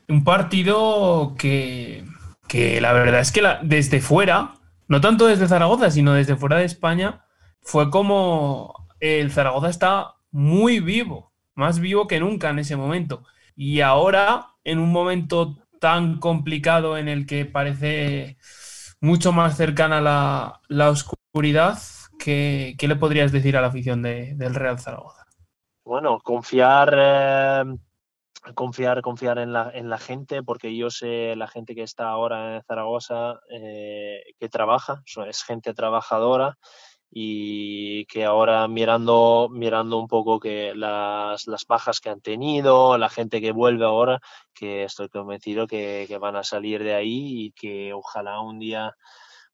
un 0.09 0.25
partido 0.25 1.35
que, 1.39 2.05
que, 2.49 2.81
la 2.81 2.93
verdad 2.93 3.21
es 3.21 3.31
que 3.31 3.43
la, 3.43 3.61
desde 3.63 4.01
fuera, 4.01 4.55
no 4.89 5.01
tanto 5.01 5.27
desde 5.27 5.47
Zaragoza, 5.47 5.91
sino 5.91 6.15
desde 6.15 6.37
fuera 6.37 6.59
de 6.59 6.65
España, 6.65 7.25
fue 7.61 7.91
como 7.91 8.89
el 8.99 9.31
Zaragoza 9.31 9.69
está 9.69 10.17
muy 10.31 10.81
vivo 10.81 11.34
más 11.55 11.81
vivo 11.81 12.07
que 12.07 12.21
nunca 12.21 12.51
en 12.51 12.59
ese 12.59 12.77
momento. 12.77 13.25
Y 13.57 13.81
ahora, 13.81 14.49
en 14.65 14.79
un 14.79 14.91
momento 14.91 15.57
tan 15.81 16.19
complicado 16.19 16.97
en 16.97 17.09
el 17.09 17.27
que 17.27 17.45
parece 17.45 18.39
mucho 19.01 19.33
más 19.33 19.57
cercana 19.57 20.01
la, 20.01 20.61
la 20.69 20.91
oscuridad, 20.91 21.79
¿qué, 22.19 22.75
¿qué, 22.79 22.89
le 22.89 22.97
podrías 22.97 23.33
decir 23.33 23.57
a 23.57 23.61
la 23.61 23.69
afición 23.69 24.03
de, 24.03 24.35
del 24.35 24.55
Real 24.55 24.79
Zaragoza? 24.81 25.27
Bueno, 25.85 26.19
confiar, 26.21 26.95
eh, 26.97 27.65
confiar, 28.55 29.03
confiar 29.03 29.39
en 29.39 29.53
la, 29.53 29.71
en 29.75 29.91
la 29.91 29.99
gente, 29.99 30.43
porque 30.43 30.75
yo 30.75 30.89
sé 30.89 31.37
la 31.37 31.47
gente 31.47 31.75
que 31.75 31.83
está 31.83 32.09
ahora 32.09 32.57
en 32.57 32.63
Zaragoza 32.63 33.41
eh, 33.51 34.23
que 34.41 34.49
trabaja, 34.49 35.03
es 35.29 35.43
gente 35.45 35.75
trabajadora 35.75 36.57
y 37.17 38.07
que 38.07 38.25
ahora 38.25 38.67
mirando, 38.67 39.49
mirando 39.49 39.99
un 40.01 40.09
poco 40.09 40.41
que 40.41 40.75
las, 40.75 41.47
las, 41.47 41.65
bajas 41.65 42.01
que 42.01 42.11
han 42.11 42.21
tenido, 42.21 42.99
la 42.99 43.09
gente 43.09 43.41
que 43.41 43.53
vuelve 43.53 43.85
ahora, 43.85 44.21
que 44.53 44.83
estoy 44.83 45.09
convencido 45.09 45.69
que, 45.69 46.07
que 46.09 46.19
van 46.19 46.35
a 46.35 46.43
salir 46.43 46.83
de 46.83 46.93
ahí 46.93 47.45
y 47.45 47.53
que 47.53 47.93
ojalá 47.93 48.41
un 48.41 48.59
día 48.59 48.97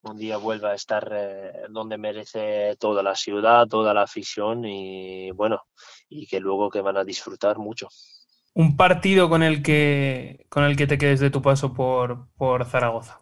un 0.03 0.17
día 0.17 0.39
vuelva 0.39 0.71
a 0.71 0.75
estar 0.75 1.13
eh, 1.15 1.53
donde 1.69 1.99
merece 1.99 2.77
toda 2.79 3.03
la 3.03 3.15
ciudad, 3.15 3.67
toda 3.67 3.93
la 3.93 4.05
afición 4.05 4.65
y 4.65 5.31
bueno, 5.33 5.61
y 6.09 6.27
que 6.27 6.41
luego 6.41 6.71
que 6.71 6.81
van 6.81 6.97
a 6.97 7.05
disfrutar 7.05 7.59
mucho. 7.59 7.89
Un 8.55 8.79
partido 8.79 9.29
con 9.29 9.43
el 9.43 9.63
que 9.63 10.47
con 10.49 10.65
el 10.65 10.79
que 10.79 10.87
te 10.87 10.97
quedes 10.97 11.21
de 11.21 11.29
tu 11.29 11.43
paso 11.43 11.75
por, 11.75 12.29
por 12.39 12.65
Zaragoza. 12.65 13.21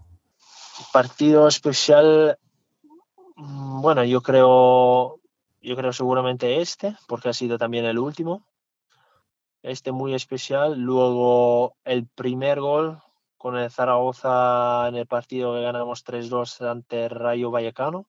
Partido 0.92 1.48
especial 1.48 2.38
bueno, 3.40 4.04
yo 4.04 4.20
creo, 4.20 5.20
yo 5.60 5.76
creo 5.76 5.92
seguramente 5.92 6.60
este, 6.60 6.96
porque 7.06 7.28
ha 7.28 7.32
sido 7.32 7.56
también 7.56 7.84
el 7.84 7.98
último. 7.98 8.44
Este 9.62 9.92
muy 9.92 10.14
especial. 10.14 10.80
Luego 10.80 11.76
el 11.84 12.08
primer 12.08 12.60
gol 12.60 13.00
con 13.36 13.56
el 13.56 13.70
Zaragoza 13.70 14.88
en 14.88 14.96
el 14.96 15.06
partido 15.06 15.54
que 15.54 15.62
ganamos 15.62 16.04
3-2 16.04 16.68
ante 16.68 17.08
Rayo 17.08 17.52
Vallecano. 17.52 18.08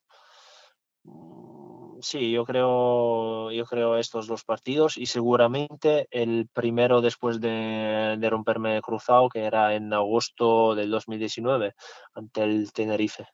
Mm, 1.04 2.00
sí, 2.02 2.32
yo 2.32 2.44
creo, 2.46 3.52
yo 3.52 3.66
creo 3.66 3.98
estos 3.98 4.26
dos 4.26 4.44
partidos 4.44 4.98
y 4.98 5.06
seguramente 5.06 6.08
el 6.10 6.48
primero 6.52 7.02
después 7.02 7.40
de, 7.40 8.18
de 8.20 8.30
romperme 8.32 8.82
cruzado, 8.82 9.30
que 9.30 9.44
era 9.44 9.76
en 9.76 9.94
agosto 9.94 10.74
del 10.74 10.90
2019 10.90 11.76
ante 12.16 12.44
el 12.44 12.74
Tenerife. 12.74 13.28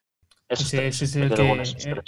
Ese, 0.47 0.87
es 0.87 1.15
el 1.15 1.33
que, 1.33 1.51
eh, 1.51 2.01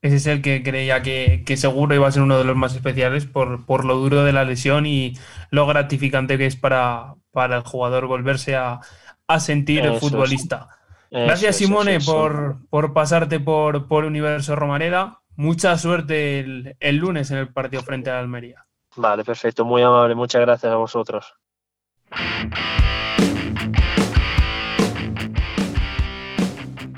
ese 0.00 0.16
es 0.16 0.26
el 0.26 0.42
que 0.42 0.62
creía 0.62 1.02
que, 1.02 1.56
seguro 1.56 1.94
iba 1.94 2.08
a 2.08 2.12
ser 2.12 2.22
uno 2.22 2.38
de 2.38 2.44
los 2.44 2.56
más 2.56 2.74
especiales 2.74 3.26
por, 3.26 3.66
por, 3.66 3.84
lo 3.84 3.96
duro 3.96 4.24
de 4.24 4.32
la 4.32 4.44
lesión 4.44 4.86
y 4.86 5.16
lo 5.50 5.66
gratificante 5.66 6.38
que 6.38 6.46
es 6.46 6.56
para, 6.56 7.14
para 7.30 7.56
el 7.56 7.62
jugador 7.62 8.06
volverse 8.06 8.56
a, 8.56 8.80
a 9.28 9.40
sentir 9.40 9.90
futbolista. 10.00 10.68
Gracias, 11.10 11.56
Simone, 11.56 12.00
por, 12.00 12.56
por, 12.70 12.92
pasarte 12.92 13.38
por, 13.38 13.86
por 13.86 14.04
Universo 14.04 14.56
Romareda. 14.56 15.20
Mucha 15.36 15.78
suerte 15.78 16.40
el, 16.40 16.76
el 16.80 16.96
lunes 16.96 17.30
en 17.30 17.38
el 17.38 17.52
partido 17.52 17.82
frente 17.82 18.10
a 18.10 18.18
Almería. 18.18 18.66
Vale, 18.96 19.24
perfecto, 19.24 19.64
muy 19.64 19.82
amable. 19.82 20.14
Muchas 20.14 20.40
gracias 20.40 20.72
a 20.72 20.76
vosotros. 20.76 21.34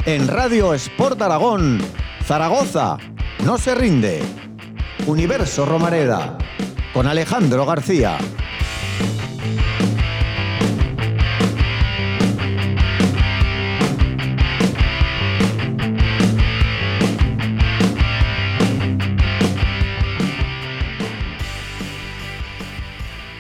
En 0.07 0.29
Radio 0.29 0.73
Sport 0.73 1.21
Aragón, 1.21 1.81
Zaragoza, 2.25 2.97
no 3.45 3.59
se 3.59 3.75
rinde. 3.75 4.23
Universo 5.05 5.67
Romareda, 5.67 6.39
con 6.95 7.09
Alejandro 7.09 7.67
García. 7.67 8.17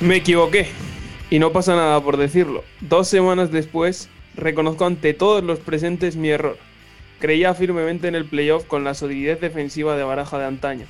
Me 0.01 0.17
equivoqué. 0.17 0.73
Y 1.31 1.39
no 1.39 1.53
pasa 1.53 1.77
nada 1.77 2.01
por 2.03 2.17
decirlo. 2.17 2.65
Dos 2.81 3.07
semanas 3.07 3.53
después 3.53 4.09
reconozco 4.37 4.85
ante 4.85 5.15
todos 5.15 5.43
los 5.43 5.59
presentes 5.59 6.17
mi 6.17 6.31
error. 6.31 6.59
Creía 7.19 7.55
firmemente 7.55 8.09
en 8.09 8.15
el 8.15 8.27
playoff 8.27 8.65
con 8.65 8.85
la 8.85 8.95
solidez 8.95 9.41
defensiva 9.41 9.97
de 9.97 10.05
baraja 10.05 10.39
de 10.39 10.45
antaño. 10.45 10.87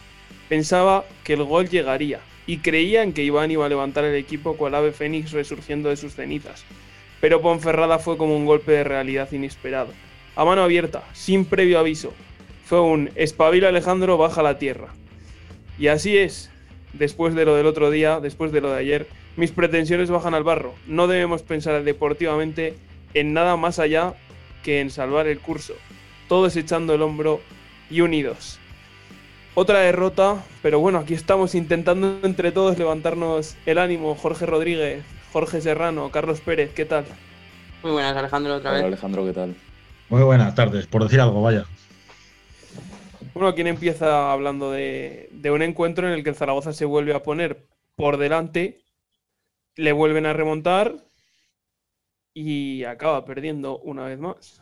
Pensaba 0.49 1.05
que 1.25 1.35
el 1.35 1.45
gol 1.45 1.69
llegaría 1.69 2.21
y 2.47 2.59
creía 2.59 3.03
en 3.03 3.13
que 3.13 3.25
Iván 3.25 3.51
iba 3.51 3.67
a 3.67 3.69
levantar 3.69 4.05
el 4.05 4.15
equipo 4.15 4.57
el 4.67 4.75
ave 4.75 4.93
fénix 4.93 5.33
resurgiendo 5.33 5.89
de 5.89 5.97
sus 5.97 6.15
cenizas. 6.15 6.65
Pero 7.21 7.41
Ponferrada 7.41 7.99
fue 7.99 8.17
como 8.17 8.37
un 8.37 8.47
golpe 8.47 8.73
de 8.73 8.85
realidad 8.85 9.31
inesperado. 9.33 9.93
A 10.35 10.45
mano 10.45 10.63
abierta, 10.63 11.03
sin 11.13 11.45
previo 11.45 11.79
aviso. 11.79 12.13
Fue 12.65 12.81
un 12.81 13.11
espabila 13.15 13.69
Alejandro, 13.69 14.19
baja 14.19 14.43
la 14.43 14.59
tierra. 14.59 14.89
Y 15.79 15.89
así 15.89 16.19
es. 16.19 16.51
Después 16.93 17.35
de 17.35 17.45
lo 17.45 17.55
del 17.55 17.67
otro 17.67 17.91
día, 17.91 18.21
después 18.21 18.53
de 18.53 18.61
lo 18.61 18.73
de 18.73 18.81
ayer, 18.81 19.07
mis 19.37 19.51
pretensiones 19.51 20.11
bajan 20.11 20.35
al 20.35 20.45
barro. 20.45 20.75
No 20.87 21.07
debemos 21.07 21.43
pensar 21.43 21.83
deportivamente 21.85 22.75
en 23.17 23.33
nada 23.33 23.57
más 23.57 23.79
allá 23.79 24.13
que 24.63 24.81
en 24.81 24.91
salvar 24.91 25.27
el 25.27 25.41
curso, 25.41 25.73
todos 26.29 26.55
echando 26.55 26.93
el 26.95 27.01
hombro 27.01 27.41
y 27.89 28.03
unidos. 28.03 28.59
Otra 29.55 29.79
derrota, 29.81 30.45
pero 30.61 30.81
bueno, 30.81 30.99
aquí 30.99 31.15
estamos 31.15 31.55
intentando 31.55 32.21
entre 32.23 32.53
todos 32.53 32.77
levantarnos 32.77 33.57
el 33.65 33.79
ánimo. 33.79 34.15
Jorge 34.17 34.45
Rodríguez, 34.45 35.03
Jorge 35.33 35.63
Serrano, 35.63 36.11
Carlos 36.11 36.43
Pérez, 36.43 36.75
¿qué 36.75 36.85
tal? 36.85 37.07
Muy 37.83 37.93
buenas, 37.93 38.15
Alejandro, 38.15 38.55
otra 38.57 38.73
Hola, 38.73 38.79
vez. 38.81 38.87
Alejandro, 38.89 39.25
¿qué 39.25 39.33
tal? 39.33 39.55
Muy 40.11 40.23
buenas 40.23 40.55
tardes, 40.55 40.87
por 40.87 41.03
decir 41.03 41.19
algo, 41.19 41.41
vaya. 41.41 41.65
Bueno, 43.33 43.55
¿quién 43.55 43.67
empieza 43.67 44.31
hablando 44.31 44.71
de, 44.73 45.31
de 45.33 45.51
un 45.51 45.63
encuentro 45.63 46.07
en 46.07 46.13
el 46.13 46.23
que 46.23 46.31
el 46.31 46.37
Zaragoza 46.37 46.75
se 46.75 46.85
vuelve 46.85 47.15
a 47.15 47.23
poner 47.23 47.67
por 47.95 48.19
delante, 48.19 48.83
le 49.75 49.93
vuelven 49.93 50.27
a 50.27 50.35
remontar 50.35 51.06
y 52.37 52.85
acaba 52.85 53.25
perdiendo 53.25 53.79
una 53.79 54.05
vez 54.05 54.19
más. 54.19 54.61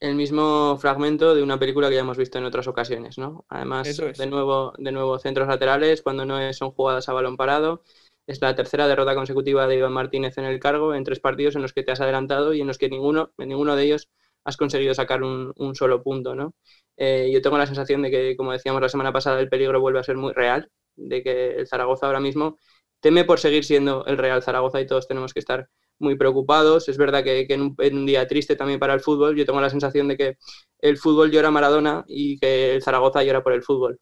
El 0.00 0.16
mismo 0.16 0.76
fragmento 0.76 1.32
de 1.32 1.44
una 1.44 1.60
película 1.60 1.88
que 1.88 1.94
ya 1.94 2.00
hemos 2.00 2.18
visto 2.18 2.38
en 2.38 2.44
otras 2.44 2.66
ocasiones, 2.66 3.18
¿no? 3.18 3.46
Además, 3.48 3.96
de, 3.96 4.26
nuevo, 4.26 4.72
de 4.76 4.90
nuevo 4.90 5.16
centros 5.20 5.46
laterales, 5.46 6.02
cuando 6.02 6.26
no 6.26 6.52
son 6.52 6.72
jugadas 6.72 7.08
a 7.08 7.12
balón 7.12 7.36
parado. 7.36 7.84
Es 8.26 8.42
la 8.42 8.56
tercera 8.56 8.88
derrota 8.88 9.14
consecutiva 9.14 9.68
de 9.68 9.76
Iván 9.76 9.92
Martínez 9.92 10.38
en 10.38 10.44
el 10.44 10.58
cargo 10.58 10.92
en 10.92 11.04
tres 11.04 11.20
partidos 11.20 11.54
en 11.54 11.62
los 11.62 11.72
que 11.72 11.84
te 11.84 11.92
has 11.92 12.00
adelantado 12.00 12.52
y 12.52 12.60
en 12.60 12.66
los 12.66 12.78
que 12.78 12.88
ninguno, 12.88 13.32
en 13.38 13.48
ninguno 13.48 13.76
de 13.76 13.84
ellos 13.84 14.10
has 14.42 14.56
conseguido 14.56 14.92
sacar 14.92 15.22
un, 15.22 15.54
solo 15.76 16.02
punto, 16.02 16.34
¿no? 16.34 16.56
Eh, 16.96 17.30
yo 17.32 17.40
tengo 17.42 17.58
la 17.58 17.66
sensación 17.66 18.02
de 18.02 18.10
que, 18.10 18.36
como 18.36 18.50
decíamos 18.50 18.82
la 18.82 18.88
semana 18.88 19.12
pasada, 19.12 19.38
el 19.38 19.48
peligro 19.48 19.80
vuelve 19.80 20.00
a 20.00 20.04
ser 20.04 20.16
muy 20.16 20.32
real, 20.32 20.68
de 20.96 21.22
que 21.22 21.54
el 21.58 21.68
Zaragoza 21.68 22.06
ahora 22.06 22.20
mismo 22.20 22.58
teme 22.98 23.24
por 23.24 23.38
seguir 23.38 23.64
siendo 23.64 24.04
el 24.06 24.18
Real 24.18 24.42
Zaragoza 24.42 24.80
y 24.80 24.86
todos 24.86 25.06
tenemos 25.06 25.32
que 25.32 25.40
estar 25.40 25.68
muy 25.98 26.16
preocupados. 26.16 26.88
Es 26.88 26.98
verdad 26.98 27.24
que, 27.24 27.46
en, 27.48 27.62
un, 27.62 28.06
día 28.06 28.26
triste 28.26 28.56
también 28.56 28.80
para 28.80 28.94
el 28.94 29.00
fútbol, 29.00 29.36
yo 29.36 29.44
tengo 29.44 29.60
la 29.60 29.70
sensación 29.70 30.08
de 30.08 30.16
que 30.16 30.36
el 30.80 30.96
fútbol 30.98 31.30
llora 31.30 31.50
Maradona 31.50 32.04
y 32.08 32.38
que 32.38 32.74
el 32.74 32.82
Zaragoza 32.82 33.22
llora 33.22 33.42
por 33.42 33.52
el 33.52 33.62
fútbol. 33.62 33.98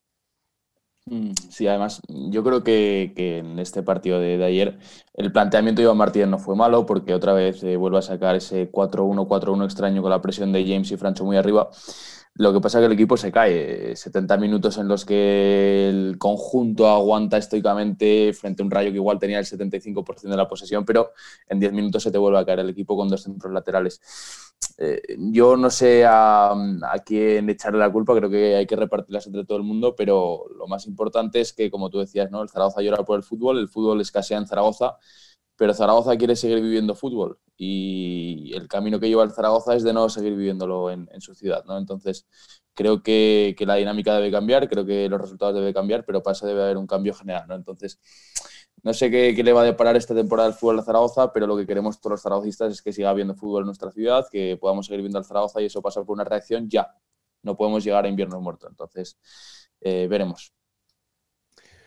Mm, 1.07 1.33
sí, 1.51 1.67
además, 1.67 2.01
yo 2.09 2.43
creo 2.43 2.65
que, 2.65 3.13
en 3.17 3.59
este 3.59 3.83
partido 3.83 4.19
de, 4.21 4.43
ayer 4.43 4.79
el 5.15 5.33
planteamiento 5.33 5.81
de 5.81 5.85
Iván 5.85 5.99
Martínez 5.99 6.29
no 6.29 6.39
fue 6.39 6.57
malo 6.57 6.87
porque 6.87 7.13
otra 7.13 7.35
vez 7.35 7.63
eh, 7.63 7.77
vuelve 7.77 7.99
a 7.99 8.03
sacar 8.03 8.35
ese 8.37 8.71
4-1, 8.71 9.27
4-1 9.27 9.65
extraño 9.65 10.01
con 10.01 10.11
la 10.11 10.23
presión 10.23 10.53
de 10.53 10.65
James 10.65 10.91
y 10.91 10.97
Francho 10.97 11.25
muy 11.25 11.37
arriba. 11.37 11.69
Lo 12.37 12.53
que 12.53 12.61
pasa 12.61 12.79
es 12.79 12.83
que 12.83 12.87
el 12.87 12.93
equipo 12.93 13.17
se 13.17 13.31
cae. 13.31 13.95
70 13.95 14.37
minutos 14.39 14.77
en 14.79 14.89
los 14.89 15.05
que 15.05 15.89
el 15.89 16.19
conjunto 16.19 16.89
aguanta 16.89 17.37
estoicamente 17.37 18.33
frente 18.33 18.63
a 18.63 18.65
un 18.65 18.73
rayo 18.73 18.91
que 18.91 18.97
igual 18.97 19.21
tenía 19.21 19.39
el 19.39 19.45
75% 19.45 20.23
de 20.23 20.37
la 20.37 20.49
posesión, 20.49 20.85
pero 20.85 21.13
en 21.49 21.61
10 21.61 21.73
minutos 21.73 22.03
se 22.03 22.11
te 22.11 22.19
vuelve 22.19 22.41
a 22.41 22.45
caer 22.45 22.59
el 22.61 22.71
equipo 22.71 22.97
con 22.97 23.09
dos 23.09 23.23
centros 23.23 23.53
laterales. 23.53 24.01
Eh, 24.79 25.01
yo 25.17 25.57
no 25.57 25.71
sé 25.71 26.05
a, 26.07 26.55
quién 27.07 27.49
echarle 27.51 27.79
la 27.79 27.93
culpa, 27.93 28.17
creo 28.17 28.29
que 28.29 28.57
hay 28.57 28.67
que 28.67 28.77
repartirlas 28.77 29.27
entre 29.27 29.45
todo 29.45 29.59
el 29.59 29.65
mundo, 29.65 29.95
pero 29.95 30.47
lo 30.59 30.67
más 30.67 30.87
importante 30.89 31.41
es 31.41 31.53
que, 31.53 31.71
como 31.71 31.89
tú 31.89 32.01
decías, 32.01 32.33
¿no? 32.33 32.43
el 32.43 32.49
Zaragoza 32.49 32.83
llora 32.83 33.05
por 33.05 33.17
el 33.17 33.23
fútbol, 33.23 33.59
el 33.59 33.69
fútbol 33.69 34.01
escasea 34.01 34.39
en 34.39 34.47
Zaragoza, 34.49 34.97
pero 35.57 35.75
Zaragoza 35.75 36.17
quiere 36.17 36.37
seguir 36.37 36.61
viviendo 36.61 36.95
fútbol 36.95 37.39
y 37.57 38.53
el 38.55 38.69
camino 38.69 38.99
que 38.99 39.09
lleva 39.09 39.23
el 39.23 39.31
Zaragoza 39.31 39.75
es 39.75 39.85
de 39.85 39.93
no 39.93 40.09
seguir 40.09 40.35
viviéndolo 40.35 40.91
en, 40.91 41.09
su 41.21 41.35
ciudad. 41.35 41.65
¿no? 41.65 41.79
Entonces, 41.79 42.27
creo 42.75 43.03
que, 43.03 43.55
la 43.61 43.77
dinámica 43.77 44.15
debe 44.17 44.31
cambiar, 44.31 44.69
creo 44.69 44.85
que 44.85 45.09
los 45.09 45.21
resultados 45.21 45.55
deben 45.55 45.73
cambiar, 45.73 46.05
pero 46.05 46.23
para 46.23 46.33
eso 46.33 46.47
debe 46.47 46.63
haber 46.63 46.77
un 46.77 46.87
cambio 46.87 47.15
general. 47.15 47.47
¿no? 47.49 47.55
Entonces, 47.55 48.01
no 48.83 48.93
sé 48.93 49.11
qué, 49.11 49.43
le 49.43 49.53
va 49.53 49.63
a 49.63 49.65
deparar 49.65 49.97
esta 49.97 50.15
temporada 50.15 50.49
el 50.49 50.55
fútbol 50.55 50.81
a 50.81 50.83
Zaragoza, 50.83 51.33
pero 51.33 51.47
lo 51.47 51.57
que 51.57 51.67
queremos 51.67 52.01
todos 52.01 52.13
los 52.13 52.23
zaragocistas 52.23 52.73
es 52.73 52.83
que 52.83 52.93
siga 52.93 53.11
habiendo 53.11 53.35
fútbol 53.35 53.63
en 53.63 53.67
nuestra 53.67 53.91
ciudad, 53.93 54.27
que 54.31 54.59
podamos 54.61 54.87
seguir 54.87 55.01
viendo 55.03 55.19
al 55.19 55.25
Zaragoza 55.25 55.63
y 55.63 55.67
eso 55.67 55.81
pasa 55.81 56.03
por 56.05 56.15
una 56.15 56.25
reacción 56.25 56.69
ya. 56.69 56.89
No 57.43 57.57
podemos 57.57 57.85
llegar 57.85 58.05
a 58.05 58.09
invierno 58.09 58.41
muerto. 58.41 58.69
Entonces, 58.69 59.19
eh, 59.81 60.07
veremos. 60.09 60.53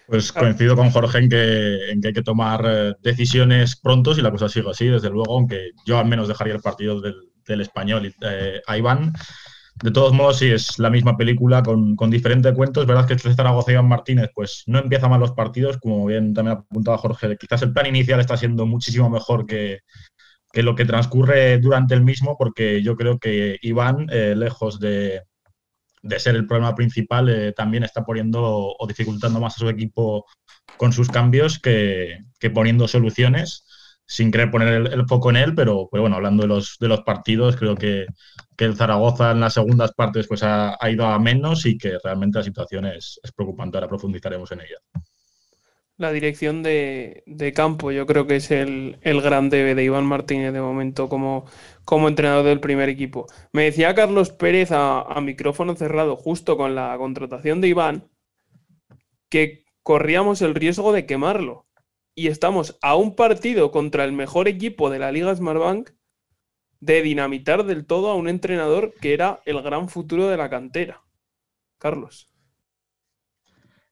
Pues 0.08 0.32
coincido 0.32 0.78
con 0.78 0.90
Jorge 0.90 1.18
en 1.20 1.30
que, 1.30 1.92
en 1.92 2.02
que 2.02 2.08
hay 2.08 2.14
que 2.14 2.24
tomar 2.24 2.64
eh, 2.66 2.94
decisiones 3.02 3.76
prontos 3.76 4.18
y 4.18 4.22
la 4.22 4.32
cosa 4.32 4.48
sigue 4.48 4.70
así, 4.70 4.88
desde 4.88 5.10
luego, 5.10 5.36
aunque 5.36 5.72
yo 5.86 6.00
al 6.00 6.08
menos 6.08 6.30
dejaría 6.30 6.54
el 6.54 6.62
partido 6.62 7.02
del, 7.02 7.62
español 7.62 8.14
eh, 8.22 8.62
a 8.66 8.78
Iván. 8.78 9.14
De 9.84 9.92
todos 9.92 10.14
modos, 10.14 10.40
sí, 10.40 10.48
es 10.48 10.80
la 10.80 10.90
misma 10.90 11.18
película 11.18 11.62
con, 11.62 11.96
con 11.96 12.10
diferentes 12.10 12.54
cuentos. 12.54 12.82
Es 12.82 12.88
verdad 12.88 13.06
que 13.06 13.14
este 13.14 13.34
Zaragoza 13.34 13.72
Iván 13.72 13.88
Martínez, 13.88 14.30
pues 14.34 14.64
no 14.66 14.80
empieza 14.80 15.08
mal 15.08 15.20
los 15.20 15.34
partidos, 15.34 15.78
como 15.78 16.06
bien 16.06 16.34
también 16.34 16.58
apuntaba 16.58 16.98
Jorge. 16.98 17.38
Quizás 17.38 17.62
el 17.62 17.74
plan 17.74 17.86
inicial 17.86 18.20
está 18.20 18.38
siendo 18.38 18.66
muchísimo 18.66 19.10
mejor 19.10 19.46
que, 19.46 19.82
que 20.52 20.64
lo 20.64 20.76
que 20.76 20.86
transcurre 20.86 21.60
durante 21.60 21.94
el 21.94 22.04
mismo, 22.04 22.36
porque 22.38 22.82
yo 22.82 22.96
creo 22.96 23.20
que 23.20 23.58
Iván, 23.62 24.08
eh, 24.10 24.34
lejos 24.36 24.80
de, 24.80 25.22
de 26.08 26.20
ser 26.20 26.36
el 26.36 26.48
problema 26.48 26.76
principal, 26.76 27.30
eh, 27.30 27.54
también 27.54 27.84
está 27.84 28.04
poniendo 28.04 28.76
o 28.78 28.88
dificultando 28.88 29.40
más 29.40 29.56
a 29.56 29.60
su 29.60 29.70
equipo 29.70 30.26
con 30.78 30.94
sus 30.94 31.10
cambios 31.10 31.60
que, 31.60 32.20
poniendo 32.54 32.88
soluciones, 32.88 33.66
sin 34.06 34.32
querer 34.32 34.52
poner 34.52 34.74
el, 34.94 35.06
foco 35.08 35.30
en 35.30 35.38
él, 35.38 35.56
pero, 35.56 35.90
bueno, 35.92 36.16
hablando 36.16 36.44
de 36.44 36.48
los, 36.48 36.78
de 36.80 36.88
los 36.88 37.02
partidos, 37.02 37.58
creo 37.58 37.76
que, 37.76 38.06
el 38.58 38.76
Zaragoza 38.76 39.32
en 39.32 39.40
las 39.42 39.54
segundas 39.54 39.92
partes 39.94 40.28
pues 40.28 40.42
ha, 40.44 40.78
ido 40.90 41.06
a 41.06 41.20
menos 41.20 41.66
y 41.66 41.78
que 41.78 41.98
realmente 42.04 42.40
la 42.40 42.44
situación 42.44 42.86
es, 42.86 43.20
es 43.22 43.32
preocupante. 43.32 43.78
Ahora 43.78 43.88
profundizaremos 43.88 44.52
en 44.52 44.62
ella 44.62 44.78
la 45.98 46.12
dirección 46.12 46.64
de, 46.64 47.24
campo. 47.56 47.92
Yo 47.92 48.06
creo 48.06 48.28
que 48.28 48.38
es 48.38 48.52
el, 48.52 48.98
el, 49.02 49.22
gran 49.22 49.50
debe 49.50 49.76
de 49.76 49.84
Iván 49.84 50.06
Martínez 50.06 50.54
de 50.54 50.62
momento 50.62 51.10
como, 51.10 51.46
como 51.88 52.10
entrenador 52.10 52.44
del 52.44 52.60
primer 52.60 52.90
equipo. 52.90 53.28
Me 53.54 53.64
decía 53.64 53.96
Carlos 53.96 54.30
Pérez 54.30 54.72
a, 54.74 55.06
micrófono 55.22 55.74
cerrado, 55.74 56.18
justo 56.18 56.58
con 56.58 56.76
la 56.76 56.94
contratación 56.98 57.62
de 57.62 57.70
Iván, 57.70 58.10
que 59.30 59.64
corríamos 59.84 60.42
el 60.42 60.54
riesgo 60.54 60.92
de 60.92 61.06
quemarlo. 61.06 61.66
Y 62.14 62.28
estamos 62.28 62.78
a 62.82 62.98
un 62.98 63.16
partido 63.16 63.72
contra 63.72 64.04
el 64.04 64.12
mejor 64.12 64.50
equipo 64.50 64.90
de 64.90 65.00
la 65.00 65.14
Liga 65.14 65.34
Smartbank 65.34 65.92
de 66.82 67.02
dinamitar 67.04 67.64
del 67.64 67.86
todo 67.86 68.10
a 68.10 68.16
un 68.16 68.28
entrenador 68.28 68.94
que 69.00 69.14
era 69.14 69.40
el 69.46 69.62
gran 69.62 69.88
futuro 69.88 70.28
de 70.28 70.36
la 70.36 70.50
cantera. 70.50 71.04
Carlos. 71.78 72.28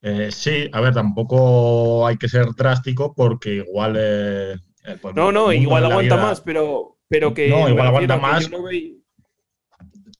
Eh, 0.02 0.32
sí, 0.34 0.70
a 0.74 0.82
ver, 0.82 0.94
tampoco 0.94 2.06
hay 2.06 2.18
que 2.18 2.28
ser 2.28 2.48
drástico 2.58 3.14
porque 3.14 3.54
igual. 3.54 3.96
Eh, 3.98 4.58
pues, 5.02 5.16
no, 5.16 5.32
no, 5.32 5.54
igual 5.54 5.86
aguanta 5.86 6.18
más, 6.18 6.42
pero, 6.42 6.95
pero 7.08 7.34
que. 7.34 7.50
No, 7.50 7.70
igual 7.70 7.88
aguanta 7.88 8.18
más. 8.18 8.50
Yo, 8.50 8.58
lo, 8.58 8.70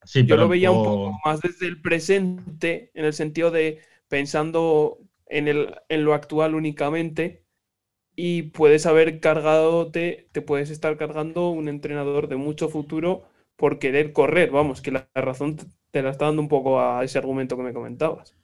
sí, 0.04 0.26
yo 0.26 0.38
lo 0.38 0.48
veía 0.48 0.72
un 0.72 0.84
poco 0.84 1.18
más 1.26 1.42
desde 1.42 1.68
el 1.68 1.82
presente, 1.82 2.92
en 2.94 3.06
el 3.06 3.14
sentido 3.14 3.52
de 3.52 3.80
pensando 4.08 5.00
en, 5.28 5.48
el, 5.48 5.76
en 5.90 6.06
lo 6.06 6.14
actual 6.14 6.56
únicamente. 6.56 7.44
Y 8.16 8.44
puedes 8.44 8.86
haber 8.86 9.20
cargado, 9.20 9.92
te, 9.92 10.30
te 10.32 10.42
puedes 10.42 10.70
estar 10.70 10.98
cargando 10.98 11.50
un 11.50 11.70
entrenador 11.70 12.28
de 12.30 12.38
mucho 12.38 12.70
futuro 12.70 13.24
por 13.58 13.80
querer 13.80 14.14
correr. 14.14 14.52
Vamos, 14.52 14.82
que 14.82 14.92
la 14.92 15.10
razón 15.16 15.58
te 15.92 16.02
la 16.04 16.12
está 16.12 16.26
dando 16.26 16.42
un 16.42 16.50
poco 16.50 16.82
a 16.82 17.04
ese 17.04 17.18
argumento 17.20 17.58
que 17.58 17.64
me 17.64 17.74
comentabas. 17.74 18.36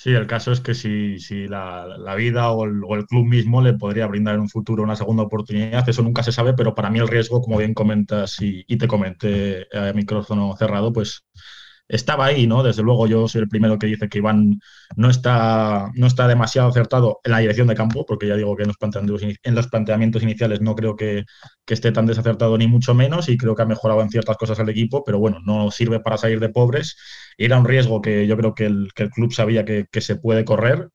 Sí, 0.00 0.10
el 0.12 0.28
caso 0.28 0.52
es 0.52 0.60
que 0.60 0.74
si, 0.74 1.18
si 1.18 1.48
la, 1.48 2.14
vida 2.16 2.52
o 2.52 2.64
el, 2.64 3.06
club 3.06 3.26
mismo 3.26 3.60
le 3.60 3.74
podría 3.74 4.06
brindar 4.06 4.36
en 4.36 4.42
un 4.42 4.48
futuro 4.48 4.84
una 4.84 4.94
segunda 4.94 5.24
oportunidad, 5.24 5.88
eso 5.88 6.02
nunca 6.04 6.22
se 6.22 6.30
sabe, 6.30 6.54
pero 6.54 6.72
para 6.72 6.88
mí 6.88 7.00
el 7.00 7.08
riesgo, 7.08 7.40
como 7.40 7.58
bien 7.58 7.74
comentas 7.74 8.36
y, 8.40 8.64
te 8.64 8.86
comenté 8.86 9.66
a 9.76 9.92
micrófono 9.92 10.54
cerrado, 10.56 10.92
pues 10.92 11.24
estaba 11.88 12.26
ahí, 12.26 12.46
¿no? 12.46 12.62
Desde 12.62 12.82
luego 12.82 13.08
yo 13.08 13.26
soy 13.26 13.40
el 13.42 13.48
primero 13.48 13.76
que 13.76 13.88
dice 13.88 14.08
que 14.08 14.18
Iván 14.18 14.60
no 14.94 15.10
está, 15.10 15.90
no 15.94 16.06
está 16.06 16.28
demasiado 16.28 16.68
acertado 16.68 17.20
en 17.24 17.32
la 17.32 17.38
dirección 17.38 17.66
de 17.66 17.74
campo, 17.74 18.06
porque 18.06 18.28
ya 18.28 18.36
digo 18.36 18.54
que 18.56 18.62
en 18.62 18.68
los 18.68 18.76
planteamientos, 18.76 19.22
en 19.42 19.54
los 19.54 19.66
planteamientos 19.66 20.22
iniciales 20.22 20.60
no 20.60 20.76
creo 20.76 20.94
que, 20.94 21.24
esté 21.66 21.92
tan 21.92 22.06
desacertado 22.06 22.56
ni 22.56 22.66
mucho 22.66 22.94
menos 22.94 23.28
y 23.28 23.36
creo 23.36 23.54
que 23.54 23.62
ha 23.62 23.66
mejorado 23.66 24.00
en 24.00 24.10
ciertas 24.10 24.36
cosas 24.36 24.58
el 24.60 24.68
equipo, 24.70 25.04
pero 25.04 25.18
bueno, 25.18 25.38
no 25.44 25.70
sirve 25.70 26.00
para 26.00 26.16
salir 26.16 26.40
de 26.40 26.48
pobres. 26.48 26.96
Era 27.38 27.58
un 27.58 27.64
riesgo 27.64 28.02
que 28.02 28.26
yo 28.26 28.36
creo 28.36 28.54
que 28.54 28.66
el, 28.66 28.92
club 28.92 29.32
sabía 29.32 29.64
que, 29.64 29.86
se 30.00 30.16
puede 30.16 30.44
correr, 30.44 30.90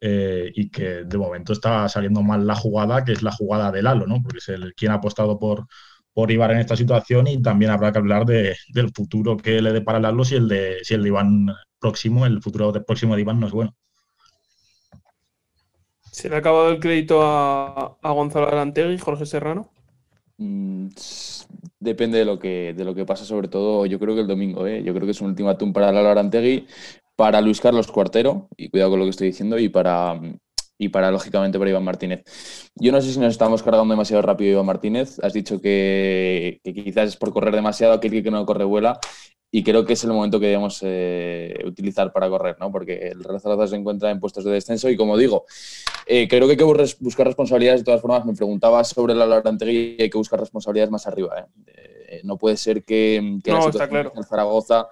eh, 0.00 0.52
y 0.54 0.70
que 0.70 1.04
de 1.04 1.18
momento 1.18 1.52
está 1.52 1.88
saliendo 1.88 2.22
mal 2.22 2.46
la 2.46 2.54
jugada, 2.54 3.04
que 3.04 3.12
es 3.12 3.22
la 3.22 3.32
jugada 3.32 3.72
del 3.72 3.84
Lalo, 3.84 4.06
¿no? 4.06 4.22
Porque 4.22 4.38
es 4.38 4.48
el 4.48 4.74
quien 4.74 4.92
ha 4.92 4.96
apostado 4.96 5.38
por, 5.40 5.66
por 6.12 6.30
Iván 6.30 6.52
en 6.52 6.58
esta 6.58 6.76
situación 6.76 7.26
y 7.26 7.42
también 7.42 7.72
habrá 7.72 7.92
que 7.92 7.98
hablar 7.98 8.24
de, 8.24 8.56
del 8.72 8.92
futuro 8.92 9.36
que 9.36 9.60
le 9.60 9.72
depara 9.72 9.98
el 9.98 10.24
si 10.24 10.36
el 10.36 10.48
de 10.48 10.78
si 10.82 10.94
el 10.94 11.02
de 11.02 11.08
Iván 11.08 11.46
próximo, 11.80 12.26
el 12.26 12.42
futuro 12.42 12.72
de, 12.72 12.80
próximo 12.80 13.14
de 13.16 13.22
Iván 13.22 13.40
no 13.40 13.46
es 13.48 13.52
bueno. 13.52 13.74
¿Se 16.12 16.28
le 16.28 16.36
ha 16.36 16.38
acabado 16.38 16.70
el 16.70 16.80
crédito 16.80 17.22
a, 17.22 17.98
a 18.02 18.10
Gonzalo 18.10 18.48
Arantegui 18.48 18.98
Jorge 18.98 19.26
Serrano? 19.26 19.70
Mm, 20.38 20.88
depende 21.80 22.18
de 22.18 22.24
lo 22.24 22.38
que 22.38 22.72
de 22.72 22.84
lo 22.84 22.94
que 22.94 23.04
pasa, 23.04 23.24
sobre 23.24 23.48
todo 23.48 23.86
yo 23.86 23.98
creo 23.98 24.14
que 24.14 24.20
el 24.20 24.28
domingo, 24.28 24.66
¿eh? 24.68 24.82
yo 24.84 24.94
creo 24.94 25.04
que 25.04 25.10
es 25.10 25.20
un 25.20 25.28
ultimátum 25.30 25.72
para 25.72 25.90
Lalo 25.90 26.10
Arantegui, 26.10 26.66
para 27.16 27.40
Luis 27.40 27.60
Carlos 27.60 27.90
Cuartero, 27.90 28.48
y 28.56 28.68
cuidado 28.70 28.90
con 28.92 29.00
lo 29.00 29.06
que 29.06 29.10
estoy 29.10 29.28
diciendo, 29.28 29.58
y 29.58 29.68
para, 29.68 30.20
y 30.78 30.88
para, 30.88 31.10
lógicamente, 31.10 31.58
para 31.58 31.70
Iván 31.70 31.84
Martínez. 31.84 32.22
Yo 32.76 32.92
no 32.92 33.00
sé 33.00 33.12
si 33.12 33.18
nos 33.18 33.32
estamos 33.32 33.62
cargando 33.62 33.92
demasiado 33.92 34.22
rápido, 34.22 34.52
Iván 34.52 34.66
Martínez. 34.66 35.18
Has 35.22 35.32
dicho 35.32 35.60
que, 35.60 36.60
quizás 36.62 37.08
es 37.08 37.16
por 37.16 37.32
correr 37.32 37.54
demasiado, 37.54 37.94
aquel 37.94 38.22
que 38.22 38.30
no 38.30 38.46
corre 38.46 38.64
vuela. 38.64 39.00
Y 39.50 39.64
creo 39.64 39.84
que 39.86 39.94
es 39.94 40.04
el 40.04 40.12
momento 40.12 40.38
que 40.38 40.46
debemos 40.46 40.78
eh, 40.82 41.62
utilizar 41.64 42.12
para 42.12 42.28
correr, 42.28 42.56
¿no? 42.60 42.70
Porque 42.70 43.08
el 43.08 43.24
Real 43.24 43.40
Zaragoza 43.40 43.68
se 43.68 43.76
encuentra 43.76 44.10
en 44.10 44.20
puestos 44.20 44.44
de 44.44 44.52
descenso 44.52 44.90
y, 44.90 44.96
como 44.96 45.16
digo, 45.16 45.46
eh, 46.06 46.28
creo 46.28 46.46
que 46.46 46.52
hay 46.52 46.56
que 46.58 46.96
buscar 47.00 47.26
responsabilidades 47.26 47.80
de 47.80 47.84
todas 47.86 48.02
formas. 48.02 48.26
Me 48.26 48.34
preguntaba 48.34 48.84
sobre 48.84 49.14
la 49.14 49.26
Laurantegui 49.26 49.96
y 49.98 50.02
hay 50.02 50.10
que 50.10 50.18
buscar 50.18 50.38
responsabilidades 50.38 50.90
más 50.90 51.06
arriba. 51.06 51.34
¿eh? 51.38 52.20
no 52.24 52.36
puede 52.36 52.56
ser 52.56 52.84
que, 52.84 53.40
que 53.42 53.50
no, 53.50 53.58
la 53.58 53.72
situación 53.72 54.12
en 54.14 54.24
Zaragoza 54.24 54.88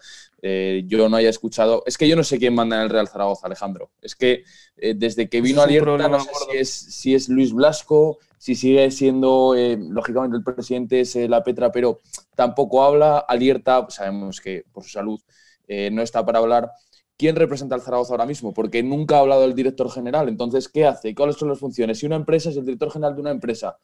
eh, 0.48 0.84
yo 0.86 1.08
no 1.08 1.16
haya 1.16 1.28
escuchado. 1.28 1.82
Es 1.86 1.98
que 1.98 2.06
yo 2.06 2.14
no 2.14 2.22
sé 2.22 2.38
quién 2.38 2.54
manda 2.54 2.76
en 2.76 2.82
el 2.82 2.90
Real 2.90 3.08
Zaragoza, 3.08 3.48
Alejandro. 3.48 3.90
Es 4.00 4.14
que 4.14 4.44
eh, 4.76 4.94
desde 4.96 5.28
que 5.28 5.40
vino 5.40 5.60
Alierta, 5.60 6.08
no 6.08 6.20
sé 6.20 6.30
si 6.30 6.56
es, 6.56 6.70
si 6.70 7.14
es, 7.16 7.28
Luis 7.28 7.52
Blasco, 7.52 8.18
si 8.38 8.54
sigue 8.54 8.88
siendo, 8.92 9.56
eh, 9.56 9.76
lógicamente, 9.76 10.36
el 10.36 10.44
presidente 10.44 11.00
es 11.00 11.16
la 11.16 11.42
Petra, 11.42 11.72
pero 11.72 11.98
tampoco 12.36 12.84
habla. 12.84 13.18
Alierta, 13.18 13.86
sabemos 13.88 14.40
que 14.40 14.62
por 14.70 14.84
su 14.84 14.90
salud 14.90 15.20
no 15.68 16.00
está 16.00 16.24
para 16.24 16.38
hablar. 16.38 16.70
¿Quién 17.16 17.34
representa 17.34 17.74
al 17.74 17.80
Zaragoza 17.80 18.12
ahora 18.12 18.26
mismo? 18.26 18.54
Porque 18.54 18.84
nunca 18.84 19.16
ha 19.16 19.20
hablado 19.20 19.44
el 19.44 19.54
director 19.56 19.90
general. 19.90 20.28
Entonces, 20.28 20.68
¿qué 20.68 20.86
hace? 20.86 21.12
¿Cuáles 21.12 21.34
son 21.34 21.48
las 21.48 21.58
funciones? 21.58 21.98
Si 21.98 22.06
una 22.06 22.14
empresa 22.14 22.50
es 22.50 22.56
el 22.56 22.64
director 22.64 22.92
general 22.92 23.16
de 23.16 23.20
una 23.20 23.32
empresa, 23.32 23.78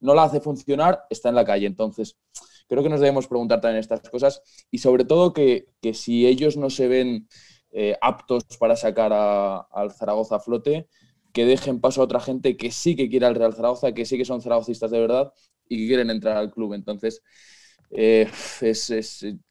no 0.00 0.14
la 0.14 0.24
hace 0.24 0.40
funcionar, 0.40 1.04
está 1.10 1.28
en 1.28 1.36
la 1.36 1.44
calle. 1.44 1.66
Entonces, 1.66 2.16
creo 2.68 2.82
que 2.82 2.88
nos 2.88 3.00
debemos 3.00 3.26
preguntar 3.26 3.60
también 3.60 3.80
estas 3.80 4.08
cosas 4.08 4.42
y 4.70 4.78
sobre 4.78 5.04
todo 5.04 5.32
que, 5.32 5.66
si 5.94 6.26
ellos 6.26 6.56
no 6.56 6.70
se 6.70 6.88
ven 6.88 7.28
eh, 7.72 7.96
aptos 8.00 8.44
para 8.58 8.76
sacar 8.76 9.12
al 9.12 9.92
Zaragoza 9.92 10.36
a 10.36 10.40
flote, 10.40 10.88
que 11.32 11.44
dejen 11.44 11.80
paso 11.80 12.00
a 12.00 12.04
otra 12.04 12.20
gente 12.20 12.56
que 12.56 12.70
sí 12.70 12.96
que 12.96 13.08
quiere 13.08 13.26
al 13.26 13.34
Real 13.34 13.54
Zaragoza, 13.54 13.92
que 13.92 14.04
sí 14.04 14.16
que 14.16 14.24
son 14.24 14.40
zaragocistas 14.40 14.90
de 14.90 15.00
verdad 15.00 15.32
y 15.68 15.78
que 15.78 15.86
quieren 15.86 16.10
entrar 16.10 16.36
al 16.36 16.50
club. 16.50 16.74
Entonces, 16.74 17.22
eh, 17.90 18.28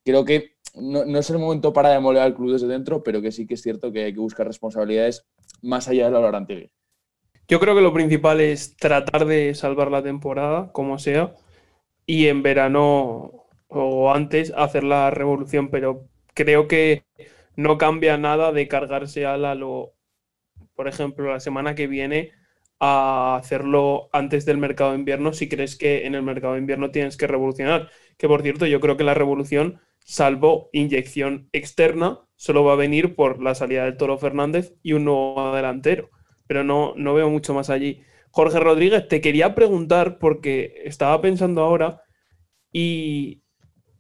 creo 0.04 0.26
que 0.26 0.58
no, 0.76 1.18
es 1.18 1.30
el 1.30 1.40
momento 1.40 1.74
para 1.74 1.90
demoler 1.90 2.22
al 2.22 2.36
club 2.36 2.52
desde 2.52 2.68
dentro, 2.68 3.04
pero 3.04 3.22
que 3.22 3.32
sí 3.32 3.48
que 3.48 3.56
es 3.56 3.62
cierto 3.62 3.92
que 3.92 4.06
hay 4.06 4.14
que 4.14 4.20
buscar 4.20 4.48
responsabilidades 4.48 5.26
más 5.62 5.88
allá 5.88 6.06
de 6.06 6.12
la 6.12 6.20
Lorantigui. 6.20 6.72
Yo 7.48 7.60
creo 7.60 7.76
que 7.76 7.82
lo 7.82 7.94
principal 7.94 8.42
es 8.42 8.76
tratar 8.76 9.26
de 9.26 9.56
salvar 9.56 9.90
la 9.90 10.04
temporada, 10.04 10.72
como 10.74 11.00
sea, 11.00 11.34
y 12.08 12.28
en 12.30 12.44
verano 12.44 13.46
o 13.70 14.14
antes 14.14 14.54
hacer 14.58 14.86
la 14.86 15.12
revolución, 15.12 15.70
pero 15.72 16.08
creo 16.36 16.68
que 16.70 17.06
no 17.58 17.78
cambia 17.80 18.18
nada 18.18 18.54
de 18.54 18.70
cargarse 18.70 19.28
a 19.28 19.38
lo, 19.56 19.94
por 20.76 20.88
ejemplo, 20.88 21.32
la 21.32 21.40
semana 21.40 21.76
que 21.76 21.88
viene 21.88 22.32
a 22.80 23.38
hacerlo 23.38 24.10
antes 24.14 24.46
del 24.46 24.58
mercado 24.58 24.92
de 24.92 25.00
invierno 25.00 25.34
si 25.34 25.50
crees 25.50 25.76
que 25.78 26.06
en 26.06 26.14
el 26.16 26.22
mercado 26.24 26.54
de 26.54 26.60
invierno 26.60 26.92
tienes 26.92 27.18
que 27.18 27.28
revolucionar. 27.28 27.90
Que 28.18 28.28
por 28.28 28.42
cierto, 28.44 28.66
yo 28.68 28.80
creo 28.80 28.98
que 28.98 29.04
la 29.04 29.14
revolución, 29.16 29.80
salvo 30.00 30.70
inyección 30.74 31.50
externa, 31.54 32.20
solo 32.36 32.64
va 32.64 32.74
a 32.74 32.76
venir 32.78 33.16
por 33.16 33.42
la 33.42 33.56
salida 33.56 33.86
del 33.86 33.98
Toro 33.98 34.18
Fernández 34.20 34.74
y 34.84 34.94
un 34.94 35.06
nuevo 35.06 35.54
delantero. 35.56 36.10
Pero 36.48 36.64
no, 36.64 36.94
no 36.96 37.14
veo 37.14 37.30
mucho 37.30 37.54
más 37.54 37.70
allí. 37.70 38.02
Jorge 38.38 38.60
Rodríguez, 38.60 39.08
te 39.08 39.20
quería 39.20 39.56
preguntar 39.56 40.20
porque 40.20 40.84
estaba 40.86 41.20
pensando 41.22 41.64
ahora 41.64 42.04
y 42.72 43.42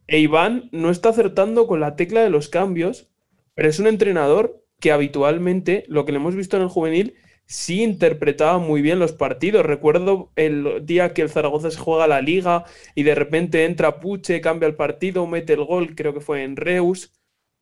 e 0.05 0.19
Iván 0.19 0.69
no 0.71 0.91
está 0.91 1.09
acertando 1.09 1.65
con 1.65 1.79
la 1.79 1.95
tecla 1.95 2.21
de 2.21 2.29
los 2.29 2.47
cambios, 2.47 3.09
pero 3.55 3.67
es 3.67 3.79
un 3.79 3.87
entrenador 3.87 4.63
que 4.79 4.91
habitualmente, 4.91 5.85
lo 5.87 6.05
que 6.05 6.11
le 6.11 6.19
hemos 6.19 6.35
visto 6.35 6.55
en 6.55 6.61
el 6.61 6.69
juvenil, 6.69 7.15
sí 7.47 7.81
interpretaba 7.81 8.59
muy 8.59 8.83
bien 8.83 8.99
los 8.99 9.11
partidos. 9.11 9.65
Recuerdo 9.65 10.31
el 10.35 10.85
día 10.85 11.15
que 11.15 11.23
el 11.23 11.31
Zaragoza 11.31 11.71
se 11.71 11.79
juega 11.79 12.05
la 12.05 12.21
liga 12.21 12.65
y 12.93 13.01
de 13.01 13.15
repente 13.15 13.65
entra 13.65 13.99
Puche, 13.99 14.39
cambia 14.39 14.67
el 14.67 14.75
partido, 14.75 15.25
mete 15.25 15.53
el 15.53 15.65
gol, 15.65 15.95
creo 15.95 16.13
que 16.13 16.21
fue 16.21 16.43
en 16.43 16.57
Reus. 16.57 17.11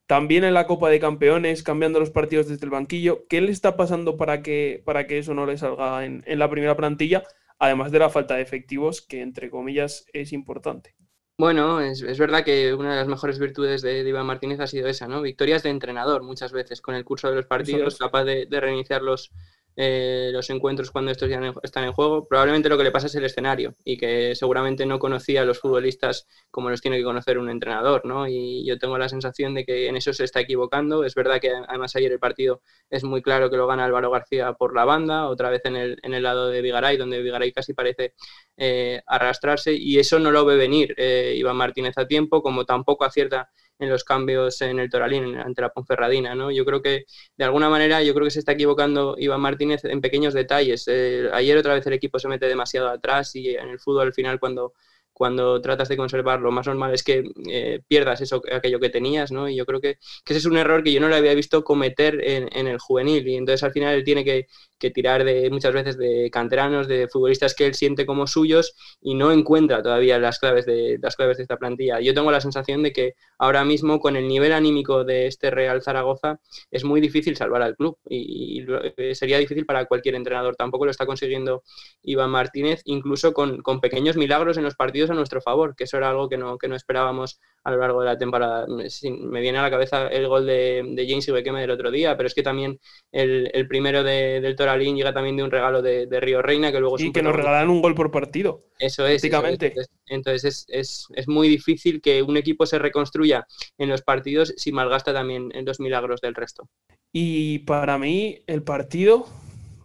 También 0.07 0.43
en 0.43 0.53
la 0.53 0.67
Copa 0.67 0.89
de 0.89 0.99
Campeones, 0.99 1.63
cambiando 1.63 1.99
los 1.99 2.11
partidos 2.11 2.47
desde 2.47 2.65
el 2.65 2.69
banquillo. 2.69 3.25
¿Qué 3.27 3.41
le 3.41 3.51
está 3.51 3.75
pasando 3.75 4.17
para 4.17 4.41
que, 4.41 4.83
para 4.85 5.07
que 5.07 5.17
eso 5.17 5.33
no 5.33 5.45
le 5.45 5.57
salga 5.57 6.05
en, 6.05 6.23
en 6.27 6.39
la 6.39 6.49
primera 6.49 6.75
plantilla? 6.75 7.23
Además 7.57 7.91
de 7.91 7.99
la 7.99 8.09
falta 8.09 8.35
de 8.35 8.41
efectivos, 8.41 9.01
que 9.01 9.21
entre 9.21 9.49
comillas 9.49 10.05
es 10.13 10.33
importante. 10.33 10.95
Bueno, 11.37 11.81
es, 11.81 12.17
verdad 12.17 12.45
que 12.45 12.73
una 12.73 12.91
de 12.91 12.95
las 12.97 13.07
mejores 13.07 13.39
virtudes 13.39 13.81
de, 13.81 14.07
Iván 14.07 14.25
Martínez 14.25 14.59
ha 14.61 14.67
sido 14.67 14.87
esa, 14.87 15.07
¿no? 15.07 15.21
Victorias 15.21 15.63
de 15.63 15.69
entrenador 15.69 16.23
muchas 16.23 16.53
veces 16.53 16.79
con 16.79 16.95
el 16.95 17.03
curso 17.03 17.29
de 17.29 17.35
los 17.35 17.45
partidos, 17.45 17.97
capaz 17.97 18.23
de, 18.23 18.45
de 18.45 18.59
reiniciar 18.61 19.01
los, 19.01 19.31
eh, 19.77 20.29
los 20.31 20.49
encuentros 20.49 20.91
cuando 20.91 21.11
estos 21.11 21.29
ya 21.29 21.39
están 21.63 21.83
en 21.83 21.93
juego. 21.93 22.27
Probablemente 22.27 22.69
lo 22.69 22.77
que 22.77 22.83
le 22.83 22.91
pasa 22.91 23.07
es 23.07 23.15
el 23.15 23.25
escenario 23.25 23.73
y 23.83 23.97
que 23.97 24.35
seguramente 24.35 24.85
no 24.85 24.99
conocía 24.99 25.41
a 25.41 25.45
los 25.45 25.59
futbolistas 25.59 26.27
como 26.51 26.69
los 26.69 26.81
tiene 26.81 26.97
que 26.97 27.03
conocer 27.03 27.37
un 27.37 27.49
entrenador, 27.49 28.05
¿no? 28.05 28.27
Y 28.27 28.65
yo 28.65 28.77
tengo 28.77 28.97
la 28.97 29.09
sensación 29.09 29.53
de 29.53 29.65
que 29.65 29.87
en 29.87 29.97
eso 29.97 30.13
se 30.13 30.23
está 30.23 30.39
equivocando. 30.39 31.03
Es 31.03 31.15
verdad 31.15 31.39
que 31.39 31.51
además 31.67 31.95
ayer 31.95 32.11
el 32.11 32.19
partido 32.19 32.61
es 32.89 33.03
muy 33.03 33.21
claro 33.21 33.49
que 33.49 33.57
lo 33.57 33.67
gana 33.67 33.85
Álvaro 33.85 34.11
García 34.11 34.53
por 34.53 34.75
la 34.75 34.85
banda, 34.85 35.27
otra 35.27 35.49
vez 35.49 35.61
en 35.65 35.75
el, 35.75 35.99
en 36.03 36.13
el 36.13 36.23
lado 36.23 36.49
de 36.49 36.61
Vigaray, 36.61 36.97
donde 36.97 37.21
Vigaray 37.21 37.51
casi 37.51 37.73
parece 37.73 38.13
eh, 38.57 39.01
arrastrarse 39.05 39.73
y 39.73 39.99
eso 39.99 40.19
no 40.19 40.31
lo 40.31 40.45
ve 40.45 40.55
venir 40.55 40.93
eh, 40.97 41.33
Iván 41.37 41.57
Martínez 41.57 41.97
a 41.97 42.07
tiempo, 42.07 42.41
como 42.41 42.65
tampoco 42.65 43.03
acierta 43.03 43.49
en 43.79 43.89
los 43.89 44.03
cambios 44.03 44.61
en 44.61 44.79
el 44.79 44.89
Toralín 44.89 45.35
ante 45.37 45.61
la 45.61 45.69
Ponferradina, 45.69 46.35
¿no? 46.35 46.51
Yo 46.51 46.65
creo 46.65 46.81
que 46.81 47.05
de 47.37 47.45
alguna 47.45 47.69
manera 47.69 48.01
yo 48.03 48.13
creo 48.13 48.25
que 48.25 48.31
se 48.31 48.39
está 48.39 48.53
equivocando 48.53 49.15
Iván 49.17 49.41
Martínez 49.41 49.83
en 49.85 50.01
pequeños 50.01 50.33
detalles. 50.33 50.85
Eh, 50.87 51.29
ayer 51.33 51.57
otra 51.57 51.73
vez 51.73 51.85
el 51.87 51.93
equipo 51.93 52.19
se 52.19 52.27
mete 52.27 52.47
demasiado 52.47 52.89
atrás 52.89 53.35
y 53.35 53.55
en 53.55 53.69
el 53.69 53.79
fútbol 53.79 54.07
al 54.07 54.13
final 54.13 54.39
cuando 54.39 54.73
cuando 55.15 55.61
tratas 55.61 55.87
de 55.87 55.95
conservar, 55.95 56.41
lo 56.41 56.51
más 56.51 56.67
normal 56.67 56.93
es 56.93 57.01
que 57.01 57.23
eh, 57.49 57.79
pierdas 57.87 58.19
eso, 58.19 58.41
aquello 58.51 58.81
que 58.81 58.89
tenías, 58.89 59.31
¿no? 59.31 59.47
Y 59.47 59.55
yo 59.55 59.65
creo 59.65 59.79
que, 59.79 59.97
ese 60.25 60.37
es 60.39 60.45
un 60.45 60.57
error 60.57 60.83
que 60.83 60.91
yo 60.91 60.99
no 60.99 61.07
le 61.07 61.15
había 61.15 61.33
visto 61.33 61.63
cometer 61.63 62.21
en, 62.21 62.49
en 62.51 62.67
el 62.67 62.79
juvenil. 62.79 63.25
Y 63.25 63.37
entonces 63.37 63.63
al 63.63 63.71
final 63.71 63.95
él 63.95 64.03
tiene 64.03 64.25
que, 64.25 64.47
que 64.77 64.91
tirar 64.91 65.23
de 65.23 65.49
muchas 65.49 65.73
veces 65.73 65.97
de 65.97 66.29
canteranos, 66.31 66.87
de 66.87 67.07
futbolistas 67.07 67.55
que 67.55 67.65
él 67.65 67.75
siente 67.75 68.05
como 68.05 68.27
suyos 68.27 68.75
y 69.01 69.15
no 69.15 69.31
encuentra 69.31 69.81
todavía 69.81 70.19
las 70.19 70.39
claves 70.39 70.65
de 70.65 70.99
las 71.01 71.15
claves 71.15 71.37
de 71.37 71.43
esta 71.43 71.57
plantilla. 71.57 71.99
Yo 72.01 72.13
tengo 72.13 72.31
la 72.31 72.41
sensación 72.41 72.83
de 72.83 72.91
que 72.91 73.13
ahora 73.39 73.63
mismo 73.63 73.99
con 73.99 74.15
el 74.15 74.27
nivel 74.27 74.53
anímico 74.53 75.03
de 75.03 75.27
este 75.27 75.49
Real 75.49 75.81
Zaragoza 75.81 76.39
es 76.71 76.83
muy 76.83 77.01
difícil 77.01 77.35
salvar 77.37 77.61
al 77.61 77.75
club 77.75 77.97
y, 78.09 78.65
sería 79.13 79.37
difícil 79.37 79.65
para 79.65 79.85
cualquier 79.85 80.15
entrenador. 80.15 80.55
Tampoco 80.55 80.85
lo 80.85 80.91
está 80.91 81.05
consiguiendo 81.05 81.63
Iván 82.03 82.31
Martínez, 82.31 82.81
incluso 82.85 83.33
con, 83.33 83.61
con 83.61 83.79
pequeños 83.79 84.17
milagros 84.17 84.57
en 84.57 84.63
los 84.63 84.75
partidos 84.75 85.04
a 85.09 85.15
nuestro 85.15 85.41
favor, 85.41 85.75
que 85.75 85.85
eso 85.85 85.97
era 85.97 86.09
algo 86.09 86.29
que 86.29 86.37
no, 86.37 86.57
que 86.57 86.67
no 86.67 86.75
esperábamos 86.75 87.39
a 87.63 87.71
lo 87.71 87.77
largo 87.77 88.01
de 88.01 88.05
la 88.05 88.17
temporada. 88.17 88.67
Me 88.67 89.41
viene 89.41 89.57
a 89.57 89.63
la 89.63 89.71
cabeza 89.71 90.07
el 90.07 90.27
gol 90.27 90.45
de, 90.45 90.83
de 90.85 91.07
James 91.07 91.27
Ibequeme 91.27 91.61
del 91.61 91.71
otro 91.71 91.89
día, 91.89 92.15
pero 92.15 92.27
es 92.27 92.35
que 92.35 92.43
también 92.43 92.79
el, 93.11 93.49
el 93.53 93.67
primero 93.67 94.03
de, 94.03 94.39
del 94.39 94.55
Toralín 94.55 94.95
llega 94.95 95.13
también 95.13 95.35
de 95.37 95.43
un 95.43 95.51
regalo 95.51 95.81
de, 95.81 96.05
de 96.05 96.19
Río 96.19 96.41
Reina, 96.41 96.71
que 96.71 96.79
luego... 96.79 96.99
Y 96.99 97.11
que 97.11 97.23
nos 97.23 97.35
regalan 97.35 97.69
un 97.69 97.81
gol 97.81 97.95
por 97.95 98.11
partido. 98.11 98.65
Eso 98.77 99.07
es. 99.07 99.21
Básicamente. 99.21 99.73
Entonces, 100.07 100.65
es, 100.69 101.07
es, 101.13 101.27
muy 101.27 101.47
difícil 101.47 102.01
que 102.01 102.21
un 102.21 102.37
equipo 102.37 102.65
se 102.65 102.77
reconstruya 102.77 103.47
en 103.77 103.89
los 103.89 104.01
partidos 104.01 104.53
si 104.57 104.71
malgasta 104.71 105.13
también 105.13 105.51
en 105.53 105.65
los 105.65 105.79
milagros 105.79 106.21
del 106.21 106.35
resto. 106.35 106.69
Y 107.11 107.59
para 107.59 107.97
mí, 107.97 108.43
el 108.45 108.61
partido, 108.63 109.25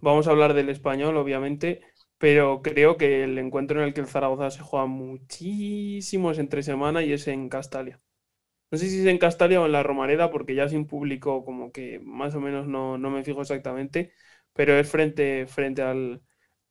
vamos 0.01 0.27
a 0.27 0.31
hablar 0.31 0.53
del 0.53 0.69
español, 0.69 1.17
obviamente, 1.17 1.81
pero 2.21 2.63
creo 2.63 2.97
que 2.97 3.25
el 3.25 3.37
encuentro 3.39 3.79
en 3.81 3.87
el 3.89 3.95
que 3.95 4.01
el 4.01 4.07
Zaragoza 4.07 4.51
se 4.51 4.61
juega 4.61 4.87
muchísimo 4.87 6.31
es 6.31 6.39
entre 6.39 6.63
semana 6.63 7.03
y 7.03 7.13
es 7.13 7.27
en 7.27 7.49
Castalia. 7.49 8.01
No 8.71 8.77
sé 8.77 8.89
si 8.89 9.01
es 9.01 9.07
en 9.07 9.17
Castalia 9.19 9.61
o 9.61 9.65
en 9.67 9.73
la 9.73 9.83
Romareda, 9.83 10.31
porque 10.31 10.55
ya 10.55 10.69
sin 10.69 10.87
público 10.87 11.45
como 11.45 11.71
que 11.71 11.99
más 12.03 12.35
o 12.35 12.41
menos 12.41 12.67
no, 12.67 12.97
me 12.99 13.23
fijo 13.23 13.41
exactamente, 13.41 14.13
pero 14.53 14.75
es 14.79 14.89
frente, 14.89 15.47
frente 15.47 15.81
al, 15.83 16.21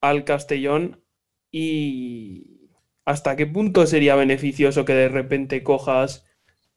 al 0.00 0.24
Castellón 0.24 1.04
y 1.52 2.70
hasta 3.04 3.36
qué 3.36 3.46
punto 3.46 3.86
sería 3.86 4.16
beneficioso 4.16 4.84
que 4.84 4.94
de 4.94 5.08
repente 5.10 5.62
cojas 5.62 6.26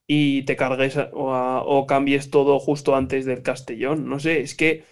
y 0.08 0.44
te 0.46 0.56
cargues 0.58 0.98
o, 0.98 1.08
o 1.66 1.88
cambies 1.88 2.30
todo 2.32 2.60
justo 2.60 2.96
antes 2.96 3.26
del 3.26 3.44
Castellón. 3.44 4.10
No 4.10 4.20
sé, 4.20 4.42
es 4.42 4.56
que, 4.56 4.86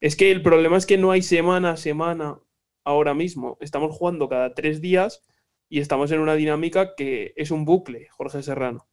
es 0.00 0.16
que 0.16 0.30
el 0.32 0.42
problema 0.42 0.76
es 0.78 0.86
que 0.86 0.98
no 0.98 1.12
hay 1.12 1.22
semana 1.22 1.72
a 1.72 1.76
semana 1.78 2.40
ahora 2.84 3.14
mismo. 3.14 3.56
Estamos 3.60 3.96
jugando 3.96 4.28
cada 4.28 4.54
tres 4.54 4.80
días 4.80 5.22
y 5.68 5.80
estamos 5.80 6.10
en 6.12 6.20
una 6.20 6.34
dinámica 6.34 6.94
que 6.94 7.32
es 7.36 7.50
un 7.50 7.64
bucle, 7.64 8.08
Jorge 8.10 8.42
Serrano. 8.42 8.86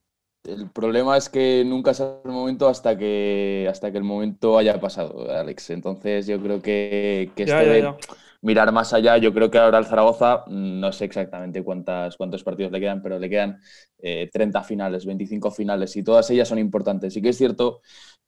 El 0.46 0.70
problema 0.70 1.18
es 1.18 1.28
que 1.28 1.64
nunca 1.66 1.92
es 1.92 2.00
el 2.00 2.32
momento 2.32 2.70
hasta 2.70 2.98
que, 2.98 3.68
hasta 3.70 3.92
que 3.92 3.98
el 3.98 4.06
momento 4.06 4.58
haya 4.58 4.80
pasado, 4.80 5.30
Alex. 5.30 5.72
Entonces 5.72 6.28
yo 6.28 6.42
creo 6.42 6.62
que, 6.62 7.32
que 7.36 7.44
esto 7.44 7.58
de 7.58 7.94
mirar 8.42 8.72
más 8.72 8.94
allá, 8.94 9.18
yo 9.18 9.34
creo 9.34 9.52
que 9.52 9.58
ahora 9.58 9.80
el 9.80 9.86
Zaragoza, 9.86 10.46
no 10.48 10.92
sé 10.92 11.06
exactamente 11.06 11.64
cuántas, 11.64 12.16
cuántos 12.16 12.44
partidos 12.44 12.72
le 12.72 12.80
quedan, 12.80 13.02
pero 13.02 13.20
le 13.20 13.30
quedan 13.30 13.60
30 13.98 14.60
eh, 14.60 14.64
finales, 14.64 15.06
25 15.06 15.52
finales 15.52 15.96
y 15.98 16.04
todas 16.04 16.30
ellas 16.30 16.48
son 16.48 16.60
importantes. 16.60 17.16
Y 17.18 17.22
que 17.22 17.30
es 17.30 17.38
cierto 17.38 17.82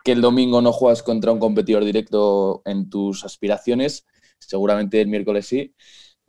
que 0.03 0.12
el 0.12 0.22
domingo 0.22 0.62
no 0.62 0.74
juegas 0.74 1.03
contra 1.03 1.32
un 1.32 1.39
competidor 1.39 1.86
directo 1.86 2.62
en 2.66 2.89
tus 2.89 3.24
aspiraciones, 3.24 4.05
seguramente 4.41 5.01
el 5.01 5.07
miércoles 5.07 5.47
sí. 5.47 5.73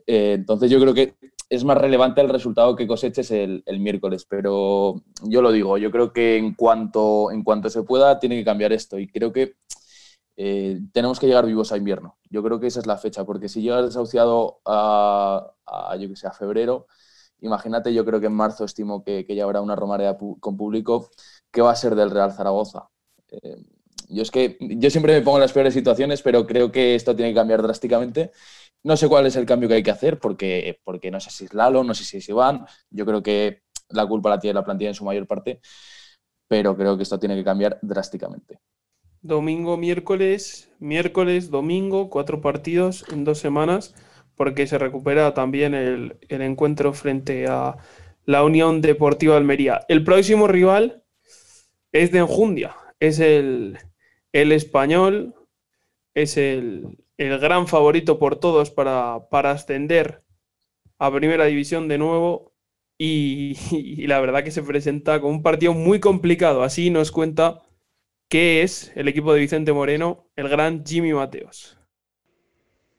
Eh, 0.07 0.33
entonces 0.33 0.69
yo 0.71 0.79
creo 0.79 0.93
que 0.93 1.15
es 1.49 1.63
más 1.63 1.77
relevante 1.77 2.21
el 2.21 2.29
resultado 2.29 2.75
que 2.75 2.87
coseches 2.87 3.31
el, 3.31 3.63
miércoles, 3.79 4.25
pero 4.27 4.95
yo 5.23 5.41
lo 5.41 5.51
digo, 5.51 5.77
yo 5.77 5.91
creo 5.91 6.11
que 6.13 6.37
en 6.37 6.55
cuanto, 6.55 7.31
en 7.31 7.43
cuanto 7.43 7.69
se 7.69 7.83
pueda 7.83 8.19
tiene 8.19 8.37
que 8.37 8.45
cambiar 8.45 8.73
esto 8.73 8.97
y 8.97 9.07
creo 9.07 9.31
que 9.31 9.55
eh, 10.35 10.79
tenemos 10.93 11.19
que 11.19 11.27
llegar 11.27 11.45
vivos 11.45 11.71
a 11.71 11.77
invierno. 11.77 12.17
Yo 12.29 12.43
creo 12.43 12.59
que 12.59 12.67
esa 12.67 12.79
es 12.79 12.87
la 12.87 12.97
fecha, 12.97 13.23
porque 13.25 13.49
si 13.49 13.61
llegas 13.61 13.85
desahuciado 13.85 14.61
a, 14.65 15.53
yo 15.99 16.09
que 16.09 16.15
sé, 16.15 16.27
a 16.27 16.31
febrero, 16.31 16.87
imagínate, 17.41 17.93
yo 17.93 18.05
creo 18.05 18.19
que 18.19 18.27
en 18.27 18.33
marzo 18.33 18.65
estimo 18.65 19.03
que, 19.03 19.25
ya 19.29 19.43
habrá 19.43 19.61
una 19.61 19.75
romareda 19.75 20.17
con 20.17 20.57
público, 20.57 21.11
¿qué 21.51 21.61
va 21.61 21.71
a 21.71 21.75
ser 21.75 21.95
del 21.95 22.09
Real 22.11 22.33
Zaragoza? 22.33 22.89
Eh, 23.29 23.57
yo 24.09 24.23
es 24.23 24.31
que 24.31 24.57
yo 24.59 24.89
siempre 24.89 25.13
me 25.13 25.21
pongo 25.21 25.37
en 25.37 25.41
las 25.41 25.53
peores 25.53 25.73
situaciones, 25.73 26.21
pero 26.21 26.45
creo 26.45 26.71
que 26.71 26.95
esto 26.95 27.15
tiene 27.15 27.31
que 27.31 27.35
cambiar 27.35 27.61
drásticamente. 27.61 28.31
No 28.83 28.97
sé 28.97 29.07
cuál 29.07 29.25
es 29.25 29.35
el 29.35 29.45
cambio 29.45 29.69
que 29.69 29.75
hay 29.75 29.83
que 29.83 29.91
hacer, 29.91 30.19
porque, 30.19 30.79
porque 30.83 31.11
no 31.11 31.19
sé 31.19 31.29
si 31.29 31.45
es 31.45 31.53
Lalo, 31.53 31.83
no 31.83 31.93
sé 31.93 32.03
si 32.03 32.17
es 32.17 32.29
Iván. 32.29 32.65
Yo 32.89 33.05
creo 33.05 33.23
que 33.23 33.61
la 33.89 34.05
culpa 34.05 34.29
la 34.29 34.39
tiene 34.39 34.55
la 34.55 34.63
plantilla 34.63 34.89
en 34.89 34.95
su 34.95 35.05
mayor 35.05 35.27
parte, 35.27 35.61
pero 36.47 36.75
creo 36.75 36.97
que 36.97 37.03
esto 37.03 37.19
tiene 37.19 37.35
que 37.35 37.43
cambiar 37.43 37.79
drásticamente. 37.81 38.59
Domingo, 39.21 39.77
miércoles, 39.77 40.69
miércoles, 40.79 41.49
domingo, 41.49 42.09
cuatro 42.09 42.41
partidos 42.41 43.05
en 43.11 43.23
dos 43.23 43.39
semanas, 43.39 43.95
porque 44.35 44.67
se 44.67 44.77
recupera 44.77 45.33
también 45.33 45.73
el, 45.73 46.17
el 46.27 46.41
encuentro 46.41 46.91
frente 46.93 47.47
a 47.47 47.77
la 48.25 48.43
Unión 48.43 48.81
Deportiva 48.81 49.37
Almería. 49.37 49.85
El 49.87 50.03
próximo 50.03 50.47
rival 50.47 51.03
es 51.93 52.11
de 52.11 52.19
Enjundia, 52.19 52.75
es 52.99 53.19
el, 53.19 53.77
el 54.33 54.51
español 54.51 55.35
es 56.13 56.37
el, 56.37 56.97
gran 57.17 57.67
favorito 57.67 58.19
por 58.19 58.35
todos 58.37 58.71
para, 58.71 59.29
para, 59.29 59.51
ascender 59.51 60.23
a 60.99 61.11
primera 61.13 61.45
división 61.45 61.87
de 61.87 61.97
nuevo 61.97 62.53
y, 62.97 63.55
la 64.07 64.19
verdad 64.19 64.43
que 64.43 64.51
se 64.51 64.63
presenta 64.63 65.21
con 65.21 65.31
un 65.31 65.43
partido 65.43 65.73
muy 65.73 65.99
complicado. 65.99 66.63
Así 66.63 66.89
nos 66.89 67.11
cuenta 67.11 67.61
que 68.29 68.63
es 68.63 68.91
el 68.95 69.07
equipo 69.07 69.33
de 69.33 69.39
Vicente 69.39 69.73
Moreno, 69.73 70.27
el 70.35 70.49
gran 70.49 70.85
Jimmy 70.85 71.13
Mateos. 71.13 71.77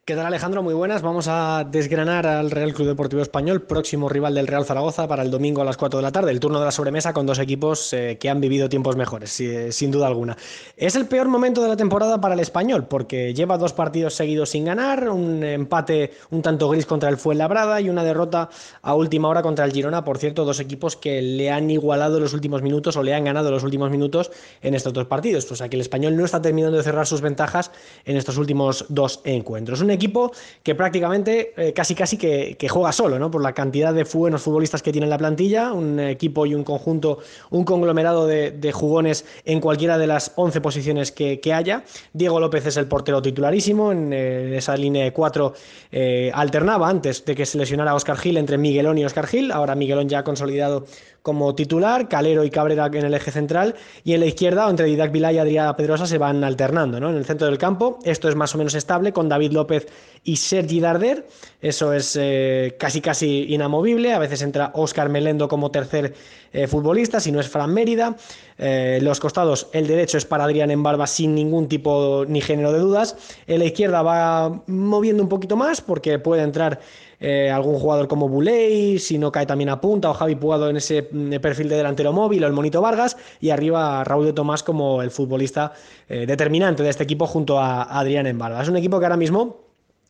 ¿Qué 0.07 0.13
tal 0.13 0.27
Alejandro? 0.27 0.61
Muy 0.61 0.75
buenas. 0.75 1.01
Vamos 1.01 1.27
a 1.27 1.63
desgranar 1.63 2.27
al 2.27 2.51
Real 2.51 2.75
Club 2.75 2.89
Deportivo 2.89 3.23
Español, 3.23 3.63
próximo 3.63 4.07
rival 4.07 4.35
del 4.35 4.45
Real 4.45 4.63
Zaragoza 4.63 5.07
para 5.07 5.23
el 5.23 5.31
domingo 5.31 5.63
a 5.63 5.65
las 5.65 5.77
4 5.77 5.97
de 5.97 6.03
la 6.03 6.11
tarde, 6.11 6.29
el 6.29 6.39
turno 6.39 6.59
de 6.59 6.65
la 6.65 6.71
sobremesa 6.71 7.11
con 7.11 7.25
dos 7.25 7.39
equipos 7.39 7.91
eh, 7.91 8.19
que 8.19 8.29
han 8.29 8.39
vivido 8.39 8.69
tiempos 8.69 8.95
mejores, 8.95 9.39
eh, 9.39 9.71
sin 9.71 9.89
duda 9.89 10.05
alguna. 10.05 10.37
Es 10.77 10.95
el 10.95 11.07
peor 11.07 11.27
momento 11.27 11.63
de 11.63 11.69
la 11.69 11.75
temporada 11.75 12.21
para 12.21 12.35
el 12.35 12.39
Español 12.39 12.85
porque 12.87 13.33
lleva 13.33 13.57
dos 13.57 13.73
partidos 13.73 14.13
seguidos 14.13 14.51
sin 14.51 14.65
ganar, 14.65 15.09
un 15.09 15.43
empate 15.43 16.11
un 16.29 16.43
tanto 16.43 16.69
gris 16.69 16.85
contra 16.85 17.09
el 17.09 17.17
Fuenlabrada 17.17 17.81
y 17.81 17.89
una 17.89 18.03
derrota 18.03 18.49
a 18.83 18.93
última 18.93 19.27
hora 19.27 19.41
contra 19.41 19.65
el 19.65 19.71
Girona, 19.71 20.03
por 20.03 20.19
cierto, 20.19 20.45
dos 20.45 20.59
equipos 20.59 20.95
que 20.95 21.23
le 21.23 21.49
han 21.49 21.71
igualado 21.71 22.19
los 22.19 22.35
últimos 22.35 22.61
minutos 22.61 22.95
o 22.95 23.01
le 23.01 23.15
han 23.15 23.23
ganado 23.23 23.49
los 23.49 23.63
últimos 23.63 23.89
minutos 23.89 24.29
en 24.61 24.75
estos 24.75 24.93
dos 24.93 25.07
partidos. 25.07 25.51
O 25.51 25.55
sea 25.55 25.67
que 25.67 25.77
el 25.77 25.81
Español 25.81 26.15
no 26.15 26.25
está 26.25 26.43
terminando 26.43 26.77
de 26.77 26.83
cerrar 26.83 27.07
sus 27.07 27.21
ventajas 27.21 27.71
en 28.05 28.17
estos 28.17 28.37
últimos 28.37 28.85
dos 28.89 29.21
encuentros 29.23 29.81
equipo 29.95 30.31
que 30.63 30.75
prácticamente 30.75 31.53
eh, 31.57 31.73
casi 31.73 31.95
casi 31.95 32.17
que, 32.17 32.55
juega 32.69 32.91
solo, 32.91 33.19
¿no? 33.19 33.31
Por 33.31 33.41
la 33.41 33.53
cantidad 33.53 33.93
de 33.93 34.03
buenos 34.03 34.41
futbolistas 34.41 34.81
que 34.81 34.91
tiene 34.91 35.05
en 35.05 35.09
la 35.09 35.17
plantilla, 35.17 35.73
un 35.73 35.99
equipo 35.99 36.45
y 36.45 36.55
un 36.55 36.63
conjunto, 36.63 37.19
un 37.49 37.63
conglomerado 37.63 38.27
de, 38.27 38.71
jugones 38.71 39.25
en 39.45 39.61
cualquiera 39.61 39.97
de 39.97 40.07
las 40.07 40.31
11 40.35 40.61
posiciones 40.61 41.11
que, 41.11 41.39
haya. 41.53 41.83
Diego 42.13 42.39
López 42.39 42.65
es 42.65 42.77
el 42.77 42.87
portero 42.87 43.21
titularísimo, 43.21 43.91
en, 43.91 44.11
eh, 44.11 44.57
esa 44.57 44.75
línea 44.75 45.03
de 45.03 45.13
cuatro 45.13 45.53
eh, 45.91 46.31
alternaba 46.33 46.89
antes 46.89 47.23
de 47.23 47.35
que 47.35 47.45
se 47.45 47.57
lesionara 47.57 47.95
Oscar 47.95 48.17
Gil 48.17 48.37
entre 48.37 48.57
Miguelón 48.57 48.97
y 48.97 49.05
Oscar 49.05 49.27
Gil, 49.27 49.51
ahora 49.51 49.75
Miguelón 49.75 50.09
ya 50.09 50.19
ha 50.19 50.23
consolidado 50.23 50.85
como 51.25 51.55
titular, 51.55 52.07
Calero 52.07 52.43
y 52.43 52.51
Cabrera 52.51 52.85
en 52.85 53.03
el 53.03 53.15
eje 53.15 53.31
central, 53.31 53.73
y 54.03 54.13
en 54.13 54.19
la 54.19 54.27
izquierda, 54.27 54.69
entre 54.69 54.85
Didac 54.85 55.11
Vilá 55.11 55.33
y 55.33 55.39
Adrián 55.39 55.75
Pedrosa, 55.75 56.05
se 56.05 56.19
van 56.19 56.43
alternando 56.43 56.99
¿no? 56.99 57.09
en 57.09 57.15
el 57.15 57.25
centro 57.25 57.47
del 57.47 57.57
campo. 57.57 57.97
Esto 58.03 58.29
es 58.29 58.35
más 58.35 58.53
o 58.53 58.59
menos 58.59 58.75
estable 58.75 59.11
con 59.11 59.27
David 59.27 59.51
López 59.51 59.87
y 60.23 60.35
Sergi 60.35 60.79
Darder, 60.79 61.25
eso 61.61 61.93
es 61.93 62.15
eh, 62.21 62.75
casi 62.79 63.01
casi 63.01 63.47
inamovible. 63.49 64.13
A 64.13 64.19
veces 64.19 64.43
entra 64.43 64.69
Óscar 64.75 65.09
Melendo 65.09 65.47
como 65.47 65.71
tercer 65.71 66.13
eh, 66.53 66.67
futbolista, 66.67 67.19
si 67.19 67.31
no 67.31 67.39
es 67.39 67.49
Fran 67.49 67.73
Mérida. 67.73 68.15
Eh, 68.59 68.99
los 69.01 69.19
costados, 69.19 69.67
el 69.73 69.87
derecho 69.87 70.19
es 70.19 70.25
para 70.25 70.43
Adrián 70.43 70.69
en 70.69 70.83
barba 70.83 71.07
sin 71.07 71.33
ningún 71.33 71.67
tipo 71.67 72.23
ni 72.27 72.39
género 72.39 72.71
de 72.71 72.79
dudas. 72.79 73.17
En 73.47 73.59
la 73.59 73.65
izquierda 73.65 74.03
va 74.03 74.61
moviendo 74.67 75.23
un 75.23 75.29
poquito 75.29 75.55
más 75.55 75.81
porque 75.81 76.19
puede 76.19 76.43
entrar 76.43 76.79
eh, 77.27 77.49
algún 77.49 77.79
jugador 77.79 78.07
como 78.07 78.29
Buley, 78.29 78.99
si 78.99 79.17
no 79.17 79.31
cae 79.31 79.47
también 79.47 79.69
a 79.69 79.81
punta, 79.81 80.11
o 80.11 80.13
Javi 80.13 80.35
Puado 80.35 80.69
en 80.69 80.77
ese 80.77 81.09
mm, 81.11 81.37
perfil 81.41 81.69
de 81.69 81.77
delantero 81.77 82.13
móvil, 82.13 82.43
o 82.43 82.47
el 82.47 82.53
Monito 82.53 82.81
Vargas, 82.81 83.17
y 83.41 83.49
arriba 83.49 84.03
Raúl 84.03 84.25
de 84.25 84.33
Tomás 84.33 84.61
como 84.61 85.01
el 85.01 85.09
futbolista 85.09 85.73
eh, 86.07 86.27
determinante 86.27 86.83
de 86.83 86.89
este 86.89 87.03
equipo 87.03 87.25
junto 87.25 87.59
a 87.59 87.81
Adrián 87.99 88.27
Embarga. 88.27 88.61
Es 88.61 88.69
un 88.69 88.77
equipo 88.77 88.99
que 88.99 89.05
ahora 89.05 89.17
mismo 89.17 89.64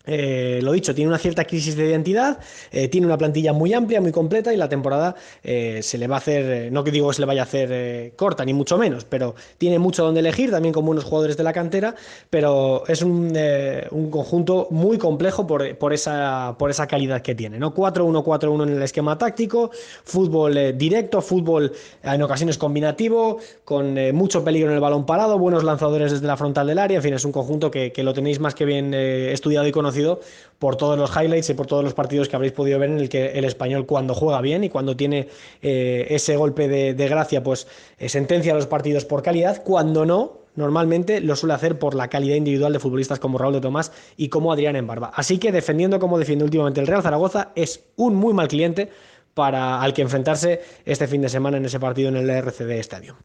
eh, 0.06 0.60
lo 0.62 0.72
dicho, 0.72 0.94
tiene 0.94 1.10
una 1.10 1.18
cierta 1.18 1.46
crisis 1.46 1.76
de 1.76 1.88
identidad, 1.88 2.40
eh, 2.72 2.88
tiene 2.88 3.08
una 3.08 3.18
plantilla 3.18 3.54
muy 3.54 3.74
amplia, 3.74 4.02
muy 4.02 4.12
completa 4.12 4.54
y 4.54 4.58
la 4.58 4.70
temporada 4.70 5.16
eh, 5.44 5.80
se 5.82 5.98
le 5.98 6.08
va 6.08 6.16
a 6.16 6.18
hacer, 6.20 6.72
no 6.72 6.84
que 6.84 6.92
digo 6.92 7.10
que 7.10 7.16
se 7.16 7.22
le 7.22 7.26
vaya 7.26 7.42
a 7.42 7.46
hacer 7.46 8.14
corta, 8.16 8.46
ni 8.46 8.54
mucho 8.54 8.78
menos, 8.78 9.06
pero 9.06 9.36
tiene 9.58 9.80
mucho 9.80 10.04
donde 10.04 10.20
elegir, 10.20 10.52
también 10.52 10.74
con 10.74 10.86
buenos 10.86 11.04
jugadores 11.04 11.38
de 11.38 11.44
la 11.44 11.54
cantera, 11.54 11.96
pero 12.30 12.84
es 12.88 13.02
un, 13.02 13.36
conjunto 14.12 14.68
muy 14.72 14.98
complejo 14.98 15.48
por, 15.48 15.94
esa, 15.94 16.56
calidad 16.88 17.22
que 17.22 17.36
tiene. 17.36 17.58
¿no? 17.58 17.74
4-1-4-1 17.74 18.64
en 18.64 18.70
el 18.70 18.82
esquema 18.82 19.18
táctico, 19.18 19.72
fútbol 20.04 20.78
directo, 20.78 21.22
fútbol 21.22 21.72
en 22.04 22.22
ocasiones 22.22 22.58
combinativo, 22.58 23.40
con 23.64 23.96
mucho 24.16 24.44
peligro 24.44 24.70
en 24.70 24.76
el 24.76 24.82
balón 24.82 25.06
parado, 25.06 25.40
buenos 25.40 25.64
lanzadores 25.64 26.12
desde 26.12 26.28
la 26.28 26.38
frontal 26.38 26.68
del 26.68 26.80
área, 26.80 26.98
en 26.98 27.04
fin, 27.04 27.14
es 27.14 27.26
un 27.26 27.32
conjunto 27.32 27.72
que 27.72 27.92
lo 28.04 28.14
tenéis 28.14 28.40
más 28.40 28.54
que 28.56 28.66
bien 28.66 28.94
estudiado 28.94 29.68
y 29.68 29.72
conocido 29.72 29.95
por 30.60 30.78
todos 30.78 30.98
los 30.98 31.12
highlights 31.16 31.50
y 31.50 31.54
por 31.54 31.68
todos 31.68 31.84
los 31.84 31.94
partidos 31.94 32.30
que 32.30 32.36
habréis 32.36 32.54
podido 32.54 32.80
ver 32.80 32.90
en 32.90 33.00
el 33.00 33.10
que 33.10 33.32
el 33.32 33.46
español 33.46 33.86
cuando 33.86 34.14
juega 34.14 34.42
bien 34.42 34.64
y 34.64 34.70
cuando 34.70 34.96
tiene 34.96 35.28
eh, 35.62 36.08
ese 36.10 36.38
golpe 36.38 36.68
de, 36.68 37.08
gracia, 37.08 37.44
pues 37.44 37.68
eh, 37.98 38.10
sentencia 38.10 38.54
a 38.54 38.56
los 38.56 38.68
partidos 38.68 39.06
por 39.06 39.22
calidad, 39.22 39.64
cuando 39.64 40.06
no, 40.06 40.40
normalmente 40.56 41.22
lo 41.22 41.36
suele 41.36 41.54
hacer 41.54 41.78
por 41.78 41.96
la 41.96 42.08
calidad 42.08 42.36
individual 42.36 42.74
de 42.74 42.80
futbolistas 42.80 43.20
como 43.20 43.38
Raúl 43.38 43.54
de 43.54 43.62
Tomás 43.62 43.92
y 44.18 44.30
como 44.30 44.52
Adrián 44.52 44.76
en 44.76 44.88
Barba. 44.88 45.12
Así 45.14 45.38
que 45.38 45.52
defendiendo 45.52 46.00
como 46.00 46.18
defiende 46.18 46.46
últimamente 46.46 46.82
el 46.82 46.88
Real 46.88 47.04
Zaragoza, 47.04 47.52
es 47.56 47.84
un 47.96 48.16
muy 48.16 48.34
mal 48.34 48.48
cliente 48.48 48.90
para 49.34 49.82
al 49.82 49.94
que 49.94 50.02
enfrentarse 50.02 50.62
este 50.86 51.08
fin 51.08 51.22
de 51.22 51.30
semana 51.30 51.58
en 51.58 51.66
ese 51.66 51.80
partido 51.80 52.10
en 52.10 52.16
el 52.16 52.30
RCD 52.30 52.72
Estadio. 52.72 53.18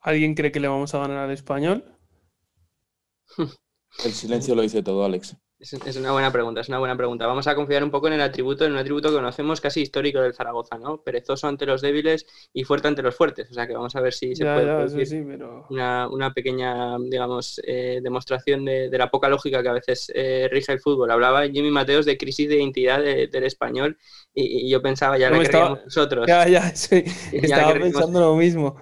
¿Alguien 0.00 0.34
cree 0.34 0.50
que 0.50 0.58
le 0.58 0.66
vamos 0.66 0.94
a 0.94 0.98
ganar 0.98 1.18
al 1.18 1.30
español? 1.30 1.84
El 4.04 4.12
silencio 4.12 4.54
lo 4.54 4.62
dice 4.62 4.82
todo, 4.82 5.04
Alex. 5.04 5.36
Es, 5.62 5.96
una 5.96 6.10
buena 6.10 6.32
pregunta, 6.32 6.60
es 6.60 6.68
una 6.68 6.80
buena 6.80 6.96
pregunta. 6.96 7.24
Vamos 7.24 7.46
a 7.46 7.54
confiar 7.54 7.84
un 7.84 7.92
poco 7.92 8.08
en 8.08 8.14
el 8.14 8.20
atributo, 8.20 8.64
en 8.64 8.72
un 8.72 8.78
atributo 8.78 9.10
que 9.10 9.14
conocemos 9.14 9.60
casi 9.60 9.82
histórico 9.82 10.20
del 10.20 10.34
Zaragoza, 10.34 10.76
¿no? 10.76 11.00
Perezoso 11.02 11.46
ante 11.46 11.66
los 11.66 11.80
débiles 11.80 12.26
y 12.52 12.64
fuerte 12.64 12.88
ante 12.88 13.00
los 13.00 13.14
fuertes. 13.14 13.48
O 13.48 13.54
sea 13.54 13.68
que 13.68 13.74
vamos 13.74 13.94
a 13.94 14.00
ver 14.00 14.12
si 14.12 14.34
se 14.34 14.44
puede 14.44 14.72
una, 15.70 16.32
pequeña, 16.34 16.98
digamos, 16.98 17.60
eh, 17.64 18.00
demostración 18.02 18.64
de, 18.64 18.90
la 18.90 19.08
poca 19.08 19.28
lógica 19.28 19.62
que 19.62 19.68
a 19.68 19.74
veces 19.74 20.10
eh, 20.16 20.48
rige 20.50 20.72
el 20.72 20.80
fútbol. 20.80 21.12
Hablaba 21.12 21.46
Jimmy 21.46 21.70
Mateos 21.70 22.06
de 22.06 22.18
crisis 22.18 22.48
de 22.48 22.56
identidad 22.56 23.00
del 23.00 23.44
español 23.44 23.98
y, 24.34 24.68
yo 24.68 24.82
pensaba, 24.82 25.16
ya 25.16 25.30
lo 25.30 25.40
que 25.40 25.52
nosotros. 25.84 26.26
Ya, 26.26 26.48
ya, 26.48 26.74
sí. 26.74 27.04
estaba 27.32 27.74
pensando 27.74 28.18
lo 28.18 28.34
mismo. 28.34 28.74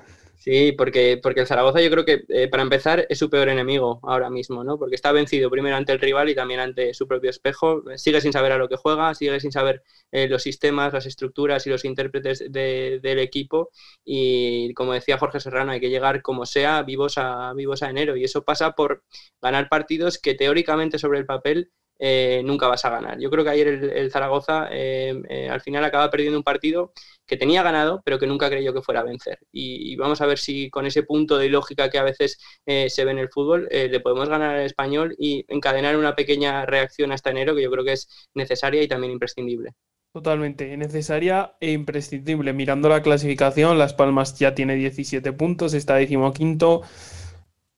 Sí, 0.43 0.72
porque, 0.72 1.18
porque 1.22 1.41
el 1.41 1.47
Zaragoza 1.47 1.82
yo 1.82 1.91
creo 1.91 2.07
que 2.07 2.24
eh, 2.30 2.49
para 2.49 2.62
empezar 2.62 3.05
es 3.11 3.18
su 3.18 3.28
peor 3.28 3.51
enemigo 3.51 4.01
ahora 4.03 4.30
mismo, 4.30 4.64
¿no? 4.64 4.78
Porque 4.78 4.95
está 4.95 5.12
vencido 5.12 5.51
primero 5.51 5.76
ante 5.76 5.93
el 5.93 6.01
rival 6.01 6.30
y 6.30 6.34
también 6.34 6.61
ante 6.61 6.95
su 6.95 7.07
propio 7.07 7.28
espejo. 7.28 7.82
Sigue 7.97 8.22
sin 8.22 8.32
saber 8.32 8.53
a 8.53 8.57
lo 8.57 8.66
que 8.66 8.76
juega, 8.76 9.14
sigue 9.14 9.38
sin 9.38 9.53
saber 9.53 9.82
eh, 10.11 10.28
los 10.28 10.43
sistemas, 10.43 10.95
las 10.95 11.05
estructuras 11.05 11.66
y 11.66 11.70
los 11.70 11.84
intérpretes 11.84 12.51
del 12.51 13.18
equipo. 13.18 13.70
Y 14.03 14.72
como 14.72 14.95
decía 14.95 15.18
Jorge 15.18 15.41
Serrano, 15.41 15.72
hay 15.72 15.80
que 15.80 15.91
llegar 15.91 16.22
como 16.22 16.47
sea 16.47 16.82
vivos 16.84 17.18
a, 17.18 17.53
vivos 17.53 17.82
a 17.82 17.91
enero. 17.91 18.16
Y 18.16 18.24
eso 18.24 18.43
pasa 18.43 18.72
por 18.72 19.05
ganar 19.43 19.68
partidos 19.68 20.18
que 20.18 20.34
teóricamente 20.34 20.99
sobre 20.99 21.18
el 21.18 21.26
papel 21.26 21.70
eh, 22.03 22.40
nunca 22.44 22.66
vas 22.66 22.84
a 22.86 22.90
ganar. 22.90 23.18
Yo 23.20 23.30
creo 23.30 23.44
que 23.44 23.51
ayer 23.51 23.68
el, 23.68 24.11
Zaragoza 24.11 24.68
eh, 24.72 25.20
eh, 25.28 25.48
al 25.51 25.61
final 25.61 25.84
acaba 25.84 26.11
perdiendo 26.11 26.38
un 26.38 26.42
partido 26.42 26.92
que 27.26 27.36
tenía 27.36 27.62
ganado, 27.62 28.01
pero 28.05 28.18
que 28.18 28.26
nunca 28.26 28.48
creyó 28.48 28.72
que 28.72 28.80
fuera 28.80 29.01
a 29.01 29.05
vencer. 29.05 29.38
Y, 29.53 29.96
vamos 29.96 30.20
a 30.22 30.26
ver 30.26 30.38
si 30.38 30.70
con 30.70 30.86
ese 30.86 31.03
punto 31.03 31.36
de 31.36 31.51
lógica 31.51 31.90
que 31.90 31.98
a 31.98 32.03
veces 32.03 32.38
se 32.66 33.05
ve 33.05 33.11
en 33.11 33.18
el 33.18 33.28
fútbol, 33.28 33.68
le 33.70 34.01
podemos 34.01 34.28
ganar 34.28 34.57
al 34.57 34.66
español 34.66 35.14
y 35.18 35.44
encadenar 35.48 35.96
una 35.96 36.16
pequeña 36.16 36.66
reacción 36.66 37.12
hasta 37.12 37.30
enero 37.30 37.55
que 37.55 37.62
yo 37.62 37.70
creo 37.70 37.84
que 37.84 37.92
es 37.92 38.09
necesaria 38.34 38.82
y 38.82 38.88
también 38.88 39.12
imprescindible. 39.12 39.74
Totalmente, 40.12 40.76
necesaria 40.76 41.55
e 41.61 41.70
imprescindible. 41.70 42.53
Mirando 42.53 42.88
la 42.88 43.03
clasificación, 43.03 43.78
Las 43.78 43.94
Palmas 43.94 44.36
ya 44.38 44.57
tiene 44.57 44.74
17 44.74 45.32
puntos, 45.32 45.72
está 45.72 45.94
decimoquinto. 45.96 46.82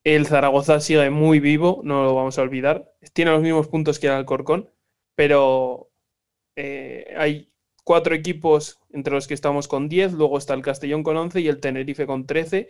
El 0.03 0.27
Zaragoza 0.27 0.79
sigue 0.79 1.09
muy 1.09 1.39
vivo, 1.39 1.81
no 1.83 2.03
lo 2.03 2.13
vamos 2.15 2.37
a 2.37 2.41
olvidar. 2.41 2.93
Tiene 3.13 3.31
los 3.31 3.41
mismos 3.41 3.67
puntos 3.67 3.99
que 3.99 4.07
el 4.07 4.13
Alcorcón, 4.13 4.69
pero 5.15 5.91
eh, 6.55 7.13
hay 7.17 7.53
cuatro 7.83 8.15
equipos 8.15 8.79
entre 8.91 9.13
los 9.13 9.27
que 9.27 9.33
estamos 9.33 9.67
con 9.67 9.89
10, 9.89 10.13
luego 10.13 10.37
está 10.37 10.53
el 10.53 10.61
Castellón 10.61 11.03
con 11.03 11.17
11 11.17 11.41
y 11.41 11.47
el 11.47 11.59
Tenerife 11.59 12.05
con 12.05 12.25
13, 12.25 12.69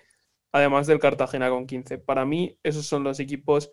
además 0.52 0.88
del 0.88 1.00
Cartagena 1.00 1.50
con 1.50 1.68
15. 1.68 1.98
Para 2.00 2.26
mí, 2.26 2.60
esos 2.64 2.86
son 2.86 3.04
los 3.04 3.20
equipos 3.20 3.72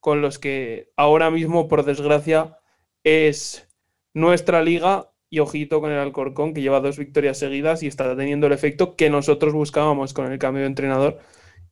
con 0.00 0.22
los 0.22 0.38
que 0.38 0.90
ahora 0.96 1.30
mismo, 1.30 1.68
por 1.68 1.84
desgracia, 1.84 2.58
es 3.04 3.68
nuestra 4.14 4.62
liga 4.62 5.12
y 5.30 5.38
ojito 5.40 5.80
con 5.80 5.92
el 5.92 5.98
Alcorcón, 5.98 6.54
que 6.54 6.62
lleva 6.62 6.80
dos 6.80 6.98
victorias 6.98 7.38
seguidas 7.38 7.82
y 7.82 7.86
está 7.86 8.16
teniendo 8.16 8.46
el 8.46 8.52
efecto 8.52 8.96
que 8.96 9.10
nosotros 9.10 9.52
buscábamos 9.54 10.12
con 10.14 10.30
el 10.30 10.38
cambio 10.38 10.62
de 10.62 10.68
entrenador 10.68 11.18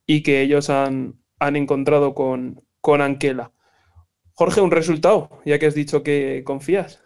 y 0.05 0.23
que 0.23 0.41
ellos 0.41 0.69
han, 0.69 1.20
han 1.41 1.55
encontrado 1.55 2.13
con, 2.13 2.63
con 2.81 3.01
Anquela. 3.01 3.51
Jorge, 4.33 4.61
un 4.61 4.71
resultado, 4.71 5.41
ya 5.43 5.57
que 5.57 5.65
has 5.65 5.73
dicho 5.73 6.03
que 6.03 6.43
confías. 6.45 7.01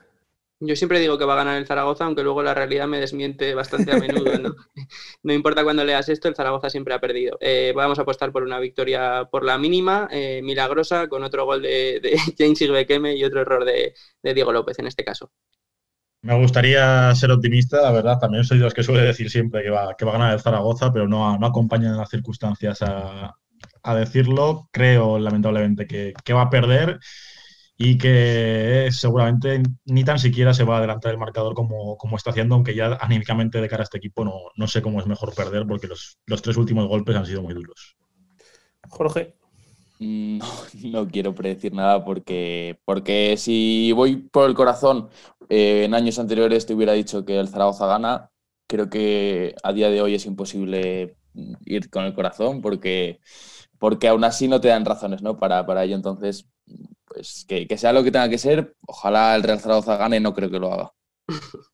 Yo 0.59 0.75
siempre 0.75 0.99
digo 0.99 1.17
que 1.17 1.25
va 1.25 1.33
a 1.33 1.37
ganar 1.37 1.57
el 1.57 1.65
Zaragoza, 1.65 2.05
aunque 2.05 2.23
luego 2.23 2.43
la 2.43 2.53
realidad 2.53 2.87
me 2.87 2.99
desmiente 2.99 3.53
bastante 3.55 3.93
a 3.93 3.97
menudo. 3.97 4.55
No, 5.23 5.33
importa 5.33 5.63
cuando 5.63 5.85
leas 5.85 6.09
esto, 6.09 6.27
el 6.27 6.35
Zaragoza 6.35 6.69
siempre 6.69 6.93
ha 6.93 6.99
perdido. 6.99 7.37
Eh, 7.39 7.71
vamos 7.75 7.97
a 7.97 8.01
apostar 8.01 8.33
por 8.33 8.43
una 8.43 8.59
victoria 8.59 9.27
por 9.31 9.45
la 9.45 9.57
mínima, 9.57 10.09
eh, 10.11 10.41
milagrosa, 10.43 11.07
con 11.07 11.23
otro 11.23 11.45
gol 11.45 11.61
de, 11.61 12.01
de 12.01 12.17
James 12.37 12.61
Igbekeme 12.61 13.15
y 13.15 13.23
otro 13.23 13.41
error 13.41 13.63
de, 13.63 13.93
Diego 14.21 14.51
López 14.51 14.79
en 14.79 14.87
este 14.87 15.05
caso. 15.05 15.31
Me 16.23 16.37
gustaría 16.37 17.13
ser 17.15 17.31
optimista, 17.31 17.81
la 17.81 17.91
verdad. 17.91 18.19
También 18.19 18.43
soy 18.43 18.57
de 18.57 18.65
los 18.65 18.73
que 18.73 18.83
suele 18.83 19.01
decir 19.01 19.29
siempre 19.29 19.63
que 19.63 19.69
va, 19.69 19.95
que 19.95 20.03
va 20.03 20.11
a 20.11 20.17
ganar 20.17 20.33
el 20.33 20.41
Zaragoza, 20.41 20.91
pero 20.91 21.07
no, 21.07 21.37
no 21.37 21.47
acompañan 21.47 21.97
las 21.97 22.09
circunstancias 22.09 22.81
a, 22.81 23.35
a 23.85 23.95
decirlo. 23.95 24.67
Creo, 24.71 25.19
lamentablemente, 25.19 25.87
que, 25.87 26.33
va 26.33 26.43
a 26.43 26.49
perder 26.49 26.99
y 27.77 27.97
que 27.97 28.89
seguramente 28.91 29.61
ni 29.85 30.03
tan 30.03 30.17
siquiera 30.19 30.53
se 30.53 30.63
va 30.63 30.75
a 30.75 30.77
adelantar 30.79 31.11
el 31.11 31.17
marcador 31.17 31.53
como, 31.53 31.97
como 31.97 32.17
está 32.17 32.31
haciendo, 32.31 32.55
aunque 32.55 32.73
ya 32.75 32.97
anímicamente 33.01 33.61
de 33.61 33.67
cara 33.69 33.83
a 33.83 33.85
este 33.85 33.97
equipo 33.97 34.23
no, 34.23 34.33
no 34.55 34.67
sé 34.67 34.81
cómo 34.81 34.99
es 34.99 35.07
mejor 35.07 35.33
perder 35.35 35.67
porque 35.67 35.87
los, 35.87 36.17
los 36.25 36.41
tres 36.41 36.57
últimos 36.57 36.87
golpes 36.87 37.15
han 37.15 37.25
sido 37.25 37.41
muy 37.41 37.53
duros. 37.53 37.95
Jorge. 38.89 39.35
Mm, 39.99 40.39
no, 40.39 40.45
no 41.03 41.07
quiero 41.07 41.35
predecir 41.35 41.73
nada 41.73 42.03
porque, 42.03 42.79
porque 42.85 43.35
si 43.37 43.91
voy 43.93 44.17
por 44.17 44.49
el 44.49 44.55
corazón, 44.55 45.09
eh, 45.49 45.83
en 45.85 45.93
años 45.93 46.19
anteriores 46.19 46.65
te 46.65 46.73
hubiera 46.73 46.93
dicho 46.93 47.25
que 47.25 47.39
el 47.39 47.47
Zaragoza 47.47 47.87
gana. 47.87 48.31
Creo 48.67 48.89
que 48.89 49.55
a 49.63 49.73
día 49.73 49.89
de 49.89 50.01
hoy 50.01 50.15
es 50.15 50.25
imposible 50.25 51.17
ir 51.65 51.89
con 51.89 52.05
el 52.05 52.13
corazón 52.13 52.61
porque, 52.61 53.19
porque 53.85 54.07
aún 54.07 54.23
así 54.23 54.47
no 54.47 54.59
te 54.59 54.69
dan 54.69 54.83
razones 54.83 55.21
¿no? 55.21 55.37
para, 55.37 55.63
para 55.63 55.83
ello. 55.83 55.95
Entonces, 55.95 56.49
pues 57.05 57.45
que, 57.47 57.67
que 57.67 57.77
sea 57.77 57.93
lo 57.93 58.03
que 58.03 58.09
tenga 58.09 58.27
que 58.27 58.39
ser, 58.39 58.75
ojalá 58.87 59.35
el 59.35 59.43
Real 59.43 59.59
Zaragoza 59.59 59.95
gane, 59.95 60.19
no 60.19 60.33
creo 60.33 60.49
que 60.49 60.57
lo 60.57 60.73
haga. 60.73 60.91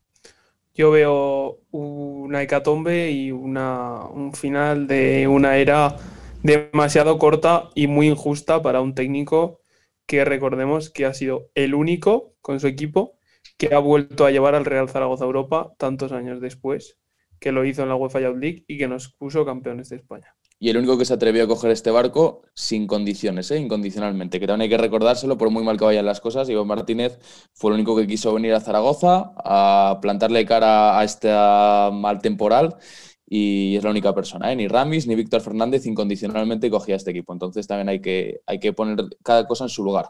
Yo 0.76 0.92
veo 0.92 1.60
una 1.72 2.42
hecatombe 2.42 3.12
y 3.12 3.32
una, 3.32 4.04
un 4.08 4.34
final 4.34 4.88
de 4.88 5.30
una 5.30 5.56
era 5.56 5.96
demasiado 6.44 7.18
corta 7.18 7.70
y 7.76 7.88
muy 7.88 8.10
injusta 8.10 8.62
para 8.62 8.82
un 8.82 8.94
técnico 8.94 9.62
que 10.06 10.26
recordemos 10.26 10.90
que 10.90 11.06
ha 11.06 11.14
sido 11.14 11.48
el 11.56 11.74
único 11.76 12.34
con 12.42 12.60
su 12.60 12.68
equipo 12.68 13.16
que 13.58 13.74
ha 13.74 13.80
vuelto 13.80 14.26
a 14.26 14.32
llevar 14.32 14.56
al 14.56 14.66
Real 14.66 14.90
Zaragoza 14.90 15.24
a 15.24 15.28
Europa 15.28 15.72
tantos 15.78 16.12
años 16.12 16.42
después, 16.42 16.98
que 17.40 17.54
lo 17.54 17.64
hizo 17.64 17.84
en 17.84 17.88
la 17.88 17.96
UEFA 17.96 18.20
Youth 18.20 18.38
League 18.38 18.66
y 18.68 18.78
que 18.78 18.90
nos 18.90 19.14
puso 19.14 19.46
campeones 19.46 19.88
de 19.88 19.96
España. 19.96 20.36
Y 20.64 20.70
el 20.70 20.78
único 20.78 20.96
que 20.96 21.06
se 21.06 21.16
atrevió 21.16 21.44
a 21.44 21.48
coger 21.48 21.72
este 21.72 21.90
barco 21.90 22.44
sin 22.54 22.86
condiciones, 22.86 23.50
¿eh? 23.50 23.58
incondicionalmente, 23.58 24.40
que 24.40 24.46
también 24.46 24.62
hay 24.62 24.70
que 24.70 24.78
recordárselo, 24.78 25.36
por 25.36 25.50
muy 25.50 25.64
mal 25.64 25.76
que 25.76 25.86
vayan 25.86 26.06
las 26.06 26.22
cosas, 26.22 26.48
Iván 26.50 26.68
Martínez 26.68 27.18
fue 27.52 27.72
el 27.72 27.78
único 27.78 27.98
que 27.98 28.06
quiso 28.06 28.32
venir 28.32 28.54
a 28.54 28.60
Zaragoza 28.60 29.34
a 29.38 29.98
plantarle 30.04 30.46
cara 30.46 31.00
a 31.00 31.04
este 31.04 31.30
mal 31.30 32.20
temporal 32.22 32.76
y 33.26 33.76
es 33.76 33.84
la 33.84 33.90
única 33.90 34.14
persona. 34.14 34.52
¿eh? 34.52 34.56
Ni 34.56 34.68
Ramis 34.68 35.08
ni 35.08 35.16
Víctor 35.16 35.42
Fernández 35.42 35.88
incondicionalmente 35.88 36.70
cogía 36.70 36.96
este 36.96 37.10
equipo. 37.10 37.34
Entonces 37.34 37.66
también 37.66 37.90
hay 37.90 38.00
que, 38.00 38.42
hay 38.46 38.60
que 38.60 38.72
poner 38.72 39.04
cada 39.24 39.48
cosa 39.48 39.64
en 39.64 39.70
su 39.70 39.84
lugar. 39.84 40.10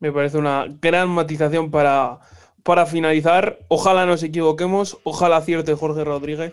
Me 0.00 0.12
parece 0.12 0.38
una 0.38 0.64
gran 0.80 1.10
matización 1.10 1.70
para, 1.70 2.20
para 2.62 2.86
finalizar. 2.86 3.58
Ojalá 3.68 4.06
nos 4.06 4.22
equivoquemos, 4.22 4.96
ojalá 5.02 5.36
acierte 5.36 5.74
Jorge 5.74 6.04
Rodríguez 6.04 6.52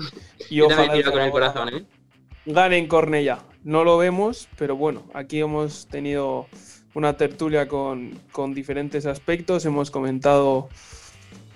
y 0.50 0.58
Yo 0.58 0.66
ojalá 0.66 1.02
con 1.02 1.22
el 1.22 1.32
corazón, 1.32 1.70
¿eh? 1.70 1.86
Gane 2.46 2.78
en 2.78 2.88
Cornella. 2.88 3.40
No 3.64 3.84
lo 3.84 3.98
vemos, 3.98 4.48
pero 4.58 4.76
bueno, 4.76 5.04
aquí 5.14 5.40
hemos 5.40 5.88
tenido 5.88 6.48
una 6.94 7.18
tertulia 7.18 7.68
con, 7.68 8.20
con 8.32 8.54
diferentes 8.54 9.06
aspectos. 9.06 9.66
Hemos 9.66 9.92
comentado 9.92 10.70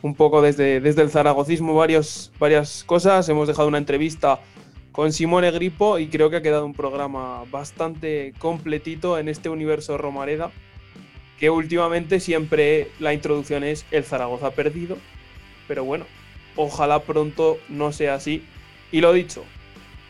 un 0.02 0.16
poco 0.16 0.42
desde, 0.42 0.82
desde 0.82 1.02
el 1.02 1.12
zaragocismo 1.12 1.76
varias 1.76 2.84
cosas. 2.86 3.30
Hemos 3.30 3.48
dejado 3.48 3.68
una 3.68 3.78
entrevista 3.78 4.40
con 4.92 5.14
Simone 5.14 5.52
Gripo 5.52 6.00
y 6.00 6.08
creo 6.08 6.30
que 6.30 6.38
ha 6.38 6.42
quedado 6.42 6.66
un 6.66 6.74
programa 6.74 7.44
bastante 7.52 8.34
completito 8.40 9.18
en 9.18 9.30
este 9.30 9.50
universo 9.50 9.98
Romareda, 9.98 10.52
que 11.40 11.50
últimamente 11.50 12.20
siempre 12.20 12.90
la 13.00 13.14
introducción 13.14 13.64
es 13.64 13.86
el 13.92 14.04
Zaragoza 14.04 14.52
perdido, 14.52 14.98
pero 15.68 15.84
bueno, 15.84 16.06
ojalá 16.56 17.04
pronto 17.04 17.58
no 17.70 17.92
sea 17.92 18.16
así. 18.16 18.44
Y 18.92 19.02
lo 19.02 19.14
dicho, 19.14 19.46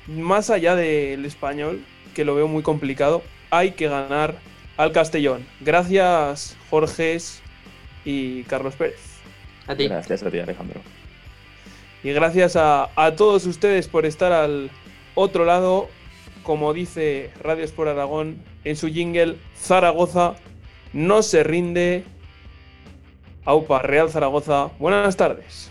más 0.10 0.50
allá 0.50 0.76
del 0.76 1.26
español, 1.26 1.84
que 2.14 2.26
lo 2.26 2.36
veo 2.36 2.48
muy 2.48 2.64
complicado, 2.64 3.22
hay 3.50 3.72
que 3.72 3.88
ganar 3.88 4.36
al 4.78 4.92
Castellón. 4.92 5.46
Gracias, 5.62 6.58
Jorges 6.70 7.42
y 8.06 8.44
Carlos 8.44 8.76
Pérez. 8.76 9.20
A 9.68 9.76
ti. 9.76 9.88
Gracias 9.88 10.24
a 10.24 10.32
ti, 10.32 10.40
Alejandro. 10.40 10.82
Y 12.04 12.12
gracias 12.12 12.56
a, 12.56 12.90
a 12.96 13.16
todos 13.16 13.46
ustedes 13.46 13.88
por 13.88 14.06
estar 14.06 14.32
al 14.32 14.72
otro 15.16 15.46
lado. 15.46 15.90
Como 16.44 16.74
dice 16.74 17.30
Radio 17.42 17.66
Sport 17.66 17.90
Aragón 17.90 18.42
en 18.64 18.76
su 18.76 18.88
jingle, 18.88 19.36
Zaragoza 19.56 20.36
no 20.94 21.22
se 21.22 21.44
rinde. 21.44 22.06
Aupa, 23.46 23.82
Real 23.82 24.10
Zaragoza. 24.10 24.70
Buenas 24.80 25.18
tardes. 25.18 25.70